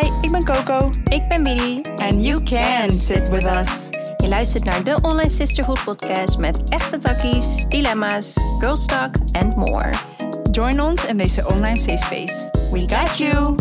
Hi, 0.00 0.06
ik 0.22 0.30
ben 0.30 0.44
Coco. 0.44 0.90
Ik 1.10 1.28
ben 1.28 1.42
Bidi. 1.42 1.80
And 1.96 2.24
you 2.24 2.42
can 2.42 2.90
sit 2.90 3.28
with 3.28 3.44
us. 3.44 3.88
Je 4.16 4.28
luistert 4.28 4.64
naar 4.64 4.84
de 4.84 4.98
Online 5.02 5.28
Sisterhood 5.28 5.84
podcast 5.84 6.38
met 6.38 6.68
echte 6.68 6.98
takkies, 6.98 7.68
dilemma's, 7.68 8.34
girl 8.60 8.76
talk 8.86 9.14
and 9.32 9.56
more. 9.56 9.90
Join 10.50 10.80
ons 10.80 11.06
in 11.06 11.16
deze 11.16 11.46
online 11.46 11.80
safe 11.80 11.96
space. 11.96 12.50
We 12.72 12.80
got 12.94 13.18
you. 13.18 13.32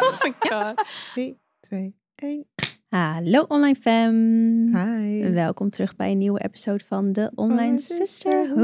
Oh 0.00 0.22
my 0.22 0.34
god. 0.38 0.84
3, 1.14 1.38
2, 1.60 1.94
1. 2.14 2.46
Hallo 2.88 3.44
online 3.48 3.76
fam. 3.80 4.14
Hi. 4.76 5.30
Welkom 5.30 5.70
terug 5.70 5.96
bij 5.96 6.10
een 6.10 6.18
nieuwe 6.18 6.40
episode 6.40 6.84
van 6.84 7.12
de 7.12 7.30
Online 7.34 7.60
Online 7.60 7.78
Sisterhood. 7.78 8.56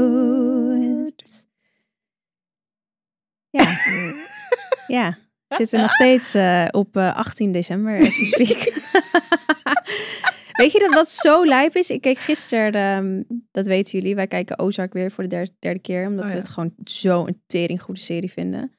Ja. 3.49 3.77
ja. 4.87 5.17
We 5.47 5.55
zitten 5.55 5.79
nog 5.79 5.91
steeds 5.91 6.33
eh, 6.33 6.67
op 6.71 6.97
eh, 6.97 7.15
18 7.15 7.51
december 7.51 7.99
as 7.99 8.17
we 8.17 8.25
speak. 8.25 8.57
Weet 10.61 10.71
je 10.71 10.79
dat 10.79 10.93
wat 10.93 11.09
zo 11.09 11.45
lijp 11.45 11.75
is? 11.75 11.89
Ik 11.89 12.01
keek 12.01 12.17
gisteren, 12.17 12.73
ehm, 12.73 13.23
dat 13.51 13.65
weten 13.65 13.99
jullie, 13.99 14.15
wij 14.15 14.27
kijken 14.27 14.59
Ozark 14.59 14.93
weer 14.93 15.11
voor 15.11 15.23
de 15.23 15.29
derde, 15.29 15.51
derde 15.59 15.79
keer. 15.79 16.07
Omdat 16.07 16.25
Oh 16.25 16.29
we 16.31 16.37
ja. 16.37 16.41
het 16.41 16.49
gewoon 16.49 16.73
zo 16.83 17.27
een 17.27 17.41
tering 17.45 17.81
goede 17.81 17.99
serie 17.99 18.31
vinden. 18.31 18.75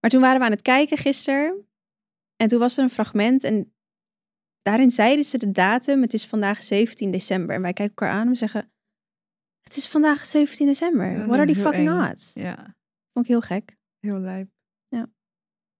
Maar 0.00 0.10
toen 0.10 0.20
waren 0.20 0.38
we 0.38 0.44
aan 0.44 0.50
het 0.50 0.62
kijken 0.62 0.96
gisteren. 0.98 1.66
En 2.36 2.48
toen 2.48 2.58
was 2.58 2.76
er 2.76 2.82
een 2.82 2.90
fragment 2.90 3.44
en 3.44 3.72
daarin 4.62 4.90
zeiden 4.90 5.24
ze 5.24 5.38
de 5.38 5.50
datum. 5.50 6.02
Het 6.02 6.14
is 6.14 6.26
vandaag 6.26 6.62
17 6.62 7.10
december. 7.10 7.54
En 7.54 7.62
wij 7.62 7.72
kijken 7.72 7.94
elkaar 7.96 8.16
aan 8.16 8.24
en 8.26 8.32
we 8.32 8.34
zeggen, 8.36 8.70
het 9.62 9.76
is 9.76 9.88
vandaag 9.88 10.26
17 10.26 10.66
december. 10.66 11.26
What 11.26 11.38
are 11.38 11.52
heel 11.52 11.62
fucking 11.62 11.88
eng. 11.88 12.10
odds? 12.10 12.30
Ja, 12.34 12.76
Vond 13.12 13.24
ik 13.24 13.30
heel 13.30 13.40
gek. 13.40 13.76
heel 14.00 14.18
lijp. 14.18 14.48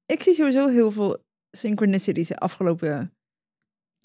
Ik 0.07 0.23
zie 0.23 0.35
sowieso 0.35 0.69
heel 0.69 0.91
veel 0.93 1.25
synchronicities 1.51 2.29
de 2.29 2.37
afgelopen 2.39 3.15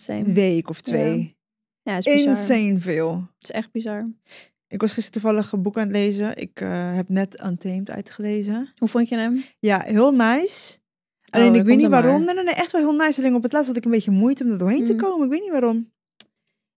Same. 0.02 0.24
week 0.34 0.70
of 0.70 0.82
twee. 0.82 1.36
Ja, 1.82 1.94
het 1.94 2.06
is 2.06 2.14
bizar. 2.14 2.28
Insane 2.34 2.80
veel. 2.80 3.14
Het 3.34 3.44
is 3.44 3.52
echt 3.52 3.72
bizar. 3.72 4.10
Ik 4.68 4.82
was 4.82 4.94
gisteren 4.94 5.22
toevallig 5.22 5.52
een 5.52 5.62
boek 5.62 5.78
aan 5.78 5.84
het 5.84 5.92
lezen. 5.92 6.38
Ik 6.38 6.62
eh, 6.62 6.96
heb 6.96 7.10
net 7.10 7.44
Untamed 7.44 7.90
uitgelezen. 7.90 8.74
Hoe 8.78 8.88
vond 8.88 9.10
je 9.10 9.18
hem? 9.18 9.44
Ja, 9.60 9.82
heel 9.82 10.12
nice. 10.14 10.80
Alleen 11.30 11.50
Oh, 11.52 11.56
ik 11.56 11.64
weet 11.64 11.78
niet 11.78 11.88
waarom. 11.88 12.24
Nee, 12.26 12.36
nee, 12.36 12.44
nee, 12.44 12.54
echt 12.54 12.72
wel 12.72 12.82
heel 12.82 12.96
nice. 13.06 13.22
Alleen 13.22 13.36
op 13.36 13.44
het 13.44 13.52
laatst 13.52 13.68
had 13.68 13.78
ik 13.78 13.86
een 13.86 13.92
beetje 13.92 14.12
moeite 14.12 14.44
om 14.44 14.50
er 14.52 14.58
doorheen 14.58 14.86
te 14.86 14.92
Mm. 14.94 15.00
komen. 15.00 15.26
Ik 15.26 15.32
weet 15.32 15.42
niet 15.42 15.52
waarom. 15.52 15.92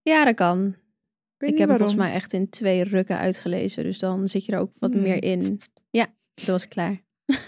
Ja, 0.02 0.24
dat 0.24 0.34
kan. 0.34 0.66
Ik, 0.66 0.72
weet 1.38 1.48
Ik 1.48 1.48
niet 1.48 1.58
heb 1.58 1.68
hem 1.68 1.78
volgens 1.78 1.98
mij 1.98 2.12
echt 2.12 2.32
in 2.32 2.48
twee 2.48 2.84
rukken 2.84 3.18
uitgelezen. 3.18 3.82
Dus 3.84 3.98
dan 3.98 4.28
zit 4.28 4.44
je 4.44 4.52
er 4.52 4.58
ook 4.58 4.70
wat 4.78 4.92
Hmm. 4.92 5.02
meer 5.02 5.22
in. 5.22 5.60
Ja, 5.90 6.06
dat 6.34 6.46
was 6.46 6.68
klaar. 6.68 7.00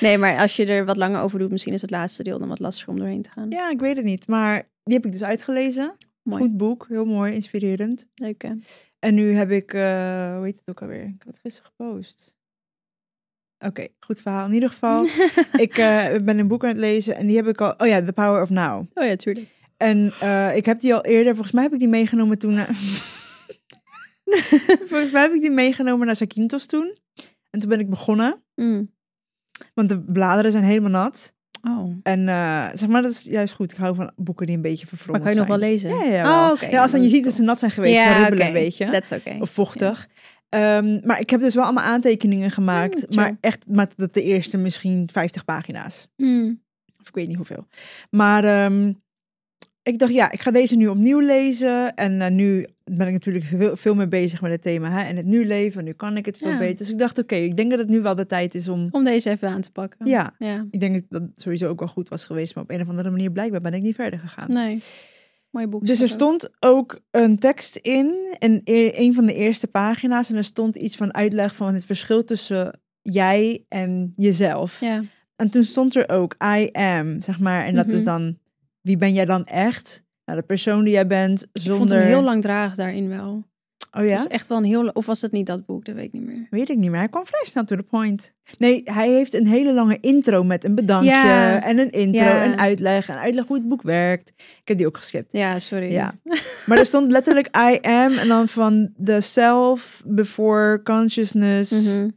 nee, 0.00 0.18
maar 0.18 0.38
als 0.38 0.56
je 0.56 0.66
er 0.66 0.84
wat 0.84 0.96
langer 0.96 1.20
over 1.20 1.38
doet, 1.38 1.50
misschien 1.50 1.72
is 1.72 1.82
het 1.82 1.90
laatste 1.90 2.22
deel 2.22 2.38
dan 2.38 2.48
wat 2.48 2.58
lastiger 2.58 2.92
om 2.92 2.98
doorheen 2.98 3.22
te 3.22 3.30
gaan. 3.30 3.50
Ja, 3.50 3.70
ik 3.70 3.80
weet 3.80 3.96
het 3.96 4.04
niet. 4.04 4.26
Maar 4.28 4.68
die 4.84 4.94
heb 4.94 5.04
ik 5.06 5.12
dus 5.12 5.24
uitgelezen. 5.24 5.96
Mooi. 6.22 6.42
Goed 6.42 6.56
boek. 6.56 6.86
Heel 6.88 7.04
mooi, 7.04 7.32
inspirerend. 7.34 8.08
Leuk 8.14 8.42
hè? 8.42 8.50
En 8.98 9.14
nu 9.14 9.34
heb 9.34 9.50
ik, 9.50 9.72
eh 9.72 10.34
hoe 10.36 10.44
heet 10.44 10.58
het 10.58 10.68
ook 10.68 10.82
alweer? 10.82 11.02
Ik 11.02 11.14
heb 11.18 11.26
het 11.26 11.38
gisteren 11.42 11.70
gepost. 11.76 12.34
Oké, 13.66 13.88
goed 14.00 14.20
verhaal. 14.20 14.46
In 14.46 14.52
ieder 14.54 14.70
geval, 14.70 15.04
ik 15.66 15.78
eh, 15.78 16.16
ben 16.22 16.38
een 16.38 16.48
boek 16.48 16.62
aan 16.62 16.68
het 16.68 16.78
lezen 16.78 17.14
en 17.16 17.26
die 17.26 17.36
heb 17.36 17.46
ik 17.46 17.60
al. 17.60 17.74
Oh 17.76 17.86
ja, 17.86 18.02
The 18.04 18.12
Power 18.12 18.42
of 18.42 18.50
Now. 18.50 18.86
Oh 18.94 19.04
ja, 19.06 19.16
tuurlijk. 19.16 19.46
En 19.76 20.12
eh, 20.20 20.56
ik 20.56 20.66
heb 20.66 20.80
die 20.80 20.94
al 20.94 21.04
eerder, 21.04 21.32
volgens 21.32 21.52
mij 21.52 21.62
heb 21.62 21.72
ik 21.72 21.78
die 21.78 21.88
meegenomen 21.88 22.38
toen. 22.38 22.52
naar- 22.54 22.74
volgens 24.90 25.12
mij 25.12 25.22
heb 25.22 25.32
ik 25.32 25.40
die 25.40 25.50
meegenomen 25.50 26.06
naar 26.06 26.16
Zakynthos 26.16 26.66
toen. 26.66 26.96
En 27.50 27.60
toen 27.60 27.68
ben 27.68 27.80
ik 27.80 27.90
begonnen, 27.90 28.42
Mm. 28.54 28.90
Want 29.74 29.88
de 29.88 30.00
bladeren 30.00 30.52
zijn 30.52 30.64
helemaal 30.64 30.90
nat. 30.90 31.34
Oh. 31.68 31.94
En 32.02 32.28
eh, 32.28 32.68
zeg 32.74 32.88
maar, 32.88 33.02
dat 33.02 33.10
is 33.10 33.22
juist 33.22 33.54
goed. 33.54 33.72
Ik 33.72 33.78
hou 33.78 33.94
van 33.94 34.12
boeken 34.16 34.46
die 34.46 34.56
een 34.56 34.62
beetje 34.62 34.86
Maar 34.86 34.88
verfrommeld 34.88 35.24
kan 35.24 35.34
je 35.34 35.38
nog 35.38 35.48
wel 35.48 35.58
zijn. 35.58 35.70
lezen? 35.70 35.90
Ja, 35.90 36.04
ja, 36.04 36.12
ja. 36.12 36.50
Oh, 36.50 36.70
ja, 36.70 36.82
als 36.82 36.92
dan 36.92 37.02
je 37.02 37.08
ziet 37.08 37.24
dat 37.24 37.32
ze 37.32 37.42
nat 37.42 37.58
zijn 37.58 37.70
geweest, 37.70 38.04
dan 38.04 38.22
ribbelen 38.22 38.46
een 38.46 38.52
beetje. 38.52 38.90
Dat 38.90 39.10
is 39.10 39.12
oké. 39.18 39.36
Of 39.40 39.50
vochtig. 39.50 40.08
Ehm, 40.48 41.00
maar 41.06 41.20
ik 41.20 41.30
heb 41.30 41.40
dus 41.40 41.54
wel 41.54 41.64
allemaal 41.64 41.84
aantekeningen 41.84 42.50
gemaakt. 42.50 42.94
Mm, 42.94 43.00
chill. 43.00 43.16
maar 43.16 43.36
echt 43.40 43.64
met 43.68 43.92
de, 43.96 44.08
de 44.12 44.22
eerste 44.22 44.58
misschien 44.58 45.08
50 45.12 45.44
pagina's. 45.44 46.08
Mm. 46.16 46.62
Of 47.00 47.08
ik 47.08 47.14
weet 47.14 47.28
niet 47.28 47.36
hoeveel. 47.36 47.66
Maar 48.10 48.44
ehm, 48.44 48.92
ik 49.92 49.98
dacht, 49.98 50.12
ja, 50.12 50.30
ik 50.32 50.40
ga 50.40 50.50
deze 50.50 50.76
nu 50.76 50.88
opnieuw 50.88 51.18
lezen. 51.18 51.94
En 51.94 52.20
eh, 52.20 52.30
nu 52.30 52.66
ben 52.84 53.06
ik 53.06 53.12
natuurlijk 53.12 53.44
veel, 53.44 53.76
veel 53.76 53.94
meer 53.94 54.08
bezig 54.08 54.40
met 54.40 54.50
het 54.50 54.62
thema. 54.62 54.90
Hè? 54.90 55.08
En 55.08 55.16
het 55.16 55.26
nu 55.26 55.46
leven, 55.46 55.84
nu 55.84 55.92
kan 55.92 56.16
ik 56.16 56.26
het 56.26 56.36
veel 56.38 56.50
Ja. 56.50 56.58
beter. 56.58 56.76
Dus 56.76 56.90
ik 56.90 56.98
dacht, 56.98 57.18
oké, 57.18 57.34
ik 57.34 57.56
denk 57.56 57.70
dat 57.70 57.78
het 57.78 57.88
nu 57.88 58.00
wel 58.00 58.14
de 58.14 58.26
tijd 58.26 58.54
is 58.54 58.68
om... 58.68 58.88
Om 58.90 59.04
deze 59.04 59.30
even 59.30 59.48
aan 59.48 59.60
te 59.60 59.72
pakken. 59.72 60.06
Ja, 60.06 60.34
Ja. 60.38 60.66
ik 60.70 60.80
denk 60.80 61.04
dat 61.08 61.22
het 61.22 61.30
sowieso 61.40 61.68
ook 61.68 61.78
wel 61.78 61.88
goed 61.88 62.08
was 62.08 62.24
geweest. 62.24 62.54
Maar 62.54 62.64
op 62.64 62.70
een 62.70 62.80
of 62.80 62.88
andere 62.88 63.10
manier 63.10 63.30
blijkbaar 63.30 63.60
ben 63.60 63.74
ik 63.74 63.82
niet 63.82 63.94
verder 63.94 64.18
gegaan. 64.18 64.52
Nee. 64.52 64.82
Mooi 65.50 65.66
boek. 65.66 65.86
Dus 65.86 65.98
er 65.98 66.04
ook. 66.04 66.10
stond 66.10 66.50
ook 66.60 67.00
een 67.10 67.38
tekst 67.38 67.76
in, 67.76 68.36
in 68.38 68.60
e- 68.64 68.92
een 68.94 69.14
van 69.14 69.26
de 69.26 69.34
eerste 69.34 69.66
pagina's. 69.66 70.30
En 70.30 70.36
er 70.36 70.44
stond 70.44 70.76
iets 70.76 70.96
van 70.96 71.14
uitleg 71.14 71.54
van 71.54 71.74
het 71.74 71.84
verschil 71.84 72.24
tussen 72.24 72.80
jij 73.02 73.64
en 73.68 74.12
jezelf. 74.16 74.80
Ja. 74.80 75.02
En 75.36 75.50
toen 75.50 75.64
stond 75.64 75.94
er 75.96 76.08
ook 76.08 76.34
I 76.58 76.68
am, 76.72 77.20
zeg 77.22 77.38
maar. 77.40 77.64
En 77.64 77.74
dat 77.74 77.86
is 77.86 77.94
Mhm. 77.94 78.04
dan, 78.04 78.38
wie 78.80 78.96
ben 78.96 79.12
jij 79.12 79.24
dan 79.24 79.44
echt? 79.44 80.02
Nou, 80.24 80.40
de 80.40 80.46
persoon 80.46 80.84
die 80.84 80.92
jij 80.92 81.06
bent, 81.06 81.42
Ik 81.42 81.48
zonder... 81.52 81.76
vond 81.78 81.90
hem 81.90 82.02
heel 82.02 82.22
langdradig 82.22 82.74
daarin 82.74 83.08
wel. 83.08 83.48
Oh 83.92 84.00
Het 84.00 84.10
ja? 84.10 84.16
was 84.16 84.26
echt 84.26 84.48
wel 84.48 84.58
een 84.58 84.64
heel... 84.64 84.88
Of 84.88 85.06
was 85.06 85.20
het 85.20 85.32
niet 85.32 85.46
dat 85.46 85.66
boek? 85.66 85.84
Dat 85.84 85.94
weet 85.94 86.04
ik 86.04 86.12
niet 86.12 86.22
meer. 86.22 86.46
Weet 86.50 86.68
ik 86.68 86.76
niet 86.76 86.90
meer. 86.90 86.98
Hij 86.98 87.08
kwam 87.08 87.26
vrij 87.26 87.44
snel 87.46 87.64
to 87.64 87.76
the 87.76 87.82
point. 87.82 88.34
Nee, 88.58 88.80
hij 88.84 89.08
heeft 89.10 89.34
een 89.34 89.46
hele 89.46 89.72
lange 89.74 89.98
intro 90.00 90.44
met 90.44 90.64
een 90.64 90.74
bedankje 90.74 91.10
Ja. 91.10 91.62
en 91.62 91.78
een 91.78 91.90
intro 91.90 92.22
Ja. 92.24 92.42
en 92.42 92.58
uitleg. 92.58 93.08
En 93.08 93.18
uitleg 93.18 93.46
hoe 93.46 93.56
het 93.56 93.68
boek 93.68 93.82
werkt. 93.82 94.28
Ik 94.36 94.60
heb 94.68 94.76
die 94.76 94.86
ook 94.86 94.96
geskipt. 94.96 95.32
Ja, 95.32 95.58
sorry. 95.58 95.92
Ja. 95.92 96.14
Maar 96.66 96.78
er 96.78 96.86
stond 96.86 97.10
letterlijk 97.10 97.46
I 97.56 97.78
am 97.80 98.12
en 98.12 98.28
dan 98.28 98.48
van 98.48 98.92
the 99.02 99.20
self 99.20 100.02
before 100.06 100.82
consciousness 100.82 101.70
Mhm. 101.96 102.08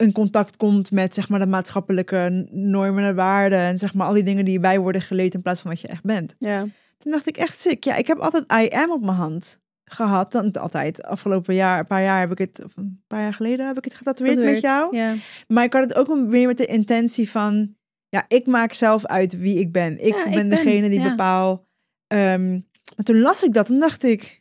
In 0.00 0.12
contact 0.12 0.56
komt 0.56 0.90
met 0.90 1.14
zeg 1.14 1.28
maar 1.28 1.38
de 1.38 1.46
maatschappelijke 1.46 2.46
normen 2.50 3.04
en 3.04 3.14
waarden 3.14 3.58
en 3.58 3.78
zeg 3.78 3.94
maar 3.94 4.06
al 4.06 4.12
die 4.12 4.22
dingen 4.22 4.44
die 4.44 4.60
bij 4.60 4.78
worden 4.78 5.02
geleerd 5.02 5.34
in 5.34 5.42
plaats 5.42 5.60
van 5.60 5.70
wat 5.70 5.80
je 5.80 5.88
echt 5.88 6.04
bent. 6.04 6.36
Ja. 6.38 6.66
Toen 6.98 7.12
dacht 7.12 7.26
ik 7.26 7.36
echt 7.36 7.60
sick. 7.60 7.84
Ja, 7.84 7.96
ik 7.96 8.06
heb 8.06 8.18
altijd 8.18 8.52
I 8.52 8.68
am 8.68 8.90
op 8.90 9.00
mijn 9.00 9.16
hand 9.16 9.60
gehad. 9.84 10.32
Dan 10.32 10.52
altijd. 10.52 11.02
Afgelopen 11.02 11.54
jaar, 11.54 11.78
een 11.78 11.86
paar 11.86 12.02
jaar 12.02 12.20
heb 12.20 12.30
ik 12.30 12.38
het, 12.38 12.64
of 12.64 12.76
een 12.76 13.02
paar 13.06 13.20
jaar 13.20 13.34
geleden 13.34 13.66
heb 13.66 13.76
ik 13.76 13.84
het 13.84 13.94
getatoeëerd 13.94 14.38
met 14.38 14.60
jou. 14.60 14.96
Ja. 14.96 15.14
Maar 15.48 15.64
ik 15.64 15.72
had 15.72 15.82
het 15.82 15.94
ook 15.94 16.28
weer 16.28 16.46
met 16.46 16.56
de 16.56 16.66
intentie 16.66 17.30
van, 17.30 17.74
ja, 18.08 18.24
ik 18.28 18.46
maak 18.46 18.72
zelf 18.72 19.06
uit 19.06 19.38
wie 19.38 19.58
ik 19.58 19.72
ben. 19.72 19.98
Ik 19.98 20.14
Ja, 20.14 20.24
ik 20.24 20.34
ben 20.34 20.48
ben, 20.48 20.48
degene 20.48 20.88
die 20.88 21.00
ja. 21.00 21.08
bepaal. 21.10 21.66
Ehm, 22.06 22.50
maar 22.96 23.04
toen 23.04 23.20
las 23.20 23.42
ik 23.42 23.52
dat 23.52 23.68
en 23.68 23.78
dacht 23.78 24.04
ik, 24.04 24.39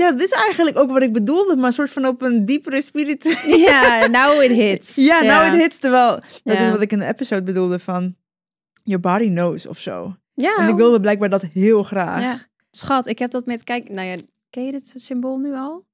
ja, 0.00 0.10
dit 0.12 0.20
is 0.20 0.32
eigenlijk 0.32 0.78
ook 0.78 0.90
wat 0.90 1.02
ik 1.02 1.12
bedoelde, 1.12 1.56
maar 1.56 1.66
een 1.66 1.72
soort 1.72 1.90
van 1.90 2.06
op 2.06 2.22
een 2.22 2.44
diepere 2.44 2.82
spirituele. 2.82 3.58
Ja, 3.68 4.06
now 4.06 4.42
it 4.42 4.50
hits. 4.50 4.94
Ja, 4.94 5.22
nou 5.22 5.44
het 5.44 5.60
hits 5.60 5.78
terwijl 5.78 6.20
dat 6.44 6.58
is 6.58 6.70
wat 6.70 6.80
ik 6.82 6.92
in 6.92 6.98
de 6.98 7.06
episode 7.06 7.42
bedoelde 7.42 7.78
van 7.78 8.16
your 8.82 9.02
body 9.02 9.28
knows 9.28 9.66
of 9.66 9.78
zo. 9.78 10.16
Ja. 10.34 10.56
En 10.58 10.68
ik 10.68 10.76
wilde 10.76 11.00
blijkbaar 11.00 11.28
dat 11.28 11.42
heel 11.42 11.82
graag. 11.82 12.20
ja. 12.20 12.48
Schat, 12.70 13.06
ik 13.06 13.18
heb 13.18 13.30
dat 13.30 13.46
met... 13.46 13.64
Kijk, 13.64 13.88
nou 13.88 14.06
ja, 14.08 14.16
ken 14.50 14.64
je 14.64 14.72
dit 14.72 14.94
symbool 14.96 15.38
nu 15.38 15.54
al? 15.54 15.86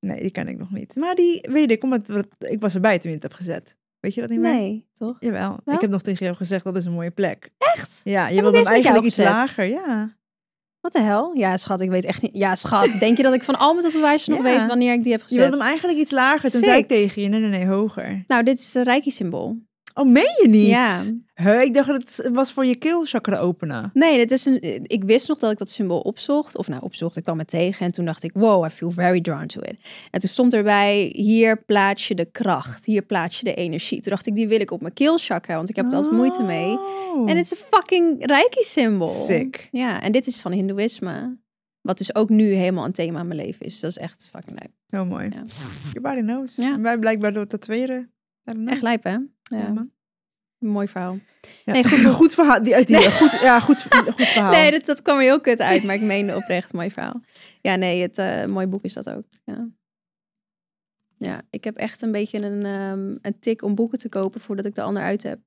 Nee, 0.00 0.20
die 0.20 0.30
ken 0.30 0.48
ik 0.48 0.58
nog 0.58 0.70
niet. 0.70 0.96
Maar 0.96 1.14
die 1.14 1.48
weet 1.50 1.70
ik, 1.70 1.82
omdat 1.82 2.26
ik 2.38 2.60
was 2.60 2.74
erbij 2.74 2.98
toen 2.98 3.08
je 3.10 3.14
het 3.14 3.22
hebt 3.22 3.34
gezet. 3.34 3.76
Weet 4.00 4.14
je 4.14 4.20
dat 4.20 4.30
niet 4.30 4.40
meer? 4.40 4.52
Nee, 4.52 4.86
toch? 4.92 5.16
Jawel. 5.20 5.60
Wel? 5.64 5.74
Ik 5.74 5.80
heb 5.80 5.90
nog 5.90 6.02
tegen 6.02 6.24
jou 6.24 6.36
gezegd, 6.36 6.64
dat 6.64 6.76
is 6.76 6.84
een 6.84 6.92
mooie 6.92 7.10
plek. 7.10 7.50
Echt? 7.58 8.00
Ja, 8.04 8.28
je 8.28 8.34
ik 8.34 8.40
wil 8.40 8.50
deze 8.50 8.64
dan 8.64 8.72
met 8.72 8.82
jou 8.82 8.94
eigenlijk 8.94 9.06
iets 9.06 9.16
lager. 9.16 9.64
Ja. 9.64 10.16
Wat 10.86 10.94
de 10.94 11.08
hel? 11.08 11.30
Ja, 11.34 11.56
schat, 11.56 11.80
ik 11.80 11.90
weet 11.90 12.04
echt 12.04 12.22
niet... 12.22 12.30
Ja, 12.34 12.54
schat, 12.54 12.88
denk 13.00 13.16
je 13.16 13.22
dat 13.22 13.34
ik 13.34 13.42
van 13.42 13.58
al 13.58 13.74
mijn 13.74 13.86
tatoeages 13.86 14.26
nog 14.26 14.38
Ja. 14.38 14.42
weet 14.44 14.66
wanneer 14.66 14.92
ik 14.92 15.02
die 15.02 15.12
heb 15.12 15.20
Je 15.20 15.26
wilde 15.28 15.42
gezet? 15.44 15.58
hem 15.58 15.68
eigenlijk 15.68 15.98
iets 15.98 16.10
lager. 16.10 16.50
Toen 16.50 16.60
zei 16.62 16.78
ik 16.78 16.88
tegen 16.88 17.22
je, 17.22 17.28
nee, 17.28 17.40
nee, 17.40 17.48
nee, 17.50 17.66
hoger. 17.66 18.22
Nou, 18.26 18.42
dit 18.42 18.58
is 18.58 18.74
een 18.74 18.82
Reiki-symbool. 18.84 19.56
Oh, 19.98 20.06
meen 20.06 20.38
je 20.42 20.48
niet? 20.48 20.66
Ja. 20.66 21.02
Ik 21.60 21.74
dacht 21.74 21.88
dat 21.88 22.16
het 22.16 22.28
was 22.32 22.52
voor 22.52 22.66
je 22.66 22.76
keelchakra 22.76 23.38
openen. 23.38 23.90
Nee, 23.92 24.16
dit 24.16 24.30
is 24.30 24.44
een, 24.44 24.60
ik 24.82 25.04
wist 25.04 25.28
nog 25.28 25.38
dat 25.38 25.50
ik 25.50 25.58
dat 25.58 25.70
symbool 25.70 26.00
opzocht. 26.00 26.56
Of 26.56 26.68
nou, 26.68 26.82
opzocht, 26.82 27.16
ik 27.16 27.22
kwam 27.22 27.38
het 27.38 27.48
tegen. 27.48 27.86
En 27.86 27.92
toen 27.92 28.04
dacht 28.04 28.22
ik, 28.22 28.30
wow, 28.34 28.64
I 28.64 28.68
feel 28.68 28.90
very 28.90 29.20
drawn 29.20 29.46
to 29.46 29.60
it. 29.60 29.76
En 30.10 30.20
toen 30.20 30.28
stond 30.28 30.54
erbij, 30.54 31.10
hier 31.12 31.62
plaats 31.62 32.08
je 32.08 32.14
de 32.14 32.24
kracht. 32.24 32.84
Hier 32.84 33.02
plaats 33.02 33.38
je 33.38 33.44
de 33.44 33.54
energie. 33.54 34.00
Toen 34.00 34.12
dacht 34.12 34.26
ik, 34.26 34.34
die 34.34 34.48
wil 34.48 34.60
ik 34.60 34.70
op 34.70 34.80
mijn 34.80 34.92
keelchakra. 34.92 35.56
Want 35.56 35.68
ik 35.68 35.76
heb 35.76 35.86
er 35.86 35.94
altijd 35.94 36.14
moeite 36.14 36.42
mee. 36.42 36.78
Oh. 36.78 37.30
En 37.30 37.36
het 37.36 37.44
is 37.44 37.50
een 37.50 37.66
fucking 37.70 38.26
Reiki-symbool. 38.26 39.24
Sick. 39.24 39.68
Ja, 39.70 40.02
en 40.02 40.12
dit 40.12 40.26
is 40.26 40.40
van 40.40 40.52
Hindoeïsme. 40.52 41.38
Wat 41.80 41.98
dus 41.98 42.14
ook 42.14 42.28
nu 42.28 42.52
helemaal 42.52 42.84
een 42.84 42.92
thema 42.92 43.20
in 43.20 43.26
mijn 43.26 43.40
leven 43.40 43.66
is. 43.66 43.72
Dus 43.72 43.80
dat 43.80 43.90
is 43.90 43.98
echt 43.98 44.28
fucking 44.30 44.58
lijp. 44.58 44.72
Heel 44.86 45.06
mooi. 45.06 45.24
Ja. 45.24 45.42
Your 45.92 46.00
body 46.00 46.20
knows. 46.20 46.56
Ja. 46.56 46.72
En 46.72 46.82
wij 46.82 46.98
blijkbaar 46.98 47.32
door 47.32 47.46
tatoeëren. 47.46 48.10
Echt 48.64 48.82
lijp, 48.82 49.04
hè? 49.04 49.16
Ja, 49.48 49.68
man. 49.68 49.90
mooi 50.58 50.88
verhaal. 50.88 51.18
Ja. 51.64 51.72
Nee, 51.72 51.84
goed, 51.84 52.04
goed, 52.20 52.34
verhaal. 52.34 52.62
Die, 52.62 52.84
die, 52.84 53.10
goed, 53.10 53.40
ja, 53.40 53.60
goed, 53.60 53.82
goed 53.82 54.14
verhaal. 54.28 54.52
Nee, 54.52 54.70
dat, 54.70 54.84
dat 54.84 55.02
kwam 55.02 55.16
er 55.16 55.22
heel 55.22 55.40
kut 55.40 55.60
uit, 55.60 55.82
maar 55.82 55.94
ik 55.94 56.00
meende 56.00 56.36
oprecht 56.36 56.72
mooi 56.72 56.90
verhaal. 56.90 57.20
Ja, 57.60 57.76
nee, 57.76 58.02
het 58.02 58.18
eh 58.18 58.44
mooi 58.44 58.66
boek 58.66 58.82
is 58.82 58.92
dat 58.92 59.10
ook. 59.10 59.24
Ja, 59.44 59.68
ja 61.16 61.42
ik 61.50 61.64
heb 61.64 61.76
echt 61.76 62.02
een 62.02 62.12
beetje 62.12 62.42
een, 62.42 62.62
ehm, 62.62 63.14
een 63.22 63.38
tik 63.40 63.62
om 63.62 63.74
boeken 63.74 63.98
te 63.98 64.08
kopen 64.08 64.40
voordat 64.40 64.64
ik 64.64 64.74
de 64.74 64.82
ander 64.82 65.02
uit 65.02 65.22
heb. 65.22 65.38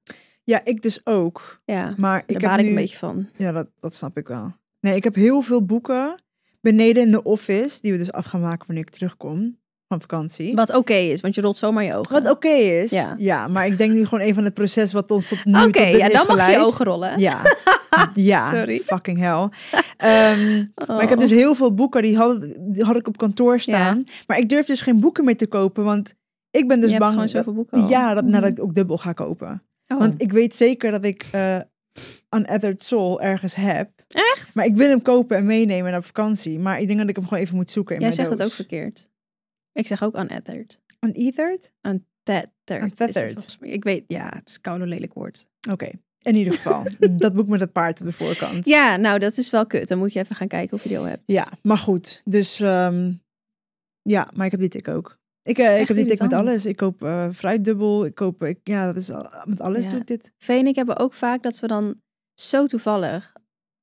Ja, 0.43 0.61
ik 0.63 0.81
dus 0.81 1.05
ook. 1.05 1.61
Ja, 1.65 1.93
Maar 1.97 2.19
ik 2.19 2.27
daar 2.27 2.41
heb 2.41 2.41
baal 2.41 2.57
ik 2.57 2.63
nu... 2.63 2.69
een 2.69 2.75
beetje 2.75 2.97
van. 2.97 3.29
Ja, 3.37 3.51
dat, 3.51 3.67
dat 3.79 3.93
snap 3.93 4.17
ik 4.17 4.27
wel. 4.27 4.53
Nee, 4.79 4.95
ik 4.95 5.03
heb 5.03 5.15
heel 5.15 5.41
veel 5.41 5.65
boeken 5.65 6.23
beneden 6.61 7.03
in 7.03 7.11
de 7.11 7.23
office, 7.23 7.81
die 7.81 7.91
we 7.91 7.97
dus 7.97 8.11
af 8.11 8.25
gaan 8.25 8.41
maken 8.41 8.67
wanneer 8.67 8.85
ik 8.85 8.91
terugkom 8.91 9.57
van 9.89 10.01
vakantie. 10.01 10.55
Wat 10.55 10.75
oké 10.75 10.93
is, 10.93 11.21
want 11.21 11.35
je 11.35 11.41
rolt 11.41 11.57
zomaar 11.57 11.83
je 11.83 11.95
ogen. 11.95 12.23
Wat 12.23 12.31
oké 12.31 12.47
is. 12.49 12.91
Ja. 12.91 13.15
Ja. 13.17 13.47
maar 13.47 13.65
ik 13.65 13.77
denk 13.77 13.93
nu 13.93 14.05
gewoon 14.05 14.23
even 14.23 14.37
aan 14.37 14.43
het 14.43 14.53
proces 14.53 14.93
wat 14.93 15.11
ons 15.11 15.27
tot 15.27 15.45
nu 15.45 15.53
Oké, 15.53 15.63
tot 15.63 15.73
dit 15.73 15.95
ja, 15.97 16.09
dan 16.09 16.25
mag 16.27 16.51
je 16.51 16.59
ogen 16.59 16.85
rollen. 16.85 17.19
Ja, 17.19 17.41
ja 18.13 18.49
Sorry. 18.49 18.79
fucking 18.79 19.17
hell. 19.19 19.49
Ehm, 19.97 20.65
Maar 20.87 21.01
ik 21.03 21.09
heb 21.09 21.17
Oh. 21.17 21.23
dus 21.23 21.29
heel 21.29 21.55
veel 21.55 21.73
boeken, 21.73 22.01
die 22.01 22.17
had, 22.17 22.41
die 22.59 22.83
had 22.83 22.95
ik 22.95 23.07
op 23.07 23.17
kantoor 23.17 23.59
staan. 23.59 24.03
Maar 24.27 24.37
ik 24.37 24.49
durf 24.49 24.65
dus 24.65 24.81
geen 24.81 24.99
boeken 24.99 25.25
meer 25.25 25.37
te 25.37 25.47
kopen, 25.47 25.83
want 25.83 26.13
ik 26.51 26.67
ben 26.67 26.79
dus 26.79 26.89
je 26.89 26.95
hebt 26.95 26.99
bang... 26.99 27.09
gewoon 27.11 27.25
dat- 27.25 27.35
zoveel 27.35 27.53
boeken 27.53 27.81
al. 27.81 27.89
ja, 27.89 28.13
dat, 28.13 28.23
Mhm. 28.23 28.31
nadat 28.33 28.49
ik 28.49 28.61
ook 28.63 28.75
dubbel 28.75 28.97
ga 28.97 29.13
kopen. 29.13 29.63
Oh. 29.87 29.97
Want 29.99 30.21
ik 30.21 30.31
weet 30.31 30.55
zeker 30.55 30.91
dat 30.91 31.03
ik 31.03 31.25
eh 31.31 31.57
Unethered 32.35 32.83
Soul 32.83 33.21
ergens 33.21 33.55
heb. 33.55 33.89
Echt? 34.07 34.55
Maar 34.55 34.65
ik 34.65 34.75
wil 34.75 34.89
hem 34.89 35.01
kopen 35.01 35.37
en 35.37 35.45
meenemen 35.45 35.91
naar 35.91 36.03
vakantie. 36.03 36.59
Maar 36.59 36.79
ik 36.79 36.87
denk 36.87 36.99
dat 36.99 37.09
ik 37.09 37.15
hem 37.15 37.27
gewoon 37.27 37.43
even 37.43 37.55
moet 37.55 37.69
zoeken 37.69 37.95
in 37.95 38.01
Jij 38.01 38.09
mijn 38.15 38.19
zegt 38.27 38.29
het 38.39 38.41
ook 38.41 38.47
doos. 38.47 38.55
verkeerd. 38.55 39.08
Ik 39.73 39.87
zeg 39.87 40.03
ook 40.03 40.17
unethered. 40.17 40.79
Unethered? 40.99 41.71
Tethered. 42.23 42.51
is 42.65 42.73
het 42.79 42.83
Untethered. 42.83 43.31
volgens 43.33 43.57
mij. 43.59 43.69
Ik 43.69 43.83
weet, 43.83 44.03
ja, 44.07 44.29
het 44.35 44.49
is 44.49 44.55
een 44.55 44.61
koude 44.61 44.85
lelijk 44.87 45.13
woord. 45.13 45.47
Oké, 45.71 45.89
in 46.21 46.35
ieder 46.35 46.53
geval. 46.53 46.83
dat 47.17 47.33
boek 47.33 47.47
met 47.47 47.59
het 47.59 47.71
paard 47.71 47.99
op 47.99 48.05
de 48.05 48.11
voorkant. 48.13 48.65
Ja, 48.65 48.95
nou, 48.95 49.19
dat 49.19 49.37
is 49.37 49.49
wel 49.49 49.65
kut. 49.65 49.87
Dan 49.87 49.97
moet 49.97 50.13
je 50.13 50.19
even 50.19 50.35
gaan 50.35 50.47
kijken 50.47 50.73
of 50.77 50.83
je 50.83 50.89
die 50.89 50.97
al 50.97 51.03
hebt. 51.03 51.23
Ja, 51.25 51.47
maar 51.61 51.77
goed. 51.77 52.21
Dus 52.25 52.59
ehm, 52.59 53.11
ja, 54.01 54.29
maar 54.33 54.45
ik 54.45 54.51
heb 54.51 54.59
die 54.59 54.69
tik 54.69 54.87
ook. 54.87 55.17
Ik, 55.43 55.57
is 55.57 55.65
eh, 55.65 55.81
ik 55.81 55.87
heb 55.87 55.97
die 55.97 56.05
tik 56.05 56.21
met 56.21 56.33
alles. 56.33 56.65
Ik 56.65 56.75
koop 56.75 57.03
eh 57.03 57.29
fruitdubbel. 57.33 58.05
Ik 58.05 58.15
koop, 58.15 58.43
ik, 58.43 58.59
ja, 58.63 58.85
dat 58.85 58.95
is 58.95 59.11
al- 59.11 59.29
met 59.45 59.61
alles 59.61 59.85
Ja. 59.85 59.91
doe 59.91 59.99
ik 59.99 60.07
dit. 60.07 60.33
Vee 60.37 60.59
en 60.59 60.67
ik 60.67 60.75
hebben 60.75 60.97
ook 60.97 61.13
vaak 61.13 61.43
dat 61.43 61.59
we 61.59 61.67
dan 61.67 62.01
zo 62.41 62.65
toevallig. 62.65 63.33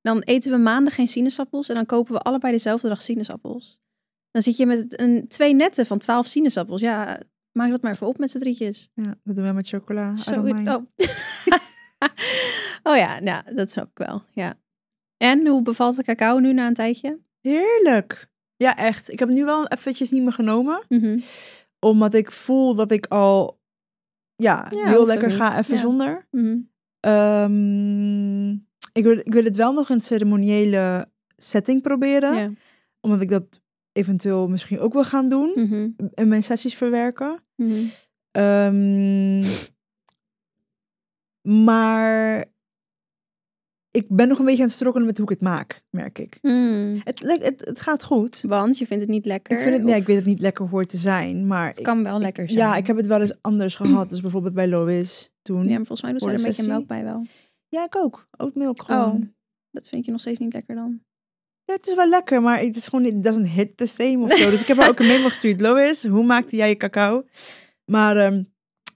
Dan 0.01 0.21
eten 0.21 0.51
we 0.51 0.59
maanden 0.59 0.93
geen 0.93 1.09
sinaasappels 1.09 1.69
en 1.69 1.75
dan 1.75 1.87
kopen 1.87 2.13
we 2.15 2.21
allebei 2.21 2.53
dezelfde 2.53 2.89
dag 2.89 3.03
sinaasappels. 3.03 3.79
Dan 4.37 4.45
zit 4.45 4.57
je 4.57 4.67
met 4.67 5.01
een, 5.01 5.29
twee 5.29 5.55
netten 5.55 5.87
van 5.87 5.99
twaalf 5.99 6.27
sinaasappels. 6.27 6.81
Ja, 6.81 7.21
maak 7.53 7.71
dat 7.71 7.83
maar 7.83 7.93
even 7.93 8.07
op 8.07 8.19
met 8.19 8.31
z'n 8.31 8.39
drietjes. 8.39 8.91
Ja, 8.95 9.15
dat 9.25 9.37
doen 9.37 9.47
we 9.47 9.53
met 9.53 9.69
chocola. 9.69 10.17
Zo, 10.17 10.31
oh. 10.31 10.47
oh 12.89 12.97
ja, 12.97 13.21
nou, 13.21 13.55
dat 13.55 13.71
snap 13.71 13.91
ik 13.91 14.07
wel. 14.07 14.23
Ja. 14.31 14.55
En 15.17 15.47
hoe 15.47 15.63
bevalt 15.63 15.97
de 15.97 16.03
cacao 16.03 16.39
nu 16.39 16.53
na 16.53 16.67
een 16.67 16.75
tijdje? 16.75 17.19
Heerlijk. 17.41 18.29
Ja, 18.57 18.77
echt. 18.77 19.13
Ik 19.13 19.19
heb 19.19 19.29
nu 19.29 19.45
wel 19.45 19.67
eventjes 19.67 20.11
niet 20.11 20.23
meer 20.23 20.33
genomen. 20.33 20.85
Mhm. 20.89 21.19
Omdat 21.79 22.15
ik 22.15 22.33
voel 22.33 22.75
dat 22.75 22.91
ik 22.91 23.07
al 23.07 23.61
ja, 24.35 24.67
Ja, 24.71 24.87
heel 24.89 25.07
lekker 25.07 25.31
ga 25.33 25.59
even 25.59 25.75
Ja. 25.75 25.81
zonder. 25.81 26.27
Mhm. 26.31 26.59
Ehm, 27.01 28.51
ik, 28.93 29.05
wil, 29.05 29.19
ik 29.19 29.33
wil 29.33 29.45
het 29.45 29.57
wel 29.57 29.73
nog 29.73 29.91
in 29.91 30.01
ceremoniële 30.01 31.09
setting 31.37 31.83
proberen. 31.83 32.35
Ja. 32.35 32.51
Omdat 33.01 33.21
ik 33.21 33.29
dat 33.29 33.65
eventueel 33.97 34.49
misschien 34.49 34.79
ook 34.81 34.93
wil 34.93 35.05
gaan 35.05 35.29
doen. 35.29 35.53
Mhm. 35.55 35.89
En 36.15 36.29
mijn 36.29 36.43
sessies 36.43 36.75
verwerken. 36.75 37.43
Mhm. 37.57 37.81
Ehm, 38.31 39.43
maar 41.43 42.45
ik 43.91 44.07
ben 44.09 44.29
nog 44.29 44.39
een 44.39 44.45
beetje 44.45 44.61
aan 44.63 44.67
het 44.69 44.77
strokkelen 44.77 45.07
met 45.07 45.17
hoe 45.19 45.27
ik 45.27 45.33
het 45.33 45.49
maak, 45.49 45.83
merk 45.91 46.19
ik. 46.19 46.39
Mm. 46.43 47.01
Het, 47.05 47.23
het, 47.43 47.61
het 47.65 47.81
gaat 47.81 48.05
goed. 48.05 48.41
Want 48.47 48.79
je 48.79 48.87
vindt 48.87 49.03
het 49.03 49.13
niet 49.13 49.25
lekker? 49.27 49.57
Ik, 49.57 49.63
vind 49.63 49.75
het, 49.75 49.85
nee, 49.85 49.95
of- 49.95 50.01
ik 50.01 50.07
weet 50.07 50.17
het 50.17 50.25
niet 50.25 50.41
lekker 50.41 50.69
hoort 50.69 50.89
te 50.89 50.97
zijn, 50.97 51.47
maar 51.47 51.69
Het 51.69 51.81
kan 51.81 52.03
wel 52.03 52.19
lekker 52.19 52.49
zijn. 52.49 52.59
ja, 52.61 52.77
ik 52.77 52.87
heb 52.87 52.97
het 52.97 53.07
wel 53.07 53.21
eens 53.21 53.37
anders 53.41 53.75
gehad. 53.81 54.11
Dus 54.11 54.21
bijvoorbeeld 54.21 54.55
bij 54.55 54.69
Lois 54.69 55.31
toen. 55.43 55.63
Ja, 55.63 55.69
Ja, 55.71 55.77
maar 55.77 55.87
volgens 55.87 56.03
mij 56.03 56.13
doet 56.13 56.23
er 56.23 56.35
een 56.35 56.43
beetje 56.43 56.67
melk 56.67 56.87
bij 56.87 57.05
wel. 57.05 57.27
ik 57.69 57.97
ook. 57.97 58.29
Oatmilk 58.37 58.83
gewoon. 58.83 59.13
Oh, 59.23 59.29
dat 59.71 59.89
vind 59.89 60.05
je 60.05 60.11
nog 60.11 60.21
steeds 60.21 60.39
niet 60.39 60.53
lekker 60.53 60.75
dan? 60.75 61.01
Ja, 61.67 61.75
het 61.75 61.87
is 61.87 61.95
wel 61.95 62.09
lekker, 62.09 62.43
maar 62.43 62.59
het 62.61 62.77
is 62.77 62.85
gewoon 62.85 63.03
niet, 63.05 63.15
it 63.15 63.23
doesn't 63.25 63.49
hit 63.49 63.77
the 63.77 63.87
same 63.87 64.19
of 64.19 64.33
zo. 64.39 64.51
Dus 64.51 64.61
ik 64.61 64.67
heb 64.67 64.77
haar 64.77 64.89
ook 64.89 64.99
een 64.99 65.07
memo 65.07 65.29
gestuurd. 65.29 65.61
Lois, 65.61 66.05
hoe 66.05 66.25
maakte 66.25 66.57
jij 66.57 66.69
je 66.69 66.77
cacao? 66.77 67.25
Maar 67.85 68.17
ehm, 68.17 68.43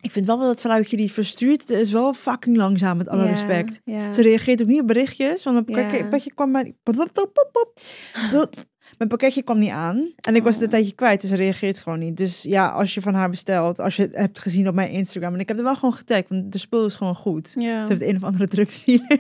ik 0.01 0.11
vind 0.11 0.27
wel 0.27 0.39
dat 0.39 0.49
het 0.49 0.61
vrouwtje 0.61 0.97
die 0.97 1.05
het 1.05 1.15
verstuurt, 1.15 1.71
is 1.71 1.91
wel 1.93 2.13
fucking 2.15 2.57
langzaam, 2.57 2.97
met 2.97 3.09
alle 3.09 3.27
respect. 3.27 3.81
Ze 4.13 4.23
reageert 4.23 4.63
ook 4.63 4.69
niet 4.69 4.81
op 4.81 4.87
berichtjes, 4.87 5.45
want 5.45 5.69
mijn 5.69 5.79
Ja. 5.93 5.99
pakketje 6.03 6.35
kwam 6.35 6.51
maar... 6.51 6.71
pop, 6.83 6.97
pop, 7.13 7.31
pop, 7.33 7.49
pop. 7.53 8.53
Mijn 9.01 9.13
pakketje 9.13 9.43
kwam 9.43 9.59
niet 9.59 9.71
aan 9.71 10.13
en 10.21 10.35
ik 10.35 10.43
was 10.43 10.53
het 10.55 10.63
een 10.63 10.69
Oh. 10.69 10.73
tijdje 10.75 10.93
kwijt, 10.95 11.21
dus 11.21 11.31
ze 11.31 11.37
reageert 11.37 11.79
gewoon 11.79 11.99
niet. 11.99 12.17
Dus 12.17 12.43
ja, 12.43 12.69
als 12.69 12.95
je 12.95 13.01
van 13.01 13.15
haar 13.15 13.31
bestelt, 13.31 13.79
als 13.79 13.97
je 13.97 14.03
het 14.03 14.15
hebt 14.15 14.39
gezien 14.39 14.69
op 14.69 14.75
mijn 14.75 14.91
Instagram, 14.91 15.35
en 15.35 15.41
ik 15.41 15.49
heb 15.49 15.57
er 15.57 15.63
wel 15.63 15.75
gewoon 15.75 15.95
getagd, 15.95 16.29
want 16.29 16.53
de 16.53 16.59
spul 16.59 16.87
is 16.87 16.95
gewoon 16.95 17.15
goed. 17.15 17.55
Ja. 17.59 17.87
Ze 17.87 17.93
heeft 17.93 18.05
een 18.05 18.17
of 18.17 18.23
andere 18.25 18.49
drugsdealer. 18.49 19.19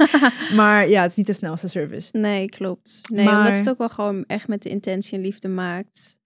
maar 0.56 0.88
ja, 0.88 1.02
het 1.02 1.10
is 1.10 1.16
niet 1.16 1.26
de 1.26 1.32
snelste 1.32 1.68
service. 1.68 2.08
Nee, 2.18 2.46
klopt. 2.48 3.00
Nee, 3.12 3.24
Maar- 3.24 3.38
omdat 3.38 3.56
het 3.56 3.68
ook 3.68 3.78
wel 3.78 3.88
gewoon 3.88 4.24
echt 4.26 4.48
met 4.48 4.62
de 4.62 4.68
intentie 4.68 5.14
en 5.16 5.20
liefde 5.24 5.48
maakt. 5.48 6.18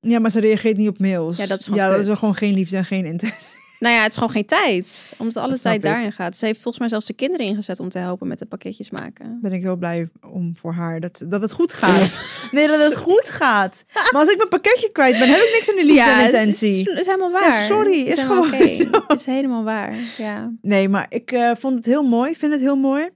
Ja, 0.00 0.18
maar 0.18 0.30
ze 0.30 0.40
reageert 0.40 0.76
niet 0.76 0.88
op 0.88 0.98
mails. 0.98 1.36
Ja, 1.36 1.46
dat 1.46 1.58
is 1.58 1.64
gewoon 1.64 1.78
Ja, 1.80 1.88
dat 1.90 1.98
is 2.00 2.06
wel 2.06 2.16
gewoon 2.16 2.34
geen 2.34 2.54
liefde 2.54 2.76
en 2.76 2.84
geen 2.84 3.04
intentie. 3.06 3.58
Nou 3.80 3.94
ja, 3.94 4.00
het 4.02 4.10
is 4.10 4.14
gewoon 4.14 4.30
geen 4.32 4.46
tijd. 4.46 5.06
Omdat 5.18 5.36
alle 5.36 5.58
tijd 5.58 5.76
ik. 5.76 5.82
daarin 5.82 6.12
gaat. 6.12 6.36
Ze 6.36 6.44
heeft 6.46 6.58
volgens 6.60 6.78
mij 6.78 6.88
zelfs 6.88 7.06
de 7.06 7.12
kinderen 7.12 7.46
ingezet 7.46 7.80
om 7.80 7.88
te 7.88 7.98
helpen 7.98 8.28
met 8.28 8.38
de 8.38 8.46
pakketjes 8.46 8.90
maken. 8.90 9.38
Ben 9.42 9.52
ik 9.52 9.62
heel 9.62 9.76
blij 9.76 10.08
om 10.30 10.56
voor 10.56 10.72
haar 10.72 11.00
dat, 11.00 11.24
dat 11.28 11.40
het 11.42 11.52
goed 11.52 11.72
gaat. 11.72 12.20
Nee, 12.50 12.66
dat 12.66 12.82
het 12.82 12.96
goed 12.96 13.24
gaat. 13.28 13.84
Maar 13.94 14.20
als 14.20 14.28
ik 14.30 14.36
mijn 14.36 14.48
pakketje 14.48 14.90
kwijt 14.92 15.18
ben, 15.18 15.28
heb 15.28 15.38
ik 15.40 15.50
niks 15.54 15.70
aan 15.70 15.76
de 15.76 15.84
liefde 15.84 16.10
en 16.10 16.16
het 16.18 16.32
is- 16.34 16.38
intentie. 16.40 16.78
Het 16.78 16.88
is, 16.94 17.00
is 17.00 17.06
helemaal 17.06 17.30
waar. 17.30 17.52
sorry, 17.62 18.00
is 18.00 18.14
helemaal 18.16 18.42
gewoon 18.42 19.04
is 19.08 19.26
helemaal 19.26 19.64
waar. 19.64 19.94
Ja. 20.18 20.52
Nee, 20.60 20.88
maar 20.88 21.06
ik 21.08 21.32
eh, 21.32 21.50
vond 21.58 21.76
het 21.76 21.86
heel 21.86 22.02
mooi. 22.02 22.34
vind 22.36 22.52
het 22.52 22.60
heel 22.60 22.76
mooi. 22.76 23.08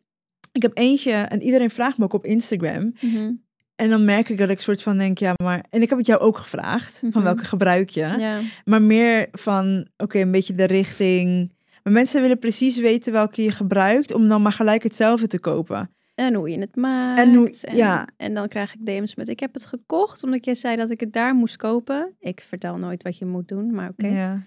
Ik 0.52 0.62
heb 0.62 0.78
eentje, 0.78 1.12
en 1.12 1.42
iedereen 1.42 1.70
vraagt 1.70 1.98
me 1.98 2.04
ook 2.04 2.12
op 2.12 2.24
Instagram. 2.24 2.92
Mhm. 3.00 3.32
En 3.76 3.88
dan 3.88 4.04
merk 4.04 4.28
ik 4.28 4.38
dat 4.38 4.48
ik 4.50 4.60
soort 4.60 4.82
van 4.82 4.98
denk, 4.98 5.18
ja, 5.18 5.32
maar... 5.42 5.64
En 5.70 5.82
ik 5.82 5.88
heb 5.88 5.98
het 5.98 6.06
jou 6.06 6.20
ook 6.20 6.36
gevraagd, 6.38 7.02
Mhm. 7.02 7.12
van 7.12 7.22
welke 7.22 7.44
gebruik 7.44 7.88
je. 7.88 8.00
ja. 8.18 8.40
Maar 8.64 8.82
meer 8.82 9.28
van, 9.32 9.86
oké, 9.96 10.18
een 10.20 10.30
beetje 10.30 10.54
de 10.54 10.64
richting... 10.64 11.52
Maar 11.82 11.92
mensen 11.92 12.20
willen 12.20 12.38
precies 12.38 12.78
weten 12.78 13.12
welke 13.12 13.42
je 13.42 13.50
gebruikt... 13.50 14.14
om 14.14 14.28
dan 14.28 14.42
maar 14.42 14.52
gelijk 14.52 14.82
hetzelfde 14.82 15.26
te 15.26 15.40
kopen. 15.40 15.90
En 16.14 16.34
hoe 16.34 16.50
je 16.50 16.58
het 16.58 16.76
maakt. 16.76 17.20
En 17.20 17.34
hoe- 17.34 17.54
ja. 17.72 18.08
en 18.16 18.34
dan 18.34 18.48
krijg 18.48 18.74
ik 18.74 18.86
DM's 18.86 19.14
met: 19.14 19.28
Ik 19.28 19.40
heb 19.40 19.54
het 19.54 19.66
gekocht 19.66 20.22
omdat 20.22 20.44
jij 20.44 20.54
zei 20.54 20.76
dat 20.76 20.90
ik 20.90 21.00
het 21.00 21.12
daar 21.12 21.34
moest 21.34 21.56
kopen. 21.56 22.14
Ik 22.18 22.40
vertel 22.40 22.76
nooit 22.76 23.02
wat 23.02 23.18
je 23.18 23.24
moet 23.26 23.48
doen, 23.48 23.74
maar 23.74 23.88
oké. 23.88 24.06
Ja. 24.06 24.42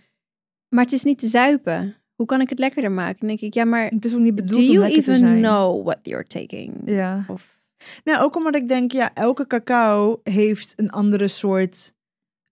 Maar 0.70 0.84
het 0.84 0.94
is 0.94 1.04
niet 1.04 1.20
te 1.20 1.28
zuipen. 1.28 1.96
Hoe 2.16 2.26
kan 2.26 2.42
ik 2.42 2.50
het 2.50 2.60
lekkerder 2.60 2.92
maken? 2.92 3.20
Dan 3.20 3.28
denk 3.28 3.40
ik: 3.42 3.54
Ja, 3.54 3.66
maar 3.66 3.86
Het 3.88 4.06
is 4.06 4.14
ook 4.14 4.20
niet 4.20 4.38
do 4.38 4.44
bedoeld 4.44 4.70
om 4.70 4.74
you 4.74 4.86
even 4.92 5.38
know 5.38 5.86
what 5.86 6.00
you're 6.04 6.28
taking? 6.28 6.82
Ja. 6.86 7.26
Of 7.28 7.57
Nou, 8.04 8.24
ook 8.24 8.36
omdat 8.36 8.56
ik 8.56 8.68
denk, 8.68 8.92
ja, 8.92 9.14
elke 9.14 9.48
cacao 9.48 10.20
heeft 10.24 10.74
een 10.76 10.90
andere 10.90 11.28
soort 11.28 11.94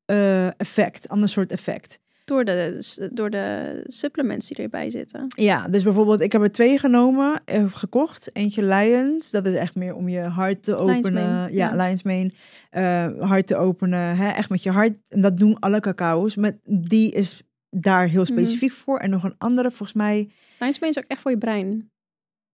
eh, 0.05 0.59
effect. 0.59 1.09
Ander 1.09 1.29
soort 1.29 1.51
effect. 1.51 1.99
door 2.25 2.45
de, 2.45 3.09
door 3.13 3.29
de 3.29 3.81
supplements 3.87 4.47
die 4.47 4.57
erbij 4.57 4.89
zitten. 4.89 5.25
Ja, 5.27 5.67
dus 5.67 5.83
bijvoorbeeld, 5.83 6.21
ik 6.21 6.31
heb 6.31 6.41
er 6.41 6.51
twee 6.51 6.77
genomen, 6.79 7.41
eh, 7.45 7.63
gekocht. 7.73 8.29
Eentje 8.35 8.63
Lions, 8.65 9.31
dat 9.31 9.45
is 9.45 9.53
echt 9.53 9.75
meer 9.75 9.95
om 9.95 10.09
je 10.09 10.19
hart 10.21 10.63
te 10.63 10.73
openen. 10.75 10.91
Lion's 10.93 11.09
Mane, 11.09 11.53
ja, 11.53 11.73
ja. 11.73 11.83
Lions 11.85 12.03
Mane. 12.03 12.31
eh, 12.69 13.07
hart 13.29 13.47
te 13.47 13.55
openen, 13.55 14.15
hè, 14.17 14.29
echt 14.29 14.49
met 14.49 14.63
je 14.63 14.71
hart. 14.71 14.93
En 15.07 15.21
dat 15.21 15.37
doen 15.37 15.59
alle 15.59 15.79
cacao's. 15.79 16.35
Met, 16.35 16.57
die 16.63 17.11
is 17.11 17.41
daar 17.69 18.07
heel 18.07 18.21
Mhm. 18.23 18.31
specifiek 18.31 18.71
voor. 18.71 18.97
En 18.99 19.09
nog 19.09 19.23
een 19.23 19.35
andere, 19.37 19.69
volgens 19.69 19.93
mij. 19.93 20.29
Lion's 20.59 20.79
Mane 20.79 20.91
is 20.91 20.97
ook 20.97 21.07
echt 21.09 21.21
voor 21.21 21.31
je 21.31 21.37
brein. 21.37 21.89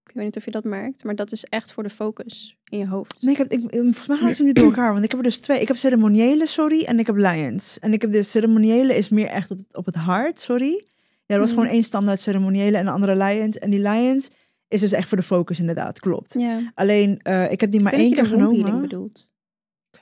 Ik 0.06 0.12
weet 0.14 0.26
niet 0.26 0.38
of 0.38 0.46
je 0.46 0.52
dat 0.52 0.64
merkt, 0.64 1.04
maar 1.04 1.16
dat 1.16 1.32
is 1.32 1.44
echt 1.44 1.72
voor 1.72 1.84
de 1.84 1.90
focus 1.90 2.58
in 2.70 2.78
je 2.78 2.88
hoofd. 2.88 3.22
Nee, 3.22 3.32
ik 3.32 3.38
heb, 3.38 3.52
ik, 3.52 3.62
volgens 3.72 4.08
mij 4.08 4.30
ik 4.30 4.36
ze 4.36 4.44
niet 4.44 4.56
door 4.56 4.66
elkaar. 4.66 4.92
Want 4.94 5.04
ik 5.04 5.12
heb 5.12 5.20
er 5.20 5.26
dus 5.26 5.40
twee. 5.40 5.60
Ik 5.62 5.68
heb 5.68 5.78
ceremoniële, 5.78 6.46
sorry. 6.48 6.84
En 6.84 7.00
ik 7.00 7.06
heb 7.08 7.16
Lions. 7.16 7.80
En 7.80 7.94
ik 7.94 8.02
heb 8.02 8.12
de 8.12 8.24
ceremoniële 8.24 8.96
is 8.96 9.10
meer 9.10 9.28
echt 9.28 9.52
op 9.52 9.58
het, 9.58 9.76
op 9.76 9.86
het 9.86 9.96
hart, 9.96 10.40
sorry. 10.40 10.86
Ja, 11.26 11.34
er 11.36 11.40
was 11.40 11.50
Mhm. 11.52 11.60
gewoon 11.60 11.74
één 11.76 11.84
standaard 11.84 12.20
ceremoniële 12.20 12.78
en 12.78 12.86
de 12.86 12.92
andere 12.92 13.16
Lions. 13.16 13.58
En 13.60 13.70
die 13.70 13.80
Lions 13.82 14.30
is 14.68 14.80
dus 14.80 14.92
echt 14.92 15.08
voor 15.08 15.18
de 15.18 15.24
focus, 15.24 15.60
inderdaad. 15.60 16.00
Klopt. 16.00 16.36
Alleen, 16.74 17.20
eh, 17.22 17.52
ik 17.52 17.62
heb 17.62 17.72
die 17.72 17.84
maar 17.84 17.94
één 17.94 18.14
keer 18.14 18.24
de 18.24 18.30
womb 18.30 18.40
healing 18.42 18.64
genomen. 18.66 18.82
bedoelt. 18.82 19.30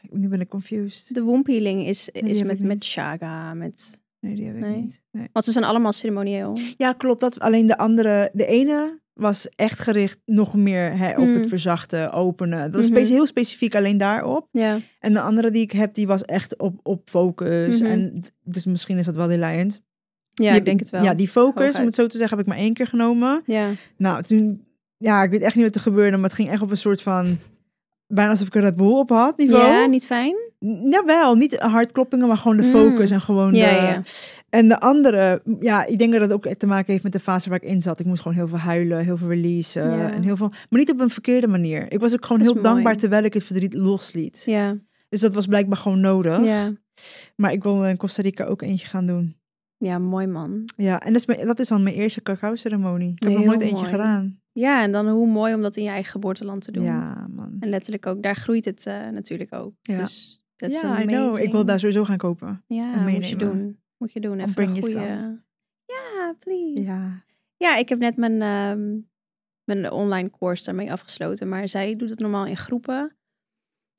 Nu 0.10 0.28
ben 0.28 0.42
ik 0.42 0.50
confused. 0.50 1.14
De 1.14 1.22
womb 1.22 1.48
healing 1.48 1.88
is, 1.88 2.10
is 2.10 2.44
met, 2.44 2.60
met 2.64 2.84
shaga, 2.84 3.54
met... 3.54 4.02
Nee, 4.20 4.36
die 4.36 4.46
heb 4.46 4.56
ik 4.56 4.62
Nee. 4.62 4.76
niet. 4.82 5.04
Nee. 5.12 5.28
Want 5.34 5.46
ze 5.46 5.52
zijn 5.52 5.66
allemaal 5.66 5.92
ceremonieel. 5.92 6.58
Ja, 6.78 6.94
klopt. 6.94 7.20
Dat, 7.20 7.40
alleen 7.40 7.68
de 7.68 7.78
andere, 7.78 8.30
de 8.34 8.46
ene 8.46 9.00
was 9.20 9.50
echt 9.56 9.80
gericht 9.80 10.20
nog 10.26 10.56
meer 10.56 10.98
hè, 10.98 11.10
op 11.12 11.26
Mm. 11.26 11.36
het 11.36 11.50
verzachten, 11.50 12.12
openen. 12.12 12.72
Dat 12.72 12.82
is 12.84 12.90
Mhm. 12.90 13.04
heel 13.06 13.26
specifiek 13.26 13.76
alleen 13.76 13.98
daarop. 13.98 14.48
Ja. 14.52 14.78
En 15.00 15.14
de 15.14 15.22
andere 15.22 15.52
die 15.52 15.62
ik 15.62 15.72
heb, 15.72 15.94
die 15.94 16.08
was 16.08 16.24
echt 16.24 16.58
op, 16.58 16.80
op 16.84 17.10
focus. 17.10 17.82
Mhm. 17.82 17.90
En 17.92 18.14
dus 18.44 18.66
misschien 18.66 18.98
is 18.98 19.06
dat 19.06 19.16
wel 19.16 19.28
die 19.28 19.38
Lions. 19.40 19.80
Ja, 20.34 20.50
Die- 20.50 20.60
ik 20.60 20.66
denk 20.66 20.80
het 20.80 20.90
wel. 20.90 21.04
Ja, 21.04 21.14
die 21.14 21.28
focus, 21.28 21.54
Hooguit. 21.64 21.80
om 21.80 21.86
het 21.86 21.96
zo 21.96 22.08
te 22.08 22.18
zeggen, 22.18 22.38
heb 22.38 22.48
ik 22.48 22.54
maar 22.54 22.62
één 22.64 22.74
keer 22.74 22.88
genomen. 22.88 23.42
Ja. 23.46 23.70
Nou, 23.98 24.24
toen, 24.24 24.66
ja, 24.98 25.24
ik 25.24 25.30
weet 25.30 25.42
echt 25.42 25.56
niet 25.56 25.66
wat 25.66 25.76
er 25.76 25.82
gebeurde, 25.82 26.18
maar 26.18 26.26
het 26.30 26.34
ging 26.34 26.50
echt 26.50 26.62
op 26.62 26.72
een 26.72 26.78
soort 26.78 27.02
van, 27.02 27.38
bijna 28.08 28.32
alsof 28.32 28.48
ik 28.48 28.56
een 28.56 28.62
Red 28.62 28.76
Bull 28.76 28.92
op 28.92 29.10
had 29.10 29.38
niveau. 29.38 29.68
ja, 29.68 29.86
niet 29.86 30.06
fijn? 30.06 30.36
Jawel, 30.90 31.36
niet 31.36 31.56
hartkloppingen, 31.60 32.28
maar 32.28 32.38
gewoon 32.38 32.58
de 32.58 32.64
Mm. 32.64 32.70
focus 32.72 33.12
en 33.12 33.22
gewoon 33.22 33.54
Ja, 33.54 33.70
de... 33.70 33.76
ja. 33.82 34.02
En 34.50 34.68
de 34.68 34.80
andere, 34.80 35.42
ja, 35.60 35.86
ik 35.86 35.98
denk 35.98 36.12
dat 36.12 36.22
het 36.22 36.32
ook 36.34 36.48
te 36.48 36.68
maken 36.68 36.92
heeft 36.92 37.04
met 37.04 37.12
de 37.14 37.20
fase 37.20 37.50
waar 37.50 37.62
ik 37.62 37.70
in 37.70 37.82
zat. 37.82 38.00
Ik 38.00 38.06
moest 38.06 38.22
gewoon 38.22 38.38
heel 38.38 38.48
veel 38.48 38.58
huilen, 38.58 39.04
heel 39.04 39.18
veel 39.18 39.28
release 39.28 39.80
Ja. 39.80 40.12
en 40.12 40.24
heel 40.24 40.36
veel... 40.36 40.50
Maar 40.70 40.80
niet 40.80 40.92
op 40.92 41.00
een 41.00 41.10
verkeerde 41.10 41.48
manier. 41.48 41.92
Ik 41.92 42.00
was 42.00 42.14
ook 42.14 42.26
gewoon 42.26 42.44
Dat 42.44 42.54
heel 42.54 42.64
dankbaar 42.64 42.96
terwijl 42.96 43.24
ik 43.24 43.34
het 43.34 43.44
verdriet 43.44 43.74
losliet. 43.74 44.42
Ja, 44.46 44.78
Dus 45.10 45.20
dat 45.22 45.34
was 45.34 45.46
blijkbaar 45.46 45.78
gewoon 45.78 46.00
nodig. 46.00 46.44
ja. 46.46 46.72
Maar 47.36 47.52
ik 47.52 47.64
wil 47.64 47.86
in 47.86 47.98
Costa 47.98 48.22
Rica 48.22 48.44
ook 48.46 48.62
eentje 48.62 48.88
gaan 48.88 49.06
doen. 49.06 49.36
ja, 49.78 49.98
mooi 50.00 50.28
man. 50.28 50.70
Ja, 50.76 51.00
en 51.00 51.14
dat 51.14 51.22
is, 51.22 51.26
mijn, 51.28 51.46
dat 51.48 51.60
is 51.60 51.68
dan 51.68 51.84
mijn 51.84 51.96
eerste 51.96 52.22
cacao 52.22 52.56
ceremonie. 52.56 53.12
Ik 53.16 53.24
heb 53.24 53.32
nog 53.32 53.42
Heel 53.42 53.48
nooit 53.50 53.62
eentje 53.62 53.76
mooi. 53.76 53.90
gedaan. 53.90 54.40
Ja, 54.52 54.84
en 54.84 54.92
dan 54.92 55.08
hoe 55.10 55.28
mooi 55.28 55.54
om 55.54 55.62
dat 55.62 55.76
in 55.76 55.84
je 55.84 55.90
eigen 55.90 56.12
geboorteland 56.12 56.66
te 56.66 56.72
doen. 56.72 56.84
Ja, 56.84 57.28
man. 57.36 57.56
En 57.60 57.70
letterlijk 57.70 58.06
ook, 58.06 58.24
daar 58.24 58.36
groeit 58.36 58.66
het 58.66 58.86
eh, 58.86 59.10
natuurlijk 59.12 59.54
ook. 59.54 59.74
Ja. 59.82 59.98
Dus 59.98 60.44
Ja, 60.68 61.02
I 61.02 61.06
know. 61.06 61.40
Ik 61.40 61.52
wil 61.52 61.66
daar 61.66 61.80
sowieso 61.80 62.04
gaan 62.04 62.18
kopen. 62.18 62.64
Ja, 62.68 63.00
moet 63.00 63.30
je 63.30 63.36
doen. 63.36 63.80
Moet 63.98 64.14
je 64.14 64.20
doen. 64.20 64.40
Even 64.40 64.54
bring 64.54 64.76
een 64.76 64.82
goede... 64.82 65.42
Ja, 65.86 66.36
please. 66.40 66.82
Ja. 66.82 67.24
Ja. 67.58 67.76
ik 67.76 67.90
heb 67.90 68.00
net 68.00 68.18
mijn, 68.18 68.42
ehm, 68.42 69.00
mijn 69.64 69.92
online 69.92 70.30
course 70.30 70.66
daarmee 70.66 70.92
afgesloten. 70.92 71.50
Maar 71.50 71.68
zij 71.68 71.96
doet 71.96 72.10
het 72.10 72.20
normaal 72.20 72.46
in 72.46 72.58
groepen. 72.58 73.18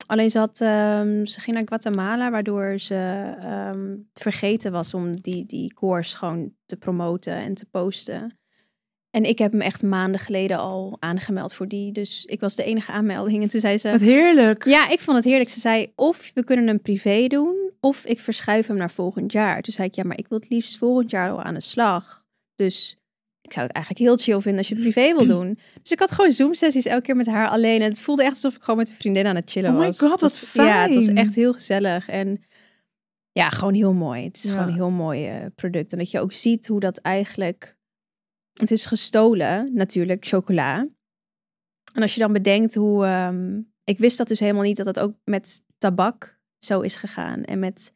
Alleen 0.07 0.29
ze, 0.29 0.37
had, 0.37 0.61
ehm, 0.61 1.25
ze 1.25 1.39
ging 1.39 1.55
naar 1.55 1.67
Guatemala, 1.67 2.31
waardoor 2.31 2.79
ze 2.79 3.35
ehm, 3.39 3.97
vergeten 4.13 4.71
was 4.71 4.93
om 4.93 5.21
die, 5.21 5.45
die 5.45 5.73
course 5.73 6.17
gewoon 6.17 6.53
te 6.65 6.77
promoten 6.77 7.33
en 7.33 7.53
te 7.53 7.65
posten. 7.65 8.39
En 9.11 9.23
ik 9.25 9.37
heb 9.37 9.53
me 9.53 9.63
echt 9.63 9.83
maanden 9.83 10.19
geleden 10.19 10.57
al 10.57 10.97
aangemeld 10.99 11.53
voor 11.53 11.67
die. 11.67 11.91
Dus 11.91 12.25
ik 12.25 12.39
was 12.39 12.55
de 12.55 12.63
enige 12.63 12.91
aanmelding. 12.91 13.41
En 13.43 13.47
toen 13.49 13.59
zei 13.61 13.77
ze... 13.77 13.91
Wat 13.91 13.99
heerlijk. 14.01 14.65
Ja, 14.65 14.89
ik 14.89 14.99
vond 14.99 15.17
het 15.17 15.25
heerlijk. 15.25 15.49
Ze 15.49 15.59
zei, 15.59 15.91
of 15.95 16.31
we 16.33 16.43
kunnen 16.43 16.67
hem 16.67 16.81
privé 16.81 17.27
doen, 17.27 17.55
of 17.79 18.05
ik 18.05 18.19
verschuif 18.19 18.67
hem 18.67 18.77
naar 18.77 18.91
volgend 18.91 19.31
jaar. 19.31 19.61
Toen 19.61 19.73
zei 19.73 19.87
ik, 19.87 19.95
ja, 19.95 20.03
maar 20.03 20.17
ik 20.17 20.27
wil 20.27 20.37
het 20.39 20.49
liefst 20.49 20.77
volgend 20.77 21.11
jaar 21.11 21.31
al 21.31 21.41
aan 21.41 21.53
de 21.53 21.61
slag. 21.61 22.23
Dus 22.55 22.95
ik 23.41 23.53
zou 23.53 23.65
het 23.65 23.75
eigenlijk 23.75 24.05
heel 24.05 24.17
chill 24.17 24.39
vinden 24.41 24.57
als 24.59 24.67
je 24.67 24.73
het 24.75 24.83
privé 24.83 25.13
wil 25.15 25.25
doen. 25.37 25.59
Dus 25.81 25.91
ik 25.91 25.99
had 25.99 26.11
gewoon 26.11 26.31
Zoom-sessies 26.31 26.85
elke 26.85 27.03
keer 27.05 27.15
met 27.15 27.27
haar 27.27 27.47
alleen. 27.49 27.81
En 27.81 27.89
het 27.89 27.99
voelde 28.01 28.23
echt 28.23 28.33
alsof 28.33 28.55
ik 28.55 28.61
gewoon 28.61 28.79
met 28.79 28.89
een 28.89 28.95
vriendin 28.95 29.25
aan 29.25 29.35
het 29.35 29.51
chillen 29.51 29.71
Oh 29.71 29.79
my 29.79 29.85
was. 29.85 29.99
God, 29.99 30.09
wat 30.09 30.19
was- 30.21 30.53
Ja, 30.53 30.81
het 30.85 30.95
was 30.95 31.05
fijn. 31.05 31.17
echt 31.17 31.35
heel 31.35 31.53
gezellig. 31.53 32.07
En 32.09 32.43
ja, 33.31 33.49
gewoon 33.49 33.73
heel 33.73 33.93
mooi. 33.93 34.23
Het 34.23 34.37
is 34.37 34.43
Ja. 34.43 34.49
gewoon 34.49 34.67
een 34.67 34.73
heel 34.73 34.89
mooi 34.89 35.27
eh, 35.27 35.45
product. 35.55 35.91
En 35.91 35.97
dat 35.97 36.11
je 36.11 36.19
ook 36.19 36.33
ziet 36.33 36.67
hoe 36.67 36.79
dat 36.79 36.97
eigenlijk... 36.97 37.79
Het 38.61 38.71
is 38.71 38.85
gestolen, 38.85 39.69
natuurlijk, 39.73 40.25
chocola. 40.27 40.87
En 41.93 42.01
als 42.01 42.13
je 42.13 42.19
dan 42.19 42.33
bedenkt 42.33 42.75
hoe... 42.75 43.05
ehm, 43.05 43.59
ik 43.83 43.97
wist 43.97 44.17
dat 44.17 44.27
dus 44.27 44.39
helemaal 44.39 44.63
niet 44.63 44.77
dat 44.77 44.85
het 44.85 44.99
ook 44.99 45.13
met 45.23 45.61
tabak 45.77 46.39
zo 46.59 46.81
is 46.81 46.95
gegaan. 46.95 47.43
En 47.43 47.59
met 47.59 47.93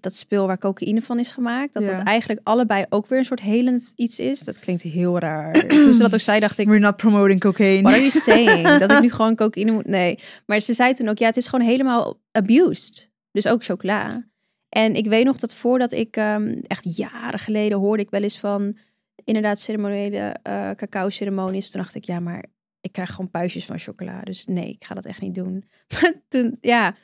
dat 0.00 0.14
spul 0.14 0.46
waar 0.46 0.58
cocaïne 0.58 1.02
van 1.02 1.18
is 1.18 1.30
gemaakt. 1.32 1.72
Dat 1.72 1.82
Ja. 1.84 1.96
dat 1.96 2.06
eigenlijk 2.06 2.40
allebei 2.42 2.84
ook 2.88 3.06
weer 3.06 3.18
een 3.18 3.24
soort 3.24 3.40
helend 3.40 3.92
iets 3.96 4.18
is. 4.18 4.40
Dat 4.40 4.58
klinkt 4.58 4.82
heel 4.82 5.18
raar. 5.18 5.66
Toen 5.84 5.94
ze 5.94 6.02
dat 6.02 6.14
ook 6.14 6.20
zei, 6.20 6.40
dacht 6.40 6.58
ik... 6.58 6.66
We're 6.66 6.78
not 6.78 6.96
promoting 6.96 7.40
cocaine. 7.40 7.82
What 7.82 7.92
are 7.94 8.00
you 8.02 8.10
saying? 8.10 8.78
dat 8.78 8.90
ik 8.90 9.00
nu 9.00 9.10
gewoon 9.18 9.36
cocaïne 9.36 9.70
moet... 9.72 9.86
Nee. 9.86 10.18
Maar 10.46 10.60
ze 10.60 10.72
zei 10.74 10.92
toen 10.92 11.08
ook, 11.08 11.18
ja, 11.18 11.26
het 11.26 11.36
is 11.36 11.46
gewoon 11.46 11.66
helemaal 11.66 12.20
abused. 12.30 13.10
Dus 13.30 13.46
ook 13.48 13.64
chocola. 13.64 14.26
En 14.68 14.94
ik 14.94 15.06
weet 15.06 15.24
nog 15.24 15.36
dat 15.36 15.54
voordat 15.54 15.92
ik, 15.92 16.16
ehm, 16.16 16.60
echt 16.66 16.96
jaren 16.96 17.38
geleden, 17.38 17.78
hoorde 17.78 18.02
ik 18.02 18.10
wel 18.10 18.22
eens 18.22 18.38
van, 18.38 18.76
inderdaad, 19.24 19.58
ceremoniële 19.58 20.36
eh 20.42 20.70
cacao-ceremonies. 20.70 21.70
Toen 21.70 21.80
dacht 21.80 21.94
ik, 21.94 22.04
ja, 22.04 22.20
maar 22.20 22.44
ik 22.80 22.92
krijg 22.92 23.10
gewoon 23.10 23.30
puistjes 23.30 23.64
van 23.64 23.78
chocola. 23.78 24.20
Dus 24.20 24.44
nee, 24.46 24.68
ik 24.70 24.84
ga 24.84 24.94
dat 24.94 25.04
echt 25.04 25.20
niet 25.20 25.34
doen. 25.34 25.64
toen, 26.28 26.58
ja, 26.60 26.96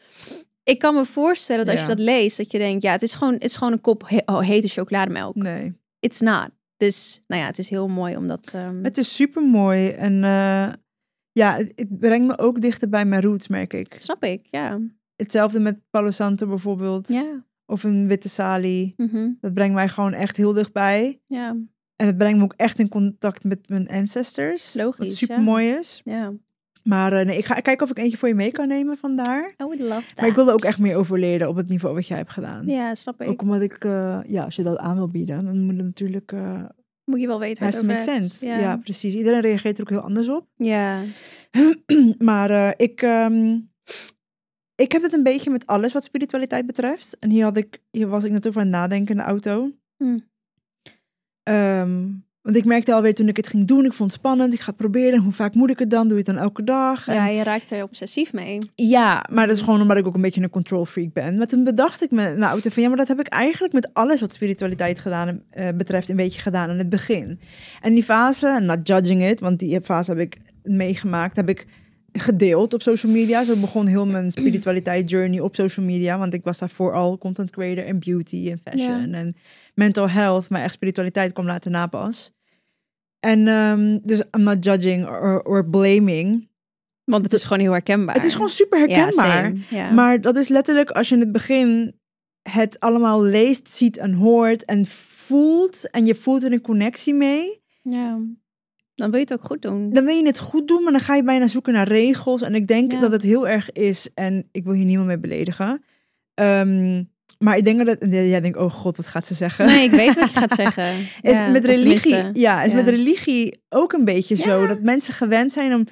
ik 0.63 0.79
kan 0.79 0.95
me 0.95 1.05
voorstellen 1.05 1.65
dat 1.65 1.75
als 1.75 1.85
Ja. 1.85 1.91
je 1.91 1.97
dat 1.97 2.05
leest, 2.05 2.37
dat 2.37 2.51
je 2.53 2.59
denkt, 2.59 2.83
ja, 2.83 2.93
het 2.93 3.03
is 3.03 3.15
gewoon, 3.15 3.33
het 3.35 3.45
is 3.45 3.57
gewoon 3.57 3.73
een 3.73 3.81
kop 3.81 4.09
he- 4.09 4.23
oh, 4.27 4.41
hete 4.41 4.69
chocolademelk. 4.69 5.35
Nee. 5.37 5.75
It's 5.99 6.21
not. 6.21 6.49
Dus, 6.77 7.23
nou 7.27 7.41
ja, 7.43 7.47
het 7.47 7.59
is 7.59 7.69
heel 7.71 7.89
mooi 7.89 8.17
omdat... 8.17 8.53
ehm, 8.55 8.85
Het 8.85 8.99
is 8.99 9.15
super 9.15 9.43
mooi. 9.43 9.89
En 9.89 10.25
eh, 10.25 10.73
ja, 11.33 11.57
het, 11.57 11.73
het 11.75 11.99
brengt 11.99 12.27
me 12.27 12.39
ook 12.39 12.61
dichter 12.61 12.89
bij 12.89 13.05
mijn 13.05 13.23
roots, 13.23 13.49
merk 13.49 13.73
ik. 13.73 13.97
Snap 13.99 14.25
ik, 14.25 14.47
ja. 14.51 14.81
Hetzelfde 15.17 15.61
met 15.61 15.79
Palo 15.91 16.11
Santo 16.11 16.47
bijvoorbeeld. 16.47 17.09
Ja. 17.09 17.45
Of 17.67 17.85
een 17.85 18.07
witte 18.09 18.29
salie. 18.29 18.95
mhm, 18.97 19.31
Dat 19.41 19.55
brengt 19.55 19.75
mij 19.75 19.89
gewoon 19.89 20.13
echt 20.13 20.37
heel 20.37 20.53
dichtbij. 20.53 21.21
Ja. 21.27 21.57
En 22.03 22.09
het 22.09 22.17
brengt 22.17 22.39
me 22.39 22.45
ook 22.45 22.55
echt 22.57 22.79
in 22.79 22.89
contact 22.89 23.45
met 23.45 23.69
mijn 23.69 23.89
ancestors. 23.89 24.75
Logisch, 24.75 25.09
Wat 25.09 25.17
super 25.17 25.41
mooi 25.41 25.69
is. 25.69 26.01
Ja. 26.05 26.33
Maar 26.83 27.13
eh, 27.13 27.27
nee, 27.27 27.39
ik 27.39 27.45
ga 27.45 27.55
kijken 27.55 27.85
of 27.85 27.91
ik 27.91 27.99
eentje 27.99 28.17
voor 28.17 28.29
je 28.29 28.35
mee 28.35 28.51
kan 28.53 28.69
nemen 28.69 28.97
vandaar. 28.97 29.49
I 29.49 29.65
would 29.65 29.81
love 29.81 30.07
that. 30.07 30.17
Maar 30.17 30.27
ik 30.27 30.35
wilde 30.35 30.53
ook 30.53 30.65
echt 30.65 30.79
meer 30.79 30.97
over 30.97 31.19
leren 31.19 31.49
op 31.49 31.57
het 31.57 31.69
niveau 31.69 31.95
wat 31.95 32.07
jij 32.07 32.17
hebt 32.17 32.31
gedaan. 32.31 32.67
Ja, 32.67 32.95
snap 32.95 33.23
ik. 33.23 33.29
Ook 33.29 33.43
omdat 33.43 33.61
ik, 33.61 33.85
eh, 33.85 34.21
ja, 34.27 34.45
als 34.45 34.57
je 34.57 34.63
dat 34.63 34.79
aan 34.79 34.97
wil 34.97 35.09
bieden, 35.09 35.45
dan 35.45 35.65
moet 35.65 35.77
het 35.77 35.85
natuurlijk, 35.85 36.33
eh 36.33 36.65
Moet 37.05 37.21
je 37.21 37.27
wel 37.27 37.39
weten 37.39 37.63
waar 37.63 37.73
het 37.73 37.83
over 37.83 38.01
sense. 38.01 38.47
Ja. 38.47 38.59
Ja. 38.59 38.77
precies. 38.77 39.15
Iedereen 39.15 39.41
reageert 39.41 39.77
er 39.77 39.83
ook 39.83 39.91
heel 39.91 40.01
anders 40.01 40.29
op. 40.29 40.47
Ja. 40.57 41.01
maar 42.19 42.75
ik, 42.77 43.03
ehm, 43.03 43.59
ik 44.75 44.93
heb 44.93 45.03
het 45.03 45.13
een 45.13 45.23
beetje 45.23 45.51
met 45.51 45.67
alles 45.67 45.93
wat 45.93 46.05
spiritualiteit 46.05 46.67
betreft. 46.67 47.17
En 47.19 47.31
hier, 47.31 47.45
had 47.45 47.57
ik, 47.57 47.83
hier 47.91 48.09
was 48.09 48.25
ik 48.25 48.47
over 48.47 48.61
aan 48.61 48.67
het 48.67 48.77
nadenken 48.77 49.15
in 49.15 49.21
de 49.21 49.29
auto. 49.29 49.71
Hm. 49.97 50.19
Ehm, 51.43 52.01
want 52.43 52.57
ik 52.57 52.65
merkte 52.65 52.93
alweer 52.95 53.15
toen 53.15 53.29
ik 53.29 53.37
het 53.37 53.47
ging 53.47 53.65
doen, 53.65 53.85
ik 53.85 53.93
vond 53.93 54.11
het 54.11 54.21
spannend. 54.21 54.55
Ik 54.55 54.61
ga 54.61 54.67
het 54.67 54.77
proberen. 54.77 55.21
Hoe 55.23 55.33
vaak 55.33 55.55
moet 55.55 55.71
ik 55.71 55.79
het 55.79 55.91
dan? 55.91 56.03
Doe 56.09 56.19
je 56.19 56.23
het 56.27 56.35
dan 56.35 56.45
elke 56.45 56.65
dag? 56.65 57.09
En- 57.09 57.15
ja, 57.15 57.27
je 57.27 57.43
raakt 57.43 57.71
er 57.71 57.83
obsessief 57.83 58.33
mee. 58.33 58.59
Ja, 58.75 59.25
maar 59.31 59.47
dat 59.47 59.57
is 59.57 59.63
gewoon 59.63 59.81
omdat 59.81 59.97
ik 59.97 60.07
ook 60.07 60.15
een 60.15 60.21
beetje 60.21 60.43
een 60.43 60.51
control 60.51 60.85
freak 60.87 61.13
ben. 61.13 61.37
Maar 61.39 61.47
toen 61.47 61.65
bedacht 61.65 62.03
ik 62.03 62.11
me 62.11 62.39
auto 62.39 62.71
van 62.71 62.83
ja, 62.83 62.89
maar 62.89 62.99
dat 62.99 63.09
heb 63.09 63.21
ik 63.21 63.27
eigenlijk 63.29 63.73
met 63.73 63.89
alles 63.93 64.21
wat 64.21 64.33
spiritualiteit 64.33 64.99
gedaan, 64.99 65.43
eh, 65.51 65.69
betreft 65.75 66.09
een 66.09 66.17
beetje 66.17 66.41
gedaan 66.41 66.71
in 66.71 66.79
het 66.79 66.89
begin. 66.89 67.41
En 67.81 67.95
die 67.95 68.03
fase, 68.03 68.59
not 68.63 68.87
judging 68.89 69.29
it, 69.29 69.41
want 69.41 69.59
die 69.59 69.81
fase 69.81 70.11
heb 70.11 70.21
ik 70.21 70.39
meegemaakt, 70.63 71.37
heb 71.37 71.49
ik 71.49 71.67
gedeeld 72.13 72.75
op 72.75 72.83
social 72.83 73.13
media. 73.13 73.45
Zo 73.45 73.57
begon 73.57 73.87
heel 73.87 74.07
mijn 74.07 74.31
spiritualiteit 74.31 75.11
journey 75.11 75.41
op 75.41 75.55
social 75.55 75.87
media, 75.87 76.19
want 76.19 76.35
ik 76.35 76.45
was 76.45 76.59
daarvoor 76.59 76.93
al 76.93 77.19
content 77.19 77.51
creator 77.51 77.85
en 77.85 77.99
beauty 77.99 78.51
en 78.51 78.59
fashion 78.59 79.15
en 79.15 79.37
mental 79.75 80.09
health, 80.09 80.49
maar 80.49 80.63
echt 80.63 80.73
spiritualiteit 80.73 81.33
kwam 81.33 81.47
later 81.47 81.71
na 81.71 81.87
pas. 81.87 82.33
En 83.19 83.49
ehm, 83.49 83.99
dus 84.03 84.23
I'm 84.37 84.43
not 84.43 84.65
judging 84.65 85.07
or, 85.07 85.43
or 85.43 85.69
blaming. 85.69 86.51
Want 87.05 87.25
het 87.25 87.33
is 87.33 87.43
gewoon 87.43 87.63
heel 87.63 87.73
herkenbaar. 87.73 88.15
Het 88.15 88.25
is 88.25 88.33
gewoon 88.33 88.49
super 88.49 88.79
herkenbaar. 88.79 89.53
Ja. 89.71 89.91
Maar 89.91 90.21
dat 90.21 90.37
is 90.37 90.49
letterlijk 90.49 90.91
als 90.91 91.09
je 91.09 91.15
in 91.15 91.21
het 91.21 91.33
begin 91.33 91.95
het 92.43 92.81
allemaal 92.81 93.23
leest, 93.23 93.71
ziet 93.71 93.97
en 93.97 94.13
hoort 94.13 94.65
en 94.65 94.87
voelt 94.87 95.91
en 95.91 96.07
je 96.07 96.15
voelt 96.15 96.45
er 96.45 96.53
een 96.53 96.61
connectie 96.61 97.15
mee, 97.15 97.63
ja. 97.83 98.21
Dan 99.03 99.11
wil 99.11 99.21
je 99.21 99.27
het 99.31 99.33
ook 99.41 99.47
goed 99.47 99.63
doen. 99.63 99.93
dan 99.93 100.05
wil 100.05 100.15
je 100.17 100.27
het 100.27 100.39
goed 100.39 100.69
doen, 100.69 100.83
maar 100.83 100.93
dan 100.93 101.01
ga 101.01 101.15
je 101.15 101.23
bijna 101.25 101.47
zoeken 101.47 101.73
naar 101.73 101.89
regels. 101.89 102.43
En 102.43 102.55
ik 102.55 102.67
denk 102.69 102.93
Ja. 102.93 103.01
dat 103.01 103.13
het 103.13 103.23
heel 103.23 103.49
erg 103.49 103.73
is, 103.73 104.09
en 104.15 104.49
ik 104.53 104.65
wil 104.65 104.73
hier 104.73 104.85
niemand 104.85 105.07
mee 105.09 105.19
beledigen. 105.19 105.83
Ehm, 106.35 107.03
maar 107.39 107.57
ik 107.57 107.65
denk 107.65 107.87
dat, 107.87 107.97
jij 108.11 108.41
denkt, 108.41 108.59
oh 108.59 108.73
god, 108.73 108.97
wat 108.97 109.07
gaat 109.07 109.27
ze 109.27 109.35
zeggen? 109.35 109.67
Nee, 109.67 109.85
ik 109.85 109.91
weet 109.91 110.15
wat 110.19 110.31
je 110.31 110.37
gaat 110.39 110.55
zeggen. 110.65 110.95
Is 111.21 111.37
Ja, 111.37 111.49
met 111.49 111.65
religie, 111.65 112.15
ja, 112.33 112.63
is 112.63 112.71
ja. 112.71 112.77
met 112.77 112.89
religie 112.89 113.63
ook 113.69 113.93
een 113.93 114.05
beetje 114.05 114.35
zo. 114.37 114.67
Dat 114.67 114.83
mensen 114.83 115.15
gewend 115.15 115.53
zijn 115.53 115.75
om, 115.75 115.87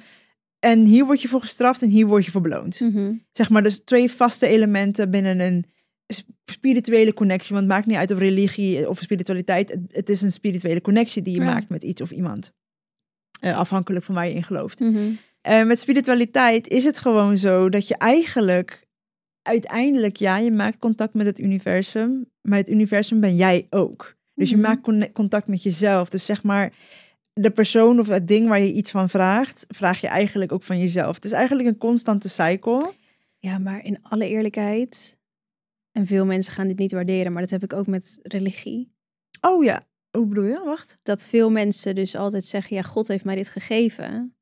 en 0.59 0.85
hier 0.85 1.05
word 1.05 1.21
je 1.21 1.27
voor 1.27 1.41
gestraft 1.41 1.81
en 1.81 1.89
hier 1.89 2.07
word 2.07 2.25
je 2.25 2.31
voor 2.31 2.41
beloond. 2.41 2.79
mhm. 2.79 3.11
zeg 3.31 3.49
maar, 3.49 3.63
dus 3.63 3.79
twee 3.83 4.11
vaste 4.11 4.47
elementen 4.47 5.09
binnen 5.11 5.39
een 5.39 5.65
spirituele 6.45 7.13
connectie. 7.13 7.55
Want 7.55 7.65
het 7.65 7.73
maakt 7.75 7.85
niet 7.87 7.97
uit 7.97 8.11
of 8.11 8.17
religie 8.19 8.89
of 8.89 8.99
spiritualiteit. 8.99 9.69
Het, 9.69 9.79
het 9.87 10.09
is 10.09 10.21
een 10.21 10.31
spirituele 10.31 10.81
connectie 10.81 11.21
die 11.21 11.33
je 11.33 11.39
Ja. 11.39 11.45
maakt 11.45 11.69
met 11.69 11.83
iets 11.83 12.01
of 12.01 12.11
iemand. 12.11 12.51
Eh, 13.41 13.57
afhankelijk 13.57 14.05
van 14.05 14.15
waar 14.15 14.27
je 14.27 14.33
in 14.33 14.43
gelooft. 14.43 14.79
Mhm. 14.79 15.11
Eh, 15.41 15.63
met 15.63 15.79
spiritualiteit 15.79 16.67
is 16.67 16.83
het 16.83 16.97
gewoon 16.97 17.37
zo 17.37 17.69
dat 17.69 17.87
je 17.87 17.95
eigenlijk 17.97 18.87
uiteindelijk, 19.41 20.15
ja, 20.15 20.37
je 20.37 20.51
maakt 20.51 20.77
contact 20.79 21.13
met 21.13 21.25
het 21.25 21.39
universum. 21.39 22.25
Maar 22.41 22.57
het 22.57 22.69
universum 22.69 23.19
ben 23.19 23.35
jij 23.35 23.67
ook. 23.69 24.15
Dus 24.33 24.49
je 24.49 24.57
Mhm. 24.57 24.65
maakt 24.65 25.11
contact 25.13 25.47
met 25.47 25.63
jezelf. 25.63 26.09
Dus 26.09 26.25
zeg 26.25 26.43
maar, 26.43 26.73
de 27.33 27.51
persoon 27.51 27.99
of 27.99 28.07
het 28.07 28.27
ding 28.27 28.47
waar 28.47 28.59
je 28.59 28.73
iets 28.73 28.91
van 28.91 29.09
vraagt, 29.09 29.65
vraag 29.67 30.01
je 30.01 30.07
eigenlijk 30.07 30.51
ook 30.51 30.63
van 30.63 30.79
jezelf. 30.79 31.15
Het 31.15 31.25
is 31.25 31.31
eigenlijk 31.31 31.67
een 31.67 31.77
constante 31.77 32.29
cycle. 32.29 32.93
Ja, 33.39 33.57
maar 33.57 33.83
in 33.83 33.97
alle 34.01 34.27
eerlijkheid... 34.27 35.19
En 35.91 36.05
veel 36.07 36.25
mensen 36.25 36.53
gaan 36.53 36.67
dit 36.67 36.77
niet 36.77 36.91
waarderen, 36.91 37.31
maar 37.31 37.41
dat 37.41 37.51
heb 37.51 37.63
ik 37.63 37.73
ook 37.73 37.87
met 37.87 38.19
religie. 38.23 38.91
Oh 39.41 39.63
ja, 39.63 39.85
hoe 40.11 40.25
bedoel 40.25 40.43
je? 40.43 40.61
Wacht. 40.65 40.97
dat 41.03 41.23
veel 41.23 41.49
mensen 41.49 41.95
dus 41.95 42.15
altijd 42.15 42.45
zeggen: 42.45 42.75
ja, 42.75 42.81
God 42.81 43.07
heeft 43.07 43.25
mij 43.25 43.35
dit 43.35 43.49
gegeven. 43.49 44.35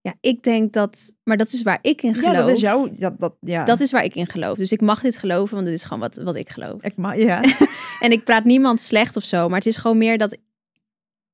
Ja, 0.00 0.14
ik 0.20 0.42
denk 0.42 0.72
dat, 0.72 1.14
maar 1.22 1.36
dat 1.36 1.52
is 1.52 1.62
waar 1.62 1.78
ik 1.82 2.02
in 2.02 2.14
geloof. 2.14 2.32
Ja, 2.32 2.40
dat 2.40 2.48
is 2.48 2.60
jouw. 2.60 2.88
Dat, 2.92 3.20
dat, 3.20 3.36
ja. 3.40 3.64
Dat 3.64 3.80
is 3.80 3.90
waar 3.90 4.04
ik 4.04 4.14
in 4.14 4.26
geloof. 4.26 4.58
Dus 4.58 4.72
ik 4.72 4.80
mag 4.80 5.00
dit 5.00 5.18
geloven, 5.18 5.54
want 5.54 5.66
dit 5.66 5.76
is 5.76 5.82
gewoon 5.82 5.98
wat, 5.98 6.16
wat 6.16 6.36
ik 6.36 6.48
geloof. 6.48 6.82
Ik 6.82 6.96
ma 6.96 7.12
ja. 7.12 7.42
En 8.00 8.12
ik 8.12 8.24
praat 8.24 8.44
niemand 8.44 8.80
slecht 8.80 9.16
of 9.16 9.24
zo, 9.24 9.48
maar 9.48 9.58
het 9.58 9.66
is 9.66 9.76
gewoon 9.76 9.98
meer 9.98 10.18
dat 10.18 10.38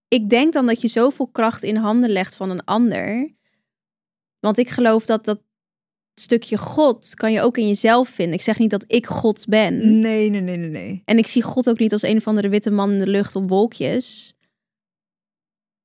ik 0.08 0.28
denk 0.28 0.52
dan 0.52 0.66
dat 0.66 0.80
je 0.80 0.88
zoveel 0.88 1.26
kracht 1.28 1.62
in 1.62 1.76
handen 1.76 2.10
legt 2.10 2.36
van 2.36 2.50
een 2.50 2.64
ander. 2.64 3.34
Want 4.40 4.58
ik 4.58 4.68
geloof 4.68 5.06
dat 5.06 5.24
dat 5.24 5.40
stukje 6.20 6.58
God 6.58 7.14
kan 7.14 7.32
je 7.32 7.40
ook 7.40 7.56
in 7.56 7.66
jezelf 7.66 8.08
vinden. 8.08 8.34
Ik 8.34 8.42
zeg 8.42 8.58
niet 8.58 8.70
dat 8.70 8.84
ik 8.86 9.06
God 9.06 9.46
ben. 9.46 10.00
Nee, 10.00 10.30
nee, 10.30 10.40
nee, 10.40 10.56
nee, 10.56 10.68
nee. 10.68 11.02
En 11.04 11.18
ik 11.18 11.26
zie 11.26 11.42
God 11.42 11.68
ook 11.68 11.78
niet 11.78 11.92
als 11.92 12.02
een 12.02 12.16
of 12.16 12.26
andere 12.26 12.48
witte 12.48 12.70
man 12.70 12.90
in 12.90 12.98
de 12.98 13.06
lucht 13.06 13.36
op 13.36 13.48
wolkjes. 13.48 14.34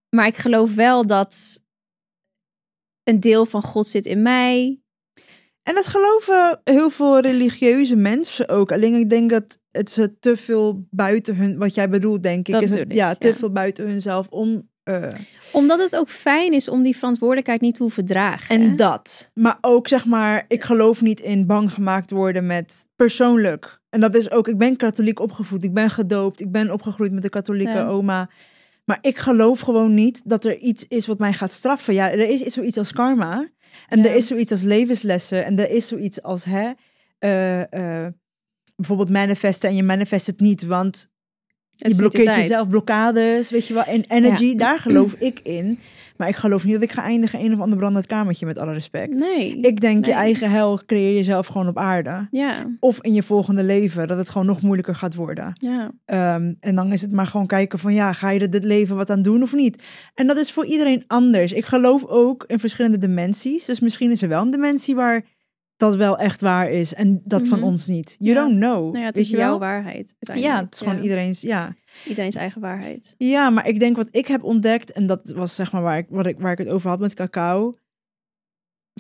Maar 0.10 0.28
ik 0.28 0.38
geloof 0.38 0.76
wel 0.76 1.06
dat 1.08 1.64
een 3.04 3.20
deel 3.20 3.46
van 3.46 3.62
God 3.62 3.88
zit 3.88 4.06
in 4.06 4.22
mij. 4.22 4.80
En 5.64 5.76
dat 5.76 5.86
geloven 5.86 6.62
heel 6.64 6.90
veel 6.90 7.20
religieuze 7.20 7.96
mensen 7.96 8.50
ook. 8.50 8.72
Alleen 8.72 8.94
ik 8.94 9.10
denk 9.10 9.30
dat 9.30 9.60
het 9.72 9.90
ze 9.90 10.20
te 10.20 10.38
veel 10.38 10.88
buiten 10.90 11.36
hun, 11.36 11.58
wat 11.58 11.74
jij 11.74 11.90
bedoelt, 11.90 12.24
denk 12.24 12.48
ik, 12.48 12.54
Dat 12.54 12.64
is 12.64 12.70
het, 12.70 12.78
bedoel 12.78 12.94
ik, 12.94 13.00
ja, 13.00 13.16
te 13.16 13.28
ja. 13.28 13.34
veel 13.34 13.52
buiten 13.52 13.88
hunzelf 13.88 14.28
om. 14.28 14.70
Eh, 14.86 15.14
Omdat 15.52 15.80
het 15.80 15.96
ook 15.96 16.10
fijn 16.10 16.54
is 16.54 16.70
om 16.70 16.84
die 16.84 16.98
verantwoordelijkheid 16.98 17.62
niet 17.62 17.76
te 17.76 17.82
hoeven 17.84 18.06
dragen. 18.06 18.56
en 18.62 18.76
dat. 18.76 19.32
Maar 19.34 19.58
ook 19.62 19.88
zeg 19.88 20.06
maar, 20.06 20.46
ik 20.48 20.64
geloof 20.64 21.02
niet 21.02 21.20
in 21.20 21.46
bang 21.46 21.72
gemaakt 21.74 22.12
worden 22.12 22.46
met 22.46 22.88
persoonlijk. 22.96 23.80
En 23.90 24.00
dat 24.00 24.16
is 24.16 24.32
ook, 24.32 24.48
ik 24.48 24.58
ben 24.58 24.76
katholiek 24.78 25.20
opgevoed, 25.20 25.64
ik 25.64 25.74
ben 25.74 25.90
gedoopt, 25.90 26.40
ik 26.42 26.52
ben 26.52 26.72
opgegroeid 26.72 27.12
met 27.12 27.24
een 27.24 27.30
katholieke 27.30 27.74
Ja. 27.74 27.88
oma. 27.88 28.30
Maar 28.86 28.98
ik 29.02 29.18
geloof 29.18 29.60
gewoon 29.60 29.94
niet 29.94 30.22
dat 30.26 30.46
er 30.46 30.58
iets 30.58 30.86
is 30.88 31.06
wat 31.06 31.20
mij 31.20 31.34
gaat 31.34 31.52
straffen. 31.52 31.94
Ja, 31.94 32.12
er 32.12 32.30
is, 32.30 32.42
is 32.42 32.54
zoiets 32.54 32.78
als 32.78 32.92
karma. 32.94 33.48
En 33.88 34.00
Ja. 34.04 34.10
er 34.10 34.16
is 34.16 34.28
zoiets 34.28 34.52
als 34.52 34.62
levenslessen. 34.62 35.46
En 35.46 35.60
er 35.60 35.70
is 35.70 35.88
zoiets 35.88 36.22
als, 36.22 36.46
hè, 36.46 36.72
eh, 37.20 37.62
eh, 38.06 38.14
bijvoorbeeld 38.76 39.10
manifesten 39.10 39.70
en 39.70 39.76
je 39.76 39.84
manifest 39.84 40.28
het 40.28 40.40
niet, 40.40 40.66
want 40.66 41.10
je 41.76 41.96
blokkeert 41.96 42.36
jezelf, 42.36 42.70
blokkades, 42.70 43.50
weet 43.50 43.68
je 43.68 43.74
wel. 43.74 43.84
En 43.84 44.04
energy, 44.08 44.46
Ja. 44.46 44.54
daar 44.58 44.80
geloof 44.80 45.14
ik 45.14 45.40
in. 45.44 45.80
Maar 46.18 46.28
ik 46.28 46.36
geloof 46.36 46.64
niet 46.64 46.74
dat 46.74 46.82
ik 46.84 46.92
ga 46.92 47.04
eindigen 47.04 47.40
in 47.40 47.46
een 47.46 47.54
of 47.54 47.60
ander 47.60 47.78
brandend 47.78 48.06
kamertje, 48.06 48.46
met 48.46 48.58
alle 48.60 48.74
respect. 48.74 49.14
Nee. 49.14 49.58
Ik 49.58 49.82
denk, 49.82 50.06
je 50.06 50.12
eigen 50.14 50.52
hel 50.52 50.80
creëer 50.86 51.18
je 51.18 51.24
zelf 51.24 51.48
gewoon 51.48 51.68
op 51.68 51.78
aarde. 51.78 52.28
Ja, 52.32 52.66
Of 52.80 53.02
in 53.02 53.14
je 53.14 53.24
volgende 53.24 53.64
leven, 53.64 54.08
dat 54.08 54.18
het 54.18 54.30
gewoon 54.30 54.48
nog 54.48 54.62
moeilijker 54.62 54.96
gaat 54.96 55.16
worden. 55.16 55.54
ja. 55.60 55.92
Ehm, 56.06 56.54
en 56.60 56.76
dan 56.76 56.92
is 56.92 57.02
het 57.02 57.12
maar 57.12 57.28
gewoon 57.28 57.48
kijken 57.48 57.80
van, 57.80 57.94
ja, 57.94 58.14
ga 58.14 58.30
je 58.30 58.40
er 58.40 58.50
dit 58.50 58.64
leven 58.64 58.96
wat 58.96 59.10
aan 59.10 59.22
doen 59.22 59.42
of 59.44 59.54
niet? 59.54 59.84
En 60.14 60.28
dat 60.28 60.38
is 60.38 60.52
voor 60.52 60.66
iedereen 60.66 61.04
anders. 61.08 61.52
Ik 61.52 61.66
geloof 61.66 62.06
ook 62.06 62.44
in 62.48 62.60
verschillende 62.60 62.98
dimensies. 62.98 63.66
Dus 63.66 63.80
misschien 63.80 64.12
is 64.12 64.22
er 64.22 64.30
wel 64.30 64.42
een 64.42 64.52
dimensie 64.52 64.96
waar 64.96 65.24
dat 65.78 65.96
wel 65.96 66.18
echt 66.18 66.42
waar 66.42 66.70
is 66.72 66.94
en 66.94 67.22
dat 67.24 67.48
van 67.48 67.60
Mhm. 67.60 67.68
ons 67.68 67.88
niet. 67.88 68.16
You 68.20 68.36
Ja. 68.36 68.42
don't 68.46 68.60
know. 68.60 68.84
Nou 68.84 68.98
ja, 69.00 69.06
het 69.06 69.18
is 69.18 69.30
jouw 69.30 69.40
wel? 69.50 69.60
waarheid. 69.60 70.16
Ja, 70.20 70.64
het 70.64 70.74
is 70.74 70.80
gewoon 70.80 71.02
iedereen's, 71.02 71.42
ja. 71.42 71.76
Iedereen's 72.08 72.36
eigen 72.36 72.62
waarheid. 72.62 73.16
Ja, 73.18 73.50
maar 73.50 73.68
ik 73.68 73.80
denk 73.80 73.96
wat 73.96 74.08
ik 74.12 74.28
heb 74.28 74.44
ontdekt, 74.44 74.92
en 74.92 75.06
dat 75.06 75.32
was 75.36 75.56
zeg 75.56 75.72
maar 75.72 75.82
waar 75.82 75.98
ik, 75.98 76.06
wat 76.10 76.26
ik, 76.26 76.40
waar 76.40 76.52
ik 76.52 76.58
het 76.58 76.68
over 76.68 76.90
had 76.90 77.00
met 77.00 77.14
cacao. 77.14 77.78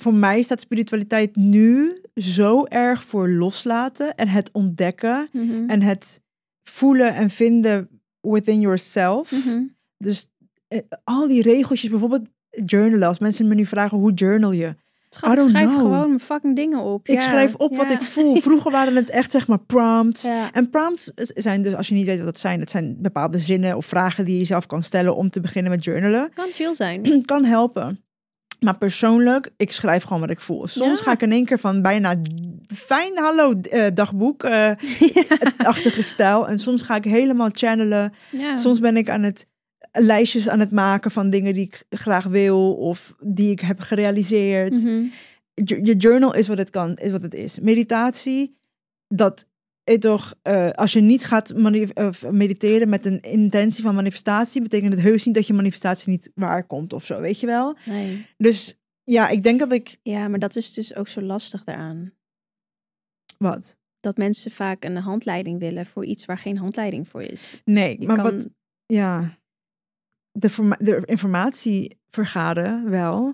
Voor 0.02 0.14
mij 0.14 0.42
staat 0.42 0.62
spiritualiteit 0.62 1.36
nu 1.36 2.02
zo 2.16 2.66
erg 2.66 3.04
voor 3.04 3.30
loslaten 3.30 4.16
en 4.16 4.28
het 4.28 4.50
ontdekken 4.52 5.28
Mhm. 5.32 5.70
en 5.70 5.82
het 5.82 6.22
voelen 6.64 7.14
en 7.14 7.30
vinden 7.30 7.90
within 8.22 8.60
yourself. 8.60 9.32
Mhm. 9.32 9.62
Dus 9.98 10.28
eh, 10.68 10.80
al 11.04 11.28
die 11.28 11.42
regeltjes, 11.42 11.90
bijvoorbeeld 11.90 12.28
journalen. 12.66 13.08
Als 13.08 13.20
mensen 13.20 13.48
me 13.48 13.56
nu 13.56 13.66
vragen 13.66 13.98
hoe 13.98 14.14
journal 14.14 14.52
je? 14.52 14.76
Schat, 15.16 15.34
ik 15.34 15.40
schrijf 15.40 15.68
know. 15.68 15.80
gewoon 15.80 16.08
mijn 16.08 16.20
fucking 16.20 16.56
dingen 16.56 16.80
op. 16.80 17.08
Ik 17.08 17.16
Ja, 17.16 17.22
schrijf 17.22 17.56
op 17.56 17.76
wat 17.76 17.92
ik 17.92 18.02
voel. 18.02 18.36
Vroeger 18.42 18.72
waren 18.72 18.96
het 18.96 19.10
echt 19.10 19.32
zeg 19.32 19.48
maar 19.48 19.60
prompts. 19.60 20.22
Ja. 20.22 20.52
En 20.52 20.70
prompts 20.70 21.12
zijn 21.16 21.62
dus, 21.62 21.76
als 21.76 21.88
je 21.88 21.94
niet 21.94 22.06
weet 22.06 22.18
wat 22.18 22.26
dat 22.26 22.40
zijn, 22.40 22.60
dat 22.60 22.70
zijn 22.70 22.96
bepaalde 23.00 23.40
zinnen 23.40 23.78
of 23.78 23.86
vragen 23.86 24.26
die 24.26 24.38
je 24.38 24.46
zelf 24.46 24.66
kan 24.66 24.84
stellen 24.84 25.16
om 25.16 25.30
te 25.30 25.42
beginnen 25.42 25.72
met 25.72 25.84
journalen. 25.84 26.30
Kan 26.34 26.48
chill 26.54 26.76
zijn. 26.76 27.24
kan 27.26 27.46
helpen. 27.46 28.00
Maar 28.60 28.78
persoonlijk, 28.78 29.52
ik 29.58 29.72
schrijf 29.72 30.04
gewoon 30.04 30.20
wat 30.20 30.30
ik 30.30 30.40
voel. 30.40 30.68
Soms 30.68 31.02
ga 31.02 31.12
ik 31.12 31.22
in 31.22 31.32
één 31.32 31.46
keer 31.46 31.60
van 31.60 31.82
bijna 31.82 32.16
fijn 32.76 33.18
hallo 33.18 33.54
eh, 33.62 33.86
dagboek 33.94 34.44
eh, 34.44 34.72
achtige 35.58 36.02
stijl. 36.02 36.48
En 36.48 36.60
soms 36.60 36.82
ga 36.82 36.96
ik 36.96 37.04
helemaal 37.04 37.50
channelen. 37.52 38.14
Soms 38.56 38.80
ben 38.80 38.98
ik 38.98 39.10
aan 39.10 39.24
het 39.24 39.48
lijstjes 39.98 40.50
aan 40.50 40.60
het 40.60 40.72
maken 40.72 41.12
van 41.12 41.30
dingen 41.30 41.54
die 41.54 41.66
ik 41.66 41.84
graag 41.90 42.26
wil 42.26 42.76
of 42.76 43.16
die 43.20 43.52
ik 43.52 43.60
heb 43.60 43.80
gerealiseerd. 43.80 44.84
Mhm. 44.84 45.04
Je 45.54 45.86
je 45.86 45.96
journal 45.96 46.34
is 46.36 46.48
wat 46.48 46.58
het 46.58 46.70
kan, 46.70 46.96
is 46.96 47.12
wat 47.12 47.22
het 47.22 47.34
is. 47.34 47.60
Meditatie, 47.60 48.58
dat 49.08 49.46
is 49.84 50.00
toch, 50.00 50.36
eh, 50.42 50.70
als 50.70 50.94
je 50.94 51.02
niet 51.02 51.26
gaat 51.26 51.54
mediteren 52.32 52.90
met 52.90 53.06
een 53.06 53.20
intentie 53.22 53.84
van 53.84 53.96
manifestatie, 53.96 54.62
betekent 54.62 54.94
het 54.94 55.02
heus 55.02 55.26
niet 55.26 55.36
dat 55.36 55.48
je 55.48 55.54
manifestatie 55.54 56.10
niet 56.10 56.32
waar 56.36 56.64
komt 56.64 56.94
of 56.94 57.06
zo, 57.06 57.22
weet 57.22 57.40
je 57.40 57.46
wel? 57.46 57.76
Nee. 57.86 58.26
Dus 58.38 58.76
ja, 59.04 59.30
ik 59.30 59.44
denk 59.44 59.60
dat 59.60 59.72
ik, 59.72 60.00
Ja, 60.04 60.28
maar 60.28 60.40
dat 60.40 60.56
is 60.56 60.74
dus 60.74 60.96
ook 60.96 61.08
zo 61.08 61.22
lastig 61.22 61.64
daaraan. 61.64 62.14
wat? 63.38 63.78
Dat 64.00 64.18
mensen 64.18 64.52
vaak 64.52 64.84
een 64.84 64.98
handleiding 64.98 65.60
willen 65.60 65.86
voor 65.86 66.06
iets 66.06 66.26
waar 66.26 66.38
geen 66.38 66.58
handleiding 66.58 67.08
voor 67.08 67.22
is. 67.22 67.62
Nee, 67.66 68.00
Je 68.00 68.08
maar 68.08 68.16
kan, 68.16 68.24
wat, 68.32 68.50
ja, 68.86 69.38
de, 70.36 70.76
de 70.78 71.02
informatie 71.06 71.98
vergaren 72.10 72.90
wel. 72.90 73.34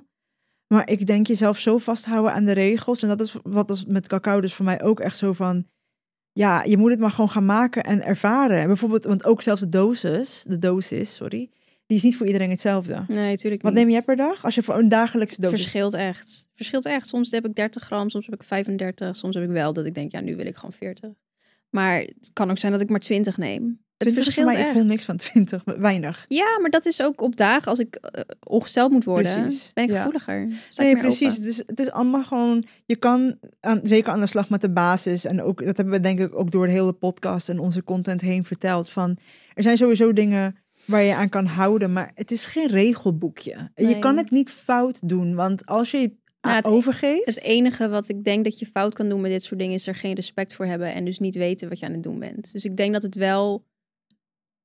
Maar 0.67 0.89
ik 0.89 1.07
denk 1.07 1.27
jezelf 1.27 1.57
zo 1.59 1.77
vasthouden 1.77 2.33
aan 2.33 2.45
de 2.45 2.51
regels. 2.51 3.01
En 3.01 3.07
dat 3.07 3.21
is 3.21 3.35
wat 3.43 3.69
is 3.69 3.85
met 3.85 4.07
cacao 4.07 4.41
dus 4.41 4.53
voor 4.53 4.65
mij 4.65 4.81
ook 4.81 4.99
echt 4.99 5.17
zo 5.17 5.33
van... 5.33 5.65
Ja, 6.33 6.63
je 6.63 6.77
moet 6.77 6.91
het 6.91 6.99
maar 6.99 7.11
gewoon 7.11 7.29
gaan 7.29 7.45
maken 7.45 7.83
en 7.83 8.03
ervaren. 8.03 8.59
En 8.59 8.67
bijvoorbeeld, 8.67 9.03
want 9.03 9.25
ook 9.25 9.41
zelfs 9.41 9.61
de 9.61 9.69
dosis, 9.69 10.43
de 10.47 10.57
dosis, 10.57 11.15
sorry, 11.15 11.49
die 11.85 11.97
is 11.97 12.03
niet 12.03 12.17
voor 12.17 12.25
iedereen 12.25 12.49
hetzelfde. 12.49 13.03
Nee, 13.07 13.31
natuurlijk 13.31 13.61
Wat 13.61 13.73
neem 13.73 13.89
jij 13.89 14.01
per 14.01 14.15
dag? 14.15 14.43
Als 14.43 14.55
je 14.55 14.63
voor 14.63 14.77
een 14.77 14.89
dagelijkse 14.89 15.41
dosis... 15.41 15.59
Verschilt 15.59 15.93
echt. 15.93 16.47
Verschilt 16.53 16.85
echt. 16.85 17.07
Soms 17.07 17.31
heb 17.31 17.45
ik 17.45 17.55
30 17.55 17.83
gram, 17.83 18.09
soms 18.09 18.25
heb 18.25 18.35
ik 18.35 18.43
35. 18.43 19.15
Soms 19.15 19.35
heb 19.35 19.43
ik 19.43 19.49
wel 19.49 19.73
dat 19.73 19.85
ik 19.85 19.93
denk, 19.93 20.11
ja, 20.11 20.19
nu 20.19 20.35
wil 20.35 20.45
ik 20.45 20.55
gewoon 20.55 20.73
40. 20.73 21.09
Maar 21.71 21.99
het 21.99 22.29
kan 22.33 22.49
ook 22.49 22.57
zijn 22.57 22.71
dat 22.71 22.81
ik 22.81 22.89
maar 22.89 22.99
20 22.99 23.37
neem. 23.37 23.79
Het 23.97 24.09
20 24.09 24.27
is 24.27 24.33
voor 24.33 24.43
verschilt 24.43 24.47
mij, 24.47 24.55
echt. 24.55 24.75
ik 24.75 24.81
voel 24.81 24.91
niks 24.91 25.05
van 25.05 25.17
20, 25.17 25.63
weinig. 25.89 26.25
Ja, 26.27 26.59
maar 26.61 26.69
dat 26.69 26.85
is 26.85 27.03
ook 27.03 27.21
op 27.21 27.35
dagen 27.35 27.67
als 27.67 27.79
ik 27.79 27.95
eh, 27.95 28.21
ongesteld 28.43 28.91
moet 28.91 29.03
worden, 29.03 29.41
Precies, 29.41 29.71
ben 29.73 29.83
ik 29.83 29.91
gevoeliger. 29.91 30.47
Nee, 30.77 30.97
precies. 30.97 31.27
open. 31.27 31.43
Het 31.43 31.45
is, 31.45 31.57
het 31.57 31.79
is 31.79 31.91
allemaal 31.91 32.23
gewoon. 32.23 32.65
Je 32.85 32.95
kan 32.95 33.37
aan, 33.59 33.79
zeker 33.83 34.11
aan 34.11 34.19
de 34.19 34.25
slag 34.25 34.49
met 34.49 34.61
de 34.61 34.71
basis. 34.71 35.25
En 35.25 35.41
ook 35.41 35.65
dat 35.65 35.77
hebben 35.77 35.95
we 35.95 36.01
denk 36.01 36.19
ik 36.19 36.35
ook 36.35 36.51
door 36.51 36.65
de 36.65 36.71
hele 36.71 36.93
podcast 36.93 37.49
en 37.49 37.59
onze 37.59 37.83
content 37.83 38.21
heen 38.21 38.45
verteld. 38.45 38.89
Van 38.89 39.17
er 39.53 39.63
zijn 39.63 39.77
sowieso 39.77 40.13
dingen 40.13 40.55
waar 40.85 41.01
je 41.01 41.15
aan 41.15 41.29
kan 41.29 41.45
houden, 41.45 41.93
maar 41.93 42.11
het 42.15 42.31
is 42.31 42.45
geen 42.45 42.67
regelboekje. 42.67 43.69
Je 43.75 43.99
kan 43.99 44.17
het 44.17 44.31
niet 44.31 44.49
fout 44.49 45.07
doen, 45.09 45.35
want 45.35 45.65
als 45.65 45.91
je 45.91 46.19
Nou, 46.41 46.55
het- 46.55 46.65
overgeeft. 46.65 47.25
Het 47.25 47.43
enige 47.43 47.89
wat 47.89 48.09
ik 48.09 48.23
denk 48.23 48.43
dat 48.43 48.59
je 48.59 48.65
fout 48.65 48.93
kan 48.93 49.09
doen 49.09 49.21
met 49.21 49.31
dit 49.31 49.43
soort 49.43 49.59
dingen 49.59 49.73
is 49.75 49.87
er 49.87 49.95
geen 49.95 50.13
respect 50.15 50.53
voor 50.55 50.65
hebben 50.65 50.93
en 50.93 51.05
dus 51.05 51.19
niet 51.19 51.35
weten 51.35 51.69
wat 51.69 51.79
je 51.79 51.85
aan 51.85 51.91
het 51.91 52.03
doen 52.03 52.19
bent. 52.19 52.51
Dus 52.51 52.65
ik 52.65 52.75
denk 52.77 52.93
dat 52.93 53.03
het 53.03 53.15
wel, 53.15 53.65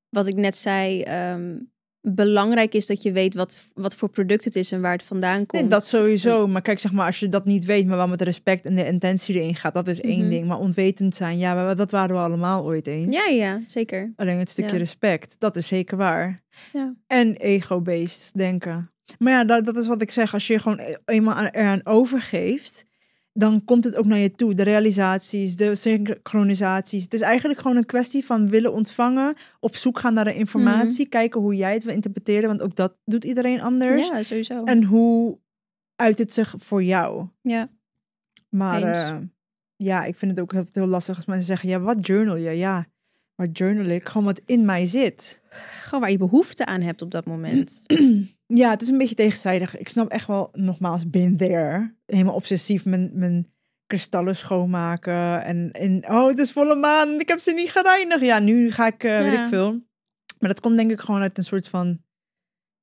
wat 0.09 0.27
ik 0.27 0.35
net 0.35 0.57
zei, 0.57 1.03
ehm, 1.03 1.57
belangrijk 2.01 2.75
is 2.75 2.87
dat 2.87 3.03
je 3.03 3.13
weet 3.13 3.35
wat, 3.35 3.71
wat 3.75 3.95
voor 3.97 4.09
product 4.09 4.45
het 4.45 4.57
is 4.57 4.73
en 4.73 4.81
waar 4.81 4.93
het 4.93 5.03
vandaan 5.03 5.47
komt. 5.47 5.63
Nee, 5.63 5.71
dat 5.71 5.87
sowieso. 5.87 6.47
Maar 6.47 6.63
kijk, 6.63 6.79
zeg 6.79 6.93
maar, 6.93 7.07
als 7.07 7.21
je 7.21 7.29
dat 7.29 7.45
niet 7.45 7.65
weet, 7.65 7.87
maar 7.87 7.97
wel 7.97 8.09
met 8.09 8.23
respect 8.23 8.65
en 8.65 8.75
de 8.75 8.87
intentie 8.87 9.35
erin 9.35 9.55
gaat, 9.55 9.75
dat 9.75 9.89
is 9.89 10.01
één 10.01 10.19
Mhm. 10.21 10.29
ding. 10.29 10.47
Maar 10.47 10.59
onwetend 10.59 11.15
zijn, 11.15 11.39
ja, 11.39 11.75
dat 11.75 11.91
waren 11.91 12.15
we 12.17 12.21
allemaal 12.23 12.65
ooit 12.65 12.87
eens. 12.87 13.15
Ja, 13.15 13.27
ja, 13.27 13.63
zeker. 13.67 14.13
Alleen 14.17 14.39
het 14.39 14.51
stukje 14.51 14.73
Ja. 14.73 14.79
respect, 14.79 15.37
dat 15.39 15.57
is 15.57 15.67
zeker 15.67 15.97
waar. 15.97 16.43
Ja. 16.73 16.95
En 17.07 17.35
ego-based 17.37 18.31
denken. 18.35 18.91
Maar 19.19 19.33
ja, 19.33 19.45
dat, 19.45 19.65
dat 19.65 19.77
is 19.77 19.87
wat 19.87 20.03
ik 20.03 20.11
zeg. 20.11 20.33
Als 20.33 20.47
je 20.47 20.59
gewoon 20.59 20.79
e- 20.79 20.97
eenmaal 21.05 21.35
aan, 21.35 21.47
eraan 21.47 21.81
overgeeft, 21.87 22.87
dan 23.33 23.65
komt 23.65 23.85
het 23.85 23.97
ook 23.97 24.05
naar 24.05 24.19
je 24.19 24.33
toe. 24.35 24.55
De 24.55 24.63
realisaties, 24.63 25.57
de 25.57 25.75
synchronisaties. 25.75 27.03
Het 27.03 27.15
is 27.15 27.21
eigenlijk 27.21 27.61
gewoon 27.61 27.77
een 27.77 27.87
kwestie 27.87 28.25
van 28.25 28.49
willen 28.49 28.73
ontvangen, 28.73 29.35
op 29.61 29.77
zoek 29.77 29.99
gaan 29.99 30.15
naar 30.15 30.25
de 30.25 30.35
informatie, 30.35 31.07
kijken 31.07 31.41
hoe 31.41 31.57
jij 31.57 31.73
het 31.73 31.85
wil 31.85 31.95
interpreteren, 31.95 32.49
want 32.49 32.63
ook 32.63 32.77
dat 32.77 32.97
doet 33.05 33.25
iedereen 33.25 33.61
anders. 33.61 34.09
Ja, 34.09 34.23
sowieso. 34.23 34.65
En 34.65 34.85
hoe 34.85 35.39
uit 35.97 36.19
het 36.19 36.33
zich 36.33 36.55
voor 36.59 36.83
jou. 36.85 37.27
ja. 37.41 37.69
Maar 38.49 38.83
eh, 38.83 39.17
ja, 39.77 40.05
ik 40.05 40.17
vind 40.17 40.31
het 40.31 40.41
ook 40.41 40.53
heel, 40.53 40.65
heel 40.73 40.87
lastig 40.87 41.17
als 41.17 41.25
mensen 41.27 41.47
zeggen, 41.47 41.69
ja, 41.69 41.81
wat 41.81 42.07
journal 42.07 42.37
je? 42.37 42.51
Ja, 42.51 42.87
maar 43.35 43.47
journal 43.47 43.85
ik 43.87 44.09
gewoon 44.09 44.27
wat 44.27 44.41
in 44.45 44.65
mij 44.65 44.87
zit. 44.87 45.41
Gewoon 45.83 46.01
waar 46.01 46.11
je 46.11 46.19
behoefte 46.19 46.67
aan 46.67 46.81
hebt 46.81 47.03
op 47.03 47.11
dat 47.11 47.27
moment. 47.27 47.85
Ja, 48.47 48.71
het 48.71 48.83
is 48.83 48.89
een 48.89 48.99
beetje 48.99 49.15
tegenstrijdig. 49.15 49.79
Ik 49.79 49.89
snap 49.89 50.09
echt 50.11 50.27
wel, 50.27 50.49
nogmaals, 50.53 51.11
been 51.11 51.37
there. 51.37 51.95
Helemaal 52.07 52.35
obsessief 52.35 52.85
mijn, 52.85 53.11
mijn 53.15 53.53
kristallen 53.87 54.37
schoonmaken. 54.37 55.45
En, 55.45 55.73
en 55.73 56.11
oh, 56.11 56.27
het 56.27 56.39
is 56.39 56.53
volle 56.53 56.77
maan, 56.77 57.21
ik 57.21 57.29
heb 57.29 57.39
ze 57.39 57.53
niet 57.53 57.71
gereinigd. 57.71 58.21
Ja, 58.21 58.39
nu 58.39 58.71
ga 58.73 58.87
ik, 58.87 59.05
eh, 59.05 59.19
weet 59.21 59.39
ik 59.39 59.45
veel. 59.45 59.71
Maar 60.39 60.49
dat 60.49 60.61
komt 60.61 60.77
denk 60.77 60.91
ik 60.91 61.01
gewoon 61.01 61.21
uit 61.21 61.39
een 61.39 61.45
soort 61.45 61.69
van... 61.69 62.05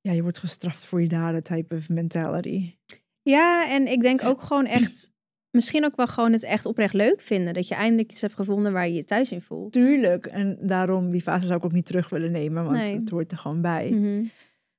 Ja, 0.01 0.11
je 0.11 0.21
wordt 0.21 0.37
gestraft 0.37 0.85
voor 0.85 1.01
je 1.01 1.07
daden 1.07 1.43
type 1.43 1.75
of 1.75 1.89
mentality. 1.89 2.75
Ja, 3.21 3.69
en 3.69 3.87
ik 3.87 4.01
denk 4.01 4.23
ook 4.23 4.41
gewoon 4.41 4.65
echt, 4.65 5.11
misschien 5.51 5.85
ook 5.85 5.95
wel 5.95 6.07
gewoon 6.07 6.31
het 6.31 6.43
echt 6.43 6.65
oprecht 6.65 6.93
leuk 6.93 7.21
vinden. 7.21 7.53
Dat 7.53 7.67
je 7.67 7.75
eindelijk 7.75 8.11
iets 8.11 8.21
hebt 8.21 8.33
gevonden 8.33 8.73
waar 8.73 8.87
je 8.87 8.93
je 8.93 9.05
thuis 9.05 9.31
in 9.31 9.41
voelt. 9.41 9.71
Tuurlijk. 9.71 10.25
En 10.25 10.57
daarom, 10.61 11.11
die 11.11 11.21
fase 11.21 11.45
zou 11.45 11.57
ik 11.57 11.65
ook 11.65 11.71
niet 11.71 11.85
terug 11.85 12.09
willen 12.09 12.31
nemen. 12.31 12.63
Want 12.63 12.77
Nee. 12.77 12.95
het 12.95 13.09
hoort 13.09 13.31
er 13.31 13.37
gewoon 13.37 13.61
bij. 13.61 13.89
Mhm. 13.91 14.23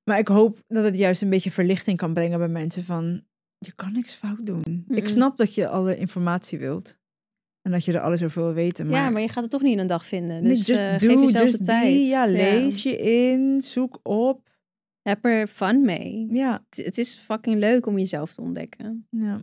Maar 0.05 0.19
ik 0.19 0.29
hoop 0.29 0.59
dat 0.67 0.85
het 0.85 0.97
juist 0.97 1.23
een 1.23 1.31
beetje 1.31 1.51
verlichting 1.51 1.97
kan 1.97 2.15
brengen 2.15 2.39
bij 2.39 2.49
mensen 2.49 2.85
van... 2.85 3.25
je 3.59 3.73
kan 3.73 3.93
niks 3.93 4.13
fout 4.15 4.47
doen. 4.47 4.85
Ik 4.89 5.09
snap 5.09 5.37
dat 5.37 5.55
je 5.55 5.69
alle 5.69 5.97
informatie 5.97 6.59
wilt. 6.59 6.99
En 7.63 7.71
dat 7.71 7.85
je 7.85 7.93
er 7.93 8.01
alles 8.01 8.23
over 8.23 8.43
wil 8.43 8.53
weten. 8.53 8.87
Maar, 8.87 8.97
ja, 9.01 9.11
maar 9.11 9.23
je 9.23 9.29
gaat 9.29 9.43
het 9.43 9.51
toch 9.51 9.63
niet 9.63 9.73
in 9.73 9.79
een 9.79 9.87
dag 9.87 10.07
vinden. 10.07 10.43
Nee, 10.43 10.51
Dus 10.51 10.67
just 10.67 10.83
eh, 10.83 10.99
do, 10.99 11.07
geef 11.09 11.21
jezelf 11.21 11.51
de 11.51 11.65
tijd. 11.65 12.07
Ja, 12.07 12.27
lees 12.27 12.83
je 12.83 12.97
in, 12.99 13.63
zoek 13.63 14.01
op. 14.03 14.51
Heb 15.03 15.25
er 15.25 15.47
fun 15.47 15.85
mee. 15.85 16.27
Ja, 16.31 16.65
Het, 16.69 16.85
het 16.85 16.99
is 16.99 17.17
fucking 17.17 17.59
leuk 17.59 17.87
om 17.87 17.99
jezelf 17.99 18.35
te 18.35 18.41
ontdekken. 18.41 19.07
ja. 19.11 19.41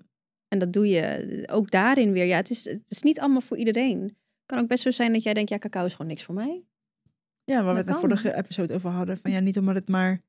En 0.47 0.59
dat 0.59 0.73
doe 0.73 0.87
je 0.87 1.43
ook 1.51 1.71
daarin 1.71 2.11
weer. 2.11 2.25
Ja, 2.25 2.35
het 2.35 2.49
is, 2.49 2.65
het 2.65 2.91
is 2.91 3.01
niet 3.01 3.19
allemaal 3.19 3.41
voor 3.41 3.57
iedereen. 3.57 4.01
Het 4.01 4.13
kan 4.45 4.59
ook 4.59 4.67
best 4.67 4.83
zo 4.83 4.91
zijn 4.91 5.13
dat 5.13 5.23
jij 5.23 5.33
denkt, 5.33 5.49
ja, 5.49 5.57
cacao 5.57 5.85
is 5.85 5.91
gewoon 5.91 6.07
niks 6.07 6.23
voor 6.23 6.35
mij. 6.35 6.63
Ja, 7.43 7.63
waar 7.63 7.73
we 7.73 7.79
het 7.79 7.87
de 7.87 7.93
vorige 7.93 8.35
episode 8.35 8.73
over 8.73 8.89
hadden. 8.89 9.17
Van 9.17 9.31
ja, 9.31 9.39
niet 9.39 9.57
omdat 9.57 9.75
het 9.75 9.89
maar 9.89 10.21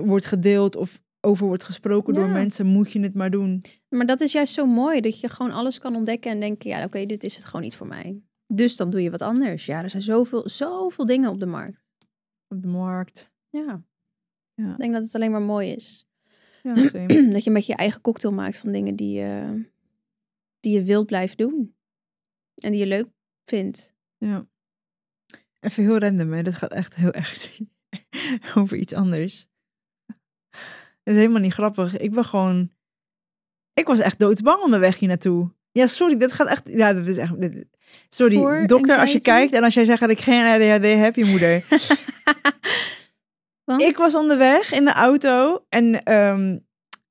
wordt 0.00 0.26
gedeeld 0.26 0.76
of 0.76 1.02
over 1.20 1.46
wordt 1.46 1.64
gesproken 1.64 2.14
door 2.14 2.28
mensen, 2.28 2.66
moet 2.66 2.92
je 2.92 3.00
het 3.00 3.14
maar 3.14 3.30
doen. 3.30 3.64
Maar 3.88 4.06
dat 4.06 4.20
is 4.20 4.32
juist 4.32 4.54
zo 4.54 4.66
mooi, 4.66 5.00
dat 5.00 5.20
je 5.20 5.28
gewoon 5.28 5.52
alles 5.52 5.78
kan 5.78 5.94
ontdekken 5.94 6.30
en 6.30 6.40
denken, 6.40 6.70
ja, 6.70 6.84
oké, 6.84 7.06
dit 7.06 7.24
is 7.24 7.34
het 7.34 7.44
gewoon 7.44 7.62
niet 7.62 7.76
voor 7.76 7.86
mij. 7.86 8.22
Dus 8.46 8.76
dan 8.76 8.90
doe 8.90 9.02
je 9.02 9.10
wat 9.10 9.22
anders. 9.22 9.66
Ja, 9.66 9.82
er 9.82 9.90
zijn 9.90 10.02
zoveel, 10.02 10.48
zoveel 10.48 11.06
dingen 11.06 11.30
op 11.30 11.38
de 11.38 11.46
markt. 11.46 11.84
Op 12.48 12.62
de 12.62 12.68
markt. 12.68 13.30
Ja. 13.50 13.84
Ja. 14.54 14.70
Ik 14.70 14.76
denk 14.76 14.92
dat 14.92 15.02
het 15.02 15.14
alleen 15.14 15.30
maar 15.30 15.42
mooi 15.42 15.70
is. 15.70 16.06
Ja, 16.62 16.74
dat 17.32 17.44
je 17.44 17.50
met 17.50 17.66
je 17.66 17.74
eigen 17.74 18.00
cocktail 18.00 18.34
maakt 18.34 18.58
van 18.58 18.72
dingen 18.72 18.96
die 18.96 19.18
je, 19.18 19.64
die 20.60 20.72
je 20.72 20.82
wilt 20.82 21.06
blijven 21.06 21.36
doen. 21.36 21.74
En 22.54 22.70
die 22.70 22.80
je 22.80 22.86
leuk 22.86 23.08
vindt. 23.44 23.94
ja. 24.18 24.50
Even 25.60 25.82
heel 25.82 25.98
random, 25.98 26.32
hè. 26.32 26.42
Dat 26.42 26.54
gaat 26.54 26.72
echt 26.72 26.94
heel 26.94 27.12
erg 27.12 27.60
over 28.58 28.76
iets 28.76 28.92
anders. 28.92 29.48
Dat 31.02 31.14
is 31.14 31.20
helemaal 31.20 31.40
niet 31.40 31.52
grappig. 31.52 31.96
Ik 31.96 32.10
ben 32.12 32.24
gewoon... 32.24 32.70
Ik 33.74 33.86
was 33.86 33.98
echt 33.98 34.18
doodsbang 34.18 34.62
onderweg 34.62 34.98
hier 34.98 35.08
naartoe. 35.08 35.50
Ja, 35.72 35.86
sorry, 35.86 36.16
dat 36.16 36.32
gaat 36.32 36.46
echt... 36.46 36.62
Ja, 36.64 36.92
dat 36.92 37.06
is 37.06 37.16
echt... 37.16 37.40
dit- 37.40 37.66
Sorry, 38.08 38.36
Voor 38.36 38.66
dokter, 38.66 38.98
als 38.98 39.12
je 39.12 39.20
kijkt 39.20 39.52
en 39.52 39.64
als 39.64 39.74
jij 39.74 39.84
zegt 39.84 40.00
dat 40.00 40.10
ik 40.10 40.20
geen 40.20 40.44
ADHD 40.44 40.84
heb, 40.84 41.16
je 41.16 41.24
moeder. 41.24 41.64
Ik 43.78 43.96
was 43.96 44.14
onderweg 44.14 44.72
in 44.72 44.84
de 44.84 44.92
auto 44.92 45.64
en 45.68 46.02
ehm, 46.02 46.58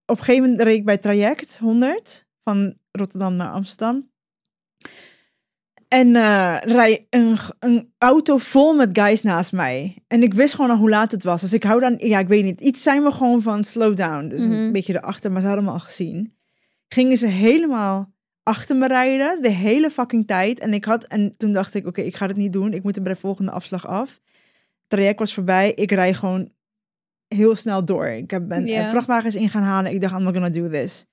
op 0.05 0.17
een 0.17 0.23
gegeven 0.23 0.41
moment 0.49 0.61
reed 0.61 0.77
ik 0.77 0.85
bij 0.85 0.97
traject 0.97 1.57
100 1.57 2.25
van 2.43 2.77
Rotterdam 2.91 3.35
naar 3.35 3.51
Amsterdam. 3.51 4.11
En 5.91 6.15
eh 6.15 6.57
rij 6.61 7.07
een, 7.09 7.37
een 7.59 7.93
auto 7.97 8.37
vol 8.37 8.73
met 8.75 8.89
guys 8.99 9.23
naast 9.23 9.51
mij. 9.51 10.03
En 10.07 10.23
ik 10.23 10.33
wist 10.33 10.53
gewoon 10.55 10.71
al 10.71 10.77
hoe 10.77 10.89
laat 10.89 11.11
het 11.11 11.23
was. 11.23 11.41
Dus 11.41 11.53
ik 11.53 11.63
hou 11.63 11.79
dan, 11.79 11.95
ja, 11.97 12.19
ik 12.19 12.27
weet 12.27 12.43
niet. 12.43 12.61
Iets 12.61 12.83
zijn 12.83 13.03
we 13.03 13.11
gewoon 13.11 13.41
van 13.41 13.63
slow 13.63 13.95
down. 13.95 14.27
Dus 14.27 14.39
Mhm. 14.41 14.51
een 14.51 14.71
beetje 14.71 14.93
erachter, 14.95 15.31
maar 15.31 15.41
ze 15.41 15.47
hadden 15.47 15.65
me 15.65 15.71
al 15.71 15.79
gezien. 15.79 16.33
Gingen 16.87 17.17
ze 17.17 17.27
helemaal 17.27 18.13
achter 18.43 18.75
me 18.75 18.87
rijden, 18.87 19.41
de 19.41 19.49
hele 19.49 19.89
fucking 19.89 20.27
tijd. 20.27 20.59
En 20.59 20.73
ik 20.73 20.85
had, 20.85 21.03
en 21.07 21.33
toen 21.37 21.51
dacht 21.51 21.73
ik, 21.73 21.87
oké, 21.87 22.01
ik 22.01 22.15
ga 22.15 22.27
het 22.27 22.37
niet 22.37 22.53
doen. 22.53 22.73
Ik 22.73 22.83
moet 22.83 22.95
er 22.95 23.01
bij 23.01 23.13
de 23.13 23.19
volgende 23.19 23.51
afslag 23.51 23.87
af. 23.87 24.09
Het 24.09 24.87
traject 24.87 25.19
was 25.19 25.33
voorbij. 25.33 25.71
Ik 25.73 25.91
rij 25.91 26.13
gewoon 26.13 26.51
heel 27.27 27.55
snel 27.55 27.85
door. 27.85 28.07
Ik 28.07 28.31
heb, 28.31 28.47
ben 28.47 28.65
eh, 28.83 28.89
vrachtwagens 28.89 29.35
in 29.35 29.49
gaan 29.49 29.63
halen. 29.63 29.91
Ik 29.93 30.01
dacht, 30.01 30.13
I'm 30.15 30.23
not 30.23 30.33
gonna 30.33 30.49
do 30.49 30.69
this. 30.69 31.05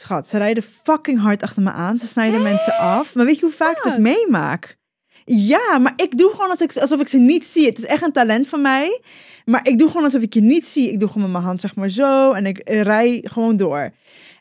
Schat, 0.00 0.28
ze 0.28 0.38
rijden 0.38 0.62
fucking 0.62 1.20
hard 1.20 1.42
achter 1.42 1.62
me 1.62 1.70
aan. 1.70 1.98
Ze 1.98 2.06
snijden 2.06 2.42
mensen 2.42 2.76
af. 2.76 3.14
Maar 3.14 3.24
weet 3.24 3.38
je 3.38 3.42
hoe 3.42 3.54
vaak 3.54 3.76
ik 3.76 3.82
het 3.82 3.92
fuck? 3.92 4.02
meemaak? 4.02 4.76
Ja, 5.24 5.78
maar 5.78 5.92
ik 5.96 6.18
doe 6.18 6.30
gewoon 6.30 6.50
alsof 6.50 6.70
ik, 6.70 6.76
alsof 6.76 7.00
ik 7.00 7.08
ze 7.08 7.18
niet 7.18 7.44
zie. 7.44 7.66
Het 7.66 7.78
is 7.78 7.84
echt 7.84 8.02
een 8.02 8.12
talent 8.12 8.48
van 8.48 8.62
mij. 8.62 9.00
Maar 9.44 9.66
ik 9.66 9.78
doe 9.78 9.88
gewoon 9.88 10.04
alsof 10.04 10.22
ik 10.22 10.34
je 10.34 10.40
niet 10.40 10.66
zie. 10.66 10.92
Ik 10.92 10.98
doe 10.98 11.08
gewoon 11.08 11.22
met 11.22 11.32
mijn 11.32 11.44
hand 11.44 11.60
zeg 11.60 11.74
maar 11.74 11.88
zo. 11.88 12.32
En 12.32 12.46
ik 12.46 12.60
rij 12.64 13.20
gewoon 13.24 13.56
door. 13.56 13.90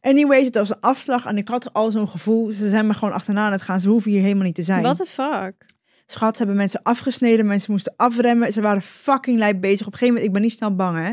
Anyways, 0.01 0.45
het 0.45 0.55
was 0.55 0.69
een 0.69 0.79
afslag. 0.79 1.25
En 1.25 1.37
ik 1.37 1.47
had 1.47 1.73
al 1.73 1.91
zo'n 1.91 2.07
gevoel. 2.07 2.51
Ze 2.51 2.69
zijn 2.69 2.87
me 2.87 2.93
gewoon 2.93 3.13
achterna 3.13 3.45
aan 3.45 3.51
het 3.51 3.61
gaan. 3.61 3.79
Ze 3.79 3.89
hoeven 3.89 4.11
hier 4.11 4.21
helemaal 4.21 4.45
niet 4.45 4.55
te 4.55 4.63
zijn. 4.63 4.81
What 4.81 4.97
the 4.97 5.05
fuck? 5.05 5.65
Schat, 6.05 6.31
ze 6.31 6.37
hebben 6.37 6.55
mensen 6.55 6.81
afgesneden. 6.83 7.45
Mensen 7.45 7.71
moesten 7.71 7.93
afremmen. 7.95 8.53
Ze 8.53 8.61
waren 8.61 8.81
fucking 8.81 9.37
lijp 9.37 9.61
bezig. 9.61 9.87
Op 9.87 9.93
een 9.93 9.99
gegeven 9.99 10.07
moment, 10.07 10.25
ik 10.25 10.33
ben 10.33 10.41
niet 10.41 10.51
snel 10.51 10.75
bang 10.75 10.97
hè. 10.97 11.11